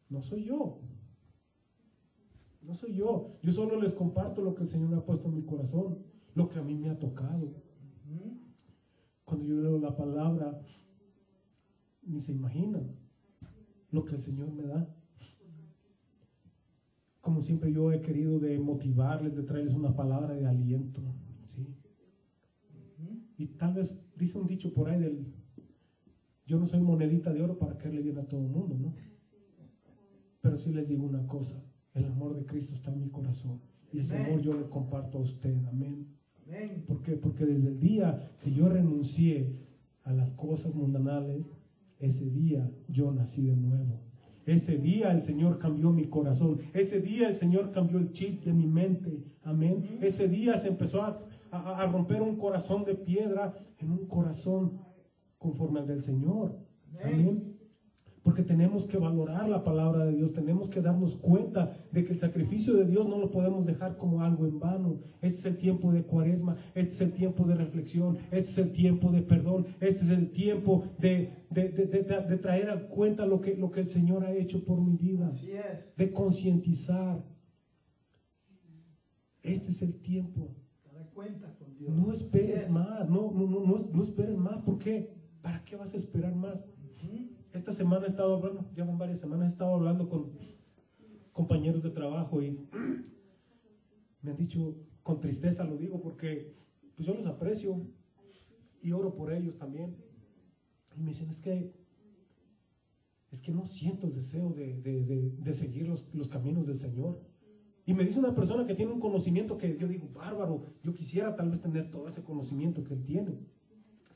No 0.08 0.22
soy 0.22 0.44
yo. 0.44 0.80
No 2.64 2.74
soy 2.74 2.94
yo. 2.94 3.38
Yo 3.42 3.52
solo 3.52 3.76
les 3.76 3.92
comparto 3.92 4.42
lo 4.42 4.54
que 4.54 4.62
el 4.62 4.68
Señor 4.68 4.88
me 4.88 4.96
ha 4.96 5.04
puesto 5.04 5.28
en 5.28 5.34
mi 5.34 5.42
corazón, 5.42 5.98
lo 6.34 6.48
que 6.48 6.58
a 6.58 6.62
mí 6.62 6.74
me 6.74 6.88
ha 6.88 6.98
tocado. 6.98 7.52
Cuando 9.24 9.46
yo 9.46 9.60
leo 9.60 9.78
la 9.78 9.94
palabra, 9.94 10.58
ni 12.02 12.20
se 12.20 12.32
imagina 12.32 12.82
lo 13.90 14.04
que 14.04 14.14
el 14.14 14.20
Señor 14.20 14.50
me 14.50 14.64
da. 14.64 14.90
Como 17.20 17.40
siempre 17.40 17.70
yo 17.70 17.90
he 17.92 18.00
querido 18.00 18.38
de 18.38 18.58
motivarles, 18.58 19.34
de 19.34 19.42
traerles 19.42 19.74
una 19.74 19.94
palabra 19.94 20.34
de 20.34 20.46
aliento. 20.46 21.02
¿sí? 21.46 21.74
Y 23.36 23.46
tal 23.46 23.74
vez 23.74 24.06
dice 24.16 24.38
un 24.38 24.46
dicho 24.46 24.72
por 24.72 24.88
ahí 24.88 24.98
del, 24.98 25.26
yo 26.46 26.58
no 26.58 26.66
soy 26.66 26.80
monedita 26.80 27.32
de 27.32 27.42
oro 27.42 27.58
para 27.58 27.76
caerle 27.76 28.00
bien 28.00 28.18
a 28.18 28.24
todo 28.24 28.40
el 28.40 28.48
mundo, 28.48 28.76
¿no? 28.76 28.94
Pero 30.40 30.56
sí 30.56 30.70
les 30.70 30.86
digo 30.86 31.02
una 31.02 31.26
cosa, 31.26 31.56
el 31.94 32.04
amor 32.06 32.34
de 32.36 32.44
Cristo 32.44 32.74
está 32.74 32.92
en 32.92 33.00
mi 33.00 33.08
corazón. 33.10 33.60
Y 33.92 34.00
ese 34.00 34.16
amor 34.26 34.40
yo 34.42 34.52
le 34.54 34.68
comparto 34.68 35.18
a 35.18 35.20
usted, 35.22 35.54
amén. 35.68 36.06
Amén. 36.46 36.84
¿Por 36.86 37.02
qué? 37.02 37.12
Porque 37.12 37.46
desde 37.46 37.68
el 37.68 37.80
día 37.80 38.30
que 38.40 38.52
yo 38.52 38.68
renuncié 38.68 39.56
a 40.02 40.12
las 40.12 40.32
cosas 40.32 40.74
mundanales, 40.74 41.46
ese 41.98 42.28
día 42.30 42.70
yo 42.88 43.12
nací 43.12 43.42
de 43.42 43.56
nuevo. 43.56 44.00
Ese 44.46 44.76
día 44.76 45.10
el 45.12 45.22
Señor 45.22 45.58
cambió 45.58 45.90
mi 45.90 46.04
corazón. 46.04 46.58
Ese 46.74 47.00
día 47.00 47.28
el 47.28 47.34
Señor 47.34 47.70
cambió 47.72 47.98
el 47.98 48.12
chip 48.12 48.44
de 48.44 48.52
mi 48.52 48.66
mente. 48.66 49.24
Amén. 49.42 49.98
Ese 50.02 50.28
día 50.28 50.58
se 50.58 50.68
empezó 50.68 51.00
a, 51.02 51.18
a- 51.50 51.82
a 51.82 51.86
romper 51.90 52.20
un 52.20 52.36
corazón 52.36 52.84
de 52.84 52.94
piedra 52.94 53.54
en 53.78 53.90
un 53.90 54.06
corazón 54.06 54.80
conforme 55.38 55.80
al 55.80 55.86
del 55.86 56.02
Señor. 56.02 56.58
Amén. 57.14 57.53
Porque 58.24 58.42
tenemos 58.42 58.86
que 58.86 58.96
valorar 58.96 59.46
la 59.46 59.62
palabra 59.62 60.02
de 60.06 60.14
Dios, 60.14 60.32
tenemos 60.32 60.70
que 60.70 60.80
darnos 60.80 61.14
cuenta 61.14 61.68
de 61.92 62.02
que 62.02 62.14
el 62.14 62.18
sacrificio 62.18 62.74
de 62.74 62.86
Dios 62.86 63.06
no 63.06 63.18
lo 63.18 63.30
podemos 63.30 63.66
dejar 63.66 63.98
como 63.98 64.22
algo 64.22 64.46
en 64.46 64.58
vano. 64.58 64.96
Este 65.20 65.40
es 65.40 65.44
el 65.44 65.58
tiempo 65.58 65.92
de 65.92 66.04
cuaresma, 66.04 66.56
este 66.74 66.94
es 66.94 67.00
el 67.02 67.12
tiempo 67.12 67.44
de 67.46 67.54
reflexión, 67.54 68.16
este 68.30 68.50
es 68.50 68.58
el 68.58 68.72
tiempo 68.72 69.10
de 69.12 69.20
perdón, 69.20 69.66
este 69.78 70.04
es 70.04 70.08
el 70.10 70.32
tiempo 70.32 70.84
de, 70.96 71.28
de- 71.50 71.68
de- 71.68 71.86
de- 71.86 72.36
traer 72.38 72.70
a 72.70 72.88
cuenta 72.88 73.26
lo 73.26 73.42
que, 73.42 73.54
lo 73.56 73.70
que 73.70 73.80
el 73.80 73.88
Señor 73.88 74.24
ha 74.24 74.32
hecho 74.32 74.64
por 74.64 74.80
mi 74.80 74.96
vida, 74.96 75.28
Así 75.28 75.52
es. 75.52 75.94
de 75.94 76.10
concientizar. 76.10 77.22
Este 79.42 79.70
es 79.70 79.82
el 79.82 80.00
tiempo. 80.00 80.56
Cuenta 81.12 81.54
con 81.58 81.76
Dios. 81.76 81.94
No 81.94 82.10
esperes 82.10 82.62
es. 82.62 82.70
más, 82.70 83.08
no, 83.08 83.30
no, 83.30 83.46
no, 83.46 83.60
no, 83.60 83.76
no 83.92 84.02
esperes 84.02 84.36
más. 84.36 84.60
¿Por 84.62 84.78
qué? 84.78 85.10
¿Para 85.42 85.62
qué 85.62 85.76
vas 85.76 85.92
a 85.94 85.96
esperar 85.98 86.34
más? 86.34 86.64
Ujú. 87.04 87.33
Esta 87.54 87.70
semana 87.70 88.04
he 88.04 88.08
estado 88.08 88.34
hablando, 88.34 88.68
ya 88.74 88.84
van 88.84 88.98
varias 88.98 89.20
semanas, 89.20 89.46
he 89.46 89.52
estado 89.52 89.74
hablando 89.74 90.08
con 90.08 90.36
compañeros 91.32 91.84
de 91.84 91.90
trabajo 91.90 92.42
y 92.42 92.66
me 94.22 94.30
han 94.32 94.36
dicho, 94.36 94.74
con 95.04 95.20
tristeza 95.20 95.64
lo 95.64 95.76
digo, 95.76 96.02
porque 96.02 96.52
pues 96.96 97.06
yo 97.06 97.14
los 97.14 97.26
aprecio 97.26 97.80
y 98.82 98.90
oro 98.90 99.14
por 99.14 99.32
ellos 99.32 99.56
también. 99.56 99.94
Y 100.96 101.00
me 101.00 101.10
dicen, 101.12 101.30
es 101.30 101.40
que, 101.40 101.72
es 103.30 103.40
que 103.40 103.52
no 103.52 103.66
siento 103.66 104.08
el 104.08 104.14
deseo 104.14 104.52
de, 104.52 104.80
de- 104.80 105.04
de- 105.04 105.30
de 105.36 105.54
seguir 105.54 105.86
los, 105.86 106.12
los 106.12 106.28
caminos 106.28 106.66
del 106.66 106.78
Señor. 106.78 107.20
Y 107.86 107.94
me 107.94 108.04
dice 108.04 108.18
una 108.18 108.34
persona 108.34 108.66
que 108.66 108.74
tiene 108.74 108.90
un 108.92 108.98
conocimiento 108.98 109.56
que 109.56 109.76
yo 109.76 109.86
digo, 109.86 110.08
bárbaro, 110.12 110.64
yo 110.82 110.92
quisiera 110.92 111.36
tal 111.36 111.50
vez 111.50 111.60
tener 111.60 111.88
todo 111.88 112.08
ese 112.08 112.24
conocimiento 112.24 112.82
que 112.82 112.94
él 112.94 113.04
tiene, 113.04 113.38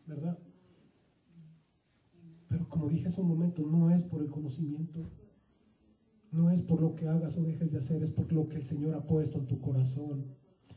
¿verdad? 0.07 0.36
Pero 2.49 2.68
como 2.68 2.88
dije 2.88 3.09
hace 3.09 3.20
un 3.20 3.28
momento, 3.28 3.62
no 3.62 3.90
es 3.90 4.05
por 4.05 4.22
el 4.22 4.30
conocimiento, 4.30 5.11
no 6.30 6.51
es 6.51 6.62
por 6.62 6.80
lo 6.80 6.94
que 6.94 7.07
hagas 7.07 7.36
o 7.36 7.42
dejes 7.42 7.70
de 7.70 7.78
hacer, 7.78 8.03
es 8.03 8.11
por 8.11 8.32
lo 8.32 8.49
que 8.49 8.57
el 8.57 8.64
Señor 8.64 8.94
ha 8.94 9.07
puesto 9.07 9.38
en 9.38 9.46
tu 9.46 9.61
corazón. 9.61 10.24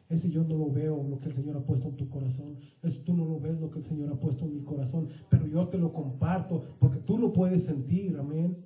Ese 0.09 0.29
yo 0.29 0.43
no 0.43 0.57
lo 0.57 0.71
veo, 0.71 1.07
lo 1.07 1.19
que 1.19 1.29
el 1.29 1.35
Señor 1.35 1.55
ha 1.55 1.65
puesto 1.65 1.87
en 1.87 1.95
tu 1.95 2.09
corazón. 2.09 2.57
Eso 2.81 3.01
tú 3.03 3.13
no 3.13 3.25
lo 3.25 3.39
ves, 3.39 3.59
lo 3.59 3.71
que 3.71 3.79
el 3.79 3.85
Señor 3.85 4.09
ha 4.09 4.19
puesto 4.19 4.45
en 4.45 4.53
mi 4.53 4.61
corazón. 4.61 5.07
Pero 5.29 5.47
yo 5.47 5.67
te 5.67 5.77
lo 5.77 5.93
comparto 5.93 6.61
porque 6.79 6.99
tú 6.99 7.17
lo 7.17 7.31
puedes 7.31 7.63
sentir, 7.63 8.17
amén. 8.17 8.57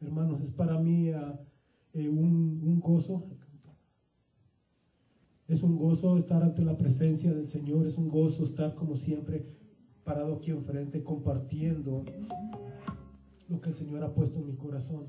Hermanos, 0.00 0.42
es 0.42 0.50
para 0.50 0.76
mí 0.78 1.10
ah, 1.10 1.38
eh, 1.92 2.08
un, 2.08 2.60
un 2.62 2.80
gozo. 2.80 3.28
Es 5.46 5.62
un 5.62 5.76
gozo 5.76 6.16
estar 6.16 6.42
ante 6.42 6.62
la 6.62 6.76
presencia 6.76 7.32
del 7.32 7.46
Señor, 7.46 7.86
es 7.86 7.98
un 7.98 8.08
gozo 8.08 8.42
estar 8.42 8.74
como 8.74 8.96
siempre 8.96 9.44
parado 10.04 10.34
aquí 10.34 10.50
enfrente 10.50 11.02
compartiendo 11.02 12.04
lo 13.48 13.60
que 13.60 13.70
el 13.70 13.74
Señor 13.74 14.04
ha 14.04 14.14
puesto 14.14 14.40
en 14.40 14.46
mi 14.46 14.56
corazón. 14.56 15.06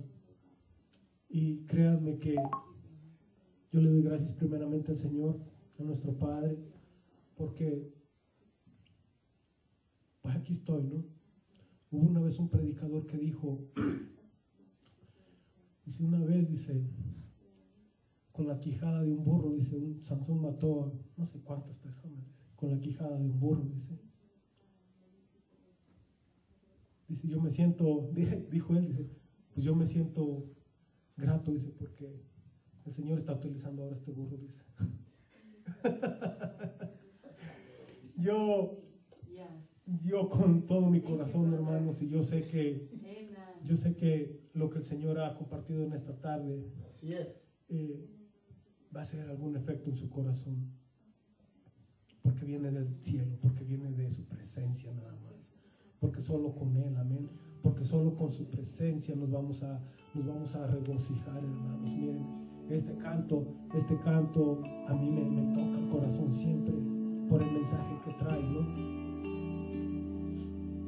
Y 1.30 1.66
créanme 1.66 2.18
que 2.18 2.36
yo 3.72 3.82
le 3.82 3.90
doy 3.90 4.04
gracias 4.04 4.34
primeramente 4.34 4.92
al 4.92 4.98
Señor, 4.98 5.40
a 5.78 5.84
nuestro 5.84 6.18
Padre, 6.18 6.58
porque 7.36 7.94
pues 10.22 10.36
aquí 10.36 10.54
estoy, 10.54 10.86
¿no? 10.86 11.04
Hubo 11.92 12.08
una 12.08 12.22
vez 12.22 12.40
un 12.40 12.50
predicador 12.50 13.06
que 13.06 13.18
dijo, 13.18 13.66
dice 15.86 16.04
una 16.04 16.24
vez, 16.24 16.50
dice, 16.50 16.88
con 18.32 18.48
la 18.48 18.60
quijada 18.60 19.04
de 19.04 19.12
un 19.12 19.24
burro, 19.24 19.52
dice, 19.52 19.78
un 19.78 20.04
Sansón 20.04 20.42
mató 20.42 20.86
a 20.86 20.94
no 21.18 21.26
sé 21.26 21.42
cuántas 21.42 21.78
personas, 21.78 22.26
con 22.56 22.72
la 22.72 22.80
quijada 22.80 23.20
de 23.20 23.26
un 23.26 23.40
burro, 23.40 23.66
dice. 23.66 24.00
Dice, 27.16 27.30
yo 27.30 27.40
me 27.40 27.50
siento, 27.50 28.12
dijo 28.52 28.76
él, 28.76 28.88
dice, 28.88 29.10
pues 29.54 29.66
yo 29.66 29.74
me 29.74 29.88
siento 29.88 30.44
grato, 31.16 31.54
dice, 31.54 31.70
porque 31.70 32.22
el 32.86 32.92
Señor 32.92 33.18
está 33.18 33.32
utilizando 33.32 33.84
ahora 33.84 33.96
este 33.96 34.12
burro, 34.12 34.36
dice. 34.36 34.62
yo, 38.18 38.84
yo 40.04 40.28
con 40.28 40.66
todo 40.66 40.90
mi 40.90 41.00
corazón, 41.00 41.54
hermanos, 41.54 42.02
y 42.02 42.10
yo 42.10 42.22
sé 42.22 42.48
que, 42.48 42.90
yo 43.64 43.78
sé 43.78 43.96
que 43.96 44.50
lo 44.54 44.70
que 44.70 44.80
el 44.80 44.84
Señor 44.84 45.18
ha 45.22 45.36
compartido 45.36 45.86
en 45.86 45.94
esta 45.94 46.20
tarde 46.20 46.70
eh, 47.70 48.10
va 48.94 49.00
a 49.00 49.04
hacer 49.04 49.22
algún 49.22 49.56
efecto 49.56 49.90
en 49.90 49.96
su 49.96 50.10
corazón. 50.10 50.70
Porque 52.22 52.44
viene 52.44 52.72
del 52.72 53.02
cielo, 53.02 53.38
porque 53.42 53.64
viene 53.64 53.90
de 53.92 54.12
su 54.12 54.28
presencia 54.28 54.92
nada 54.92 55.14
más. 55.14 55.35
Porque 56.06 56.22
solo 56.22 56.54
con 56.54 56.78
Él, 56.78 56.96
amén. 56.98 57.28
Porque 57.64 57.84
solo 57.84 58.16
con 58.16 58.32
su 58.32 58.46
presencia 58.52 59.16
nos 59.16 59.32
vamos 59.32 59.64
a, 59.64 59.82
nos 60.14 60.28
vamos 60.28 60.56
a 60.56 60.68
regocijar, 60.68 61.38
hermanos. 61.38 61.96
Miren, 61.96 62.24
este 62.70 62.96
canto, 62.98 63.48
este 63.74 63.98
canto 64.02 64.62
a 64.88 64.94
mí 64.94 65.10
me, 65.10 65.52
toca 65.56 65.80
el 65.80 65.88
corazón 65.88 66.30
siempre 66.30 66.76
por 67.28 67.42
el 67.42 67.52
mensaje 67.52 67.96
que 68.06 68.14
trae, 68.24 68.44
¿no? 68.44 68.62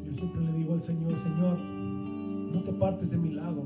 Yo 0.06 0.14
siempre 0.14 0.42
le 0.44 0.54
digo 0.54 0.74
al 0.76 0.84
Señor, 0.84 1.18
Señor, 1.18 1.58
no 1.60 2.64
te 2.64 2.74
partes 2.74 3.10
de 3.10 3.18
mi 3.18 3.32
lado. 3.32 3.66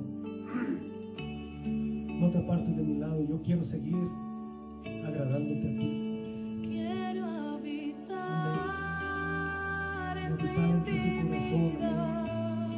No 2.18 2.32
te 2.32 2.38
apartes 2.38 2.78
de 2.78 2.82
mi 2.82 2.98
lado. 2.98 3.22
Yo 3.28 3.42
quiero 3.42 3.66
seguir 3.66 4.08
agradándote 5.06 5.68
a 5.68 5.78
ti. 5.78 6.01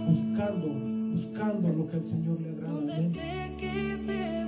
Buscando, 0.07 0.67
buscando 1.11 1.69
lo 1.69 1.87
que 1.87 1.95
al 1.97 2.03
Señor 2.03 2.41
le 2.41 2.49
agrada. 2.49 4.42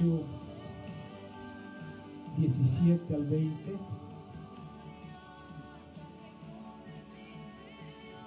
28, 0.00 0.22
17 2.36 3.14
al 3.14 3.24
20. 3.24 3.76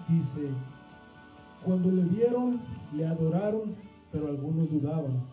Dice, 0.10 0.50
cuando 1.64 1.92
le 1.92 2.04
vieron, 2.04 2.60
le 2.96 3.06
adoraron, 3.06 3.76
pero 4.12 4.28
algunos 4.28 4.70
dudaban. 4.70 5.24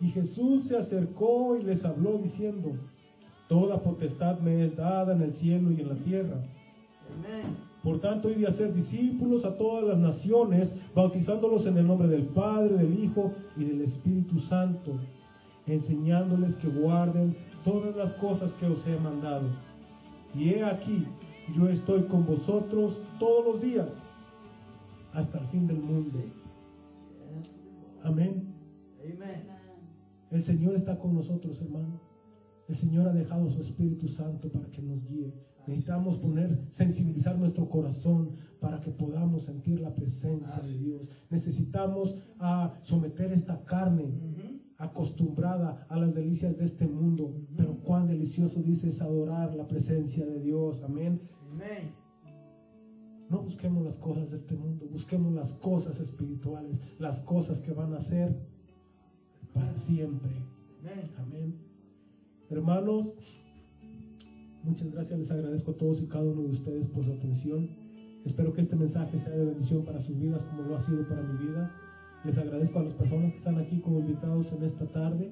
Y 0.00 0.10
Jesús 0.10 0.68
se 0.68 0.76
acercó 0.76 1.56
y 1.56 1.62
les 1.62 1.84
habló 1.84 2.18
diciendo, 2.18 2.72
Toda 3.48 3.82
potestad 3.82 4.38
me 4.40 4.62
es 4.62 4.76
dada 4.76 5.14
en 5.14 5.22
el 5.22 5.32
cielo 5.32 5.72
y 5.72 5.80
en 5.80 5.88
la 5.88 5.94
tierra. 5.94 6.36
Amén. 7.16 7.67
Por 7.82 8.00
tanto, 8.00 8.30
id 8.30 8.44
a 8.44 8.50
ser 8.50 8.74
discípulos 8.74 9.44
a 9.44 9.56
todas 9.56 9.84
las 9.84 9.98
naciones, 9.98 10.74
bautizándolos 10.94 11.66
en 11.66 11.78
el 11.78 11.86
nombre 11.86 12.08
del 12.08 12.24
Padre, 12.24 12.76
del 12.76 13.04
Hijo 13.04 13.32
y 13.56 13.64
del 13.64 13.82
Espíritu 13.82 14.40
Santo, 14.40 14.98
enseñándoles 15.66 16.56
que 16.56 16.68
guarden 16.68 17.36
todas 17.64 17.94
las 17.96 18.12
cosas 18.14 18.52
que 18.54 18.66
os 18.66 18.84
he 18.86 18.98
mandado. 18.98 19.48
Y 20.34 20.50
he 20.50 20.64
aquí, 20.64 21.06
yo 21.56 21.68
estoy 21.68 22.02
con 22.04 22.26
vosotros 22.26 22.98
todos 23.18 23.44
los 23.44 23.62
días, 23.62 23.88
hasta 25.12 25.38
el 25.38 25.46
fin 25.46 25.66
del 25.66 25.78
mundo. 25.78 26.18
Amén. 28.02 28.54
Amén. 29.00 29.48
El 30.30 30.42
Señor 30.42 30.74
está 30.74 30.98
con 30.98 31.14
nosotros, 31.14 31.60
hermano. 31.62 32.07
El 32.68 32.76
Señor 32.76 33.08
ha 33.08 33.12
dejado 33.12 33.50
su 33.50 33.60
Espíritu 33.62 34.08
Santo 34.08 34.52
para 34.52 34.70
que 34.70 34.82
nos 34.82 35.02
guíe. 35.06 35.32
Necesitamos 35.66 36.18
poner, 36.18 36.66
sensibilizar 36.70 37.38
nuestro 37.38 37.68
corazón 37.68 38.36
para 38.60 38.80
que 38.80 38.90
podamos 38.90 39.44
sentir 39.44 39.80
la 39.80 39.94
presencia 39.94 40.60
de 40.62 40.78
Dios. 40.78 41.08
Necesitamos 41.30 42.16
ah, 42.38 42.74
someter 42.82 43.32
esta 43.32 43.64
carne 43.64 44.14
acostumbrada 44.78 45.86
a 45.88 45.98
las 45.98 46.14
delicias 46.14 46.56
de 46.56 46.64
este 46.64 46.86
mundo. 46.86 47.34
Pero 47.56 47.78
cuán 47.80 48.06
delicioso 48.06 48.62
dice 48.62 48.88
es 48.88 49.00
adorar 49.00 49.54
la 49.54 49.66
presencia 49.66 50.24
de 50.26 50.40
Dios. 50.40 50.82
Amén. 50.82 51.20
Amén. 51.50 51.92
No 53.30 53.42
busquemos 53.42 53.84
las 53.84 53.96
cosas 53.98 54.30
de 54.30 54.36
este 54.38 54.56
mundo, 54.56 54.86
busquemos 54.90 55.34
las 55.34 55.52
cosas 55.54 56.00
espirituales, 56.00 56.80
las 56.98 57.20
cosas 57.20 57.60
que 57.60 57.72
van 57.72 57.92
a 57.92 58.00
ser 58.00 58.34
para 59.52 59.76
siempre. 59.76 60.32
Amén. 60.80 61.10
Amén. 61.18 61.67
Hermanos, 62.50 63.12
muchas 64.64 64.90
gracias. 64.90 65.18
Les 65.18 65.30
agradezco 65.30 65.72
a 65.72 65.76
todos 65.76 66.00
y 66.00 66.06
cada 66.06 66.24
uno 66.24 66.44
de 66.44 66.50
ustedes 66.52 66.86
por 66.88 67.04
su 67.04 67.12
atención. 67.12 67.68
Espero 68.24 68.54
que 68.54 68.62
este 68.62 68.74
mensaje 68.74 69.18
sea 69.18 69.36
de 69.36 69.44
bendición 69.44 69.84
para 69.84 70.00
sus 70.00 70.18
vidas 70.18 70.42
como 70.44 70.62
lo 70.62 70.76
ha 70.76 70.80
sido 70.80 71.06
para 71.06 71.22
mi 71.22 71.46
vida. 71.46 71.70
Les 72.24 72.38
agradezco 72.38 72.78
a 72.78 72.84
las 72.84 72.94
personas 72.94 73.32
que 73.32 73.38
están 73.38 73.58
aquí 73.58 73.80
como 73.80 74.00
invitados 74.00 74.50
en 74.52 74.62
esta 74.62 74.86
tarde. 74.86 75.30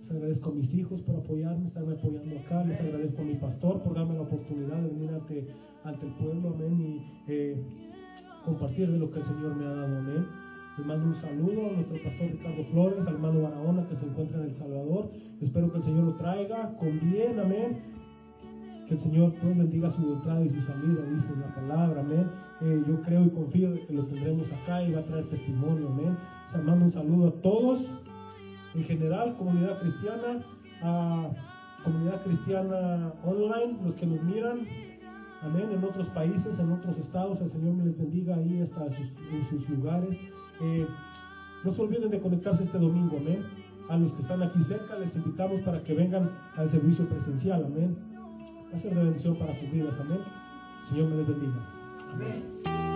Les 0.00 0.10
agradezco 0.12 0.50
a 0.50 0.54
mis 0.54 0.72
hijos 0.72 1.02
por 1.02 1.16
apoyarme, 1.16 1.66
estarme 1.66 1.94
apoyando 1.94 2.38
acá. 2.38 2.64
Les 2.64 2.80
agradezco 2.80 3.22
a 3.22 3.24
mi 3.24 3.34
pastor 3.34 3.82
por 3.82 3.94
darme 3.94 4.14
la 4.14 4.22
oportunidad 4.22 4.82
de 4.82 4.88
venir 4.88 5.10
ante, 5.10 5.48
ante 5.82 6.06
el 6.06 6.12
pueblo. 6.14 6.50
Amén. 6.50 6.80
Y 6.80 7.02
eh, 7.26 7.56
compartir 8.44 8.88
de 8.88 8.98
lo 8.98 9.10
que 9.10 9.18
el 9.18 9.24
Señor 9.24 9.56
me 9.56 9.64
ha 9.64 9.70
dado. 9.70 9.98
Amén. 9.98 10.41
Les 10.78 10.86
mando 10.86 11.04
un 11.04 11.14
saludo 11.14 11.68
a 11.68 11.72
nuestro 11.74 12.02
pastor 12.02 12.30
Ricardo 12.30 12.64
Flores, 12.64 13.06
al 13.06 13.14
hermano 13.14 13.42
Barahona 13.42 13.86
que 13.88 13.94
se 13.94 14.06
encuentra 14.06 14.38
en 14.38 14.44
El 14.44 14.54
Salvador. 14.54 15.10
Espero 15.42 15.70
que 15.70 15.76
el 15.76 15.82
Señor 15.82 16.04
lo 16.04 16.14
traiga 16.14 16.74
con 16.78 16.98
bien, 16.98 17.38
amén. 17.38 17.82
Que 18.88 18.94
el 18.94 19.00
Señor 19.00 19.34
pues 19.34 19.58
bendiga 19.58 19.90
su 19.90 20.00
entrada 20.00 20.42
y 20.42 20.48
su 20.48 20.62
salida, 20.62 21.04
dice 21.14 21.28
la 21.38 21.54
palabra, 21.54 22.00
amén. 22.00 22.26
Eh, 22.62 22.82
yo 22.88 23.02
creo 23.02 23.26
y 23.26 23.30
confío 23.30 23.72
de 23.72 23.84
que 23.84 23.92
lo 23.92 24.06
tendremos 24.06 24.50
acá 24.50 24.82
y 24.82 24.92
va 24.92 25.00
a 25.00 25.04
traer 25.04 25.28
testimonio, 25.28 25.88
amén. 25.88 26.16
O 26.48 26.50
sea, 26.50 26.62
mando 26.62 26.86
un 26.86 26.90
saludo 26.90 27.28
a 27.28 27.42
todos, 27.42 28.00
en 28.74 28.84
general, 28.84 29.36
comunidad 29.36 29.78
cristiana, 29.78 30.42
a 30.80 31.30
comunidad 31.84 32.22
cristiana 32.22 33.12
online, 33.24 33.76
los 33.84 33.94
que 33.96 34.06
nos 34.06 34.22
miran, 34.22 34.60
amén, 35.42 35.68
en 35.70 35.84
otros 35.84 36.08
países, 36.08 36.58
en 36.58 36.72
otros 36.72 36.96
estados, 36.96 37.42
el 37.42 37.50
Señor 37.50 37.74
me 37.74 37.84
les 37.84 37.98
bendiga 37.98 38.36
ahí 38.36 38.62
hasta 38.62 38.86
en 38.86 39.44
sus 39.50 39.68
lugares. 39.68 40.18
Eh, 40.60 40.86
no 41.64 41.72
se 41.72 41.82
olviden 41.82 42.10
de 42.10 42.20
conectarse 42.20 42.64
este 42.64 42.78
domingo, 42.78 43.18
amén. 43.18 43.44
A 43.88 43.96
los 43.96 44.12
que 44.12 44.22
están 44.22 44.42
aquí 44.42 44.62
cerca 44.62 44.98
les 44.98 45.14
invitamos 45.16 45.60
para 45.62 45.82
que 45.82 45.94
vengan 45.94 46.30
al 46.56 46.70
servicio 46.70 47.08
presencial, 47.08 47.64
amén. 47.64 47.96
Va 48.72 48.78
a 48.78 49.04
bendición 49.04 49.36
para 49.36 49.54
sus 49.58 49.70
vidas, 49.70 49.98
amén. 50.00 50.20
Señor 50.84 51.10
me 51.10 51.16
les 51.16 51.28
bendiga. 51.28 51.68
Amén. 52.12 52.91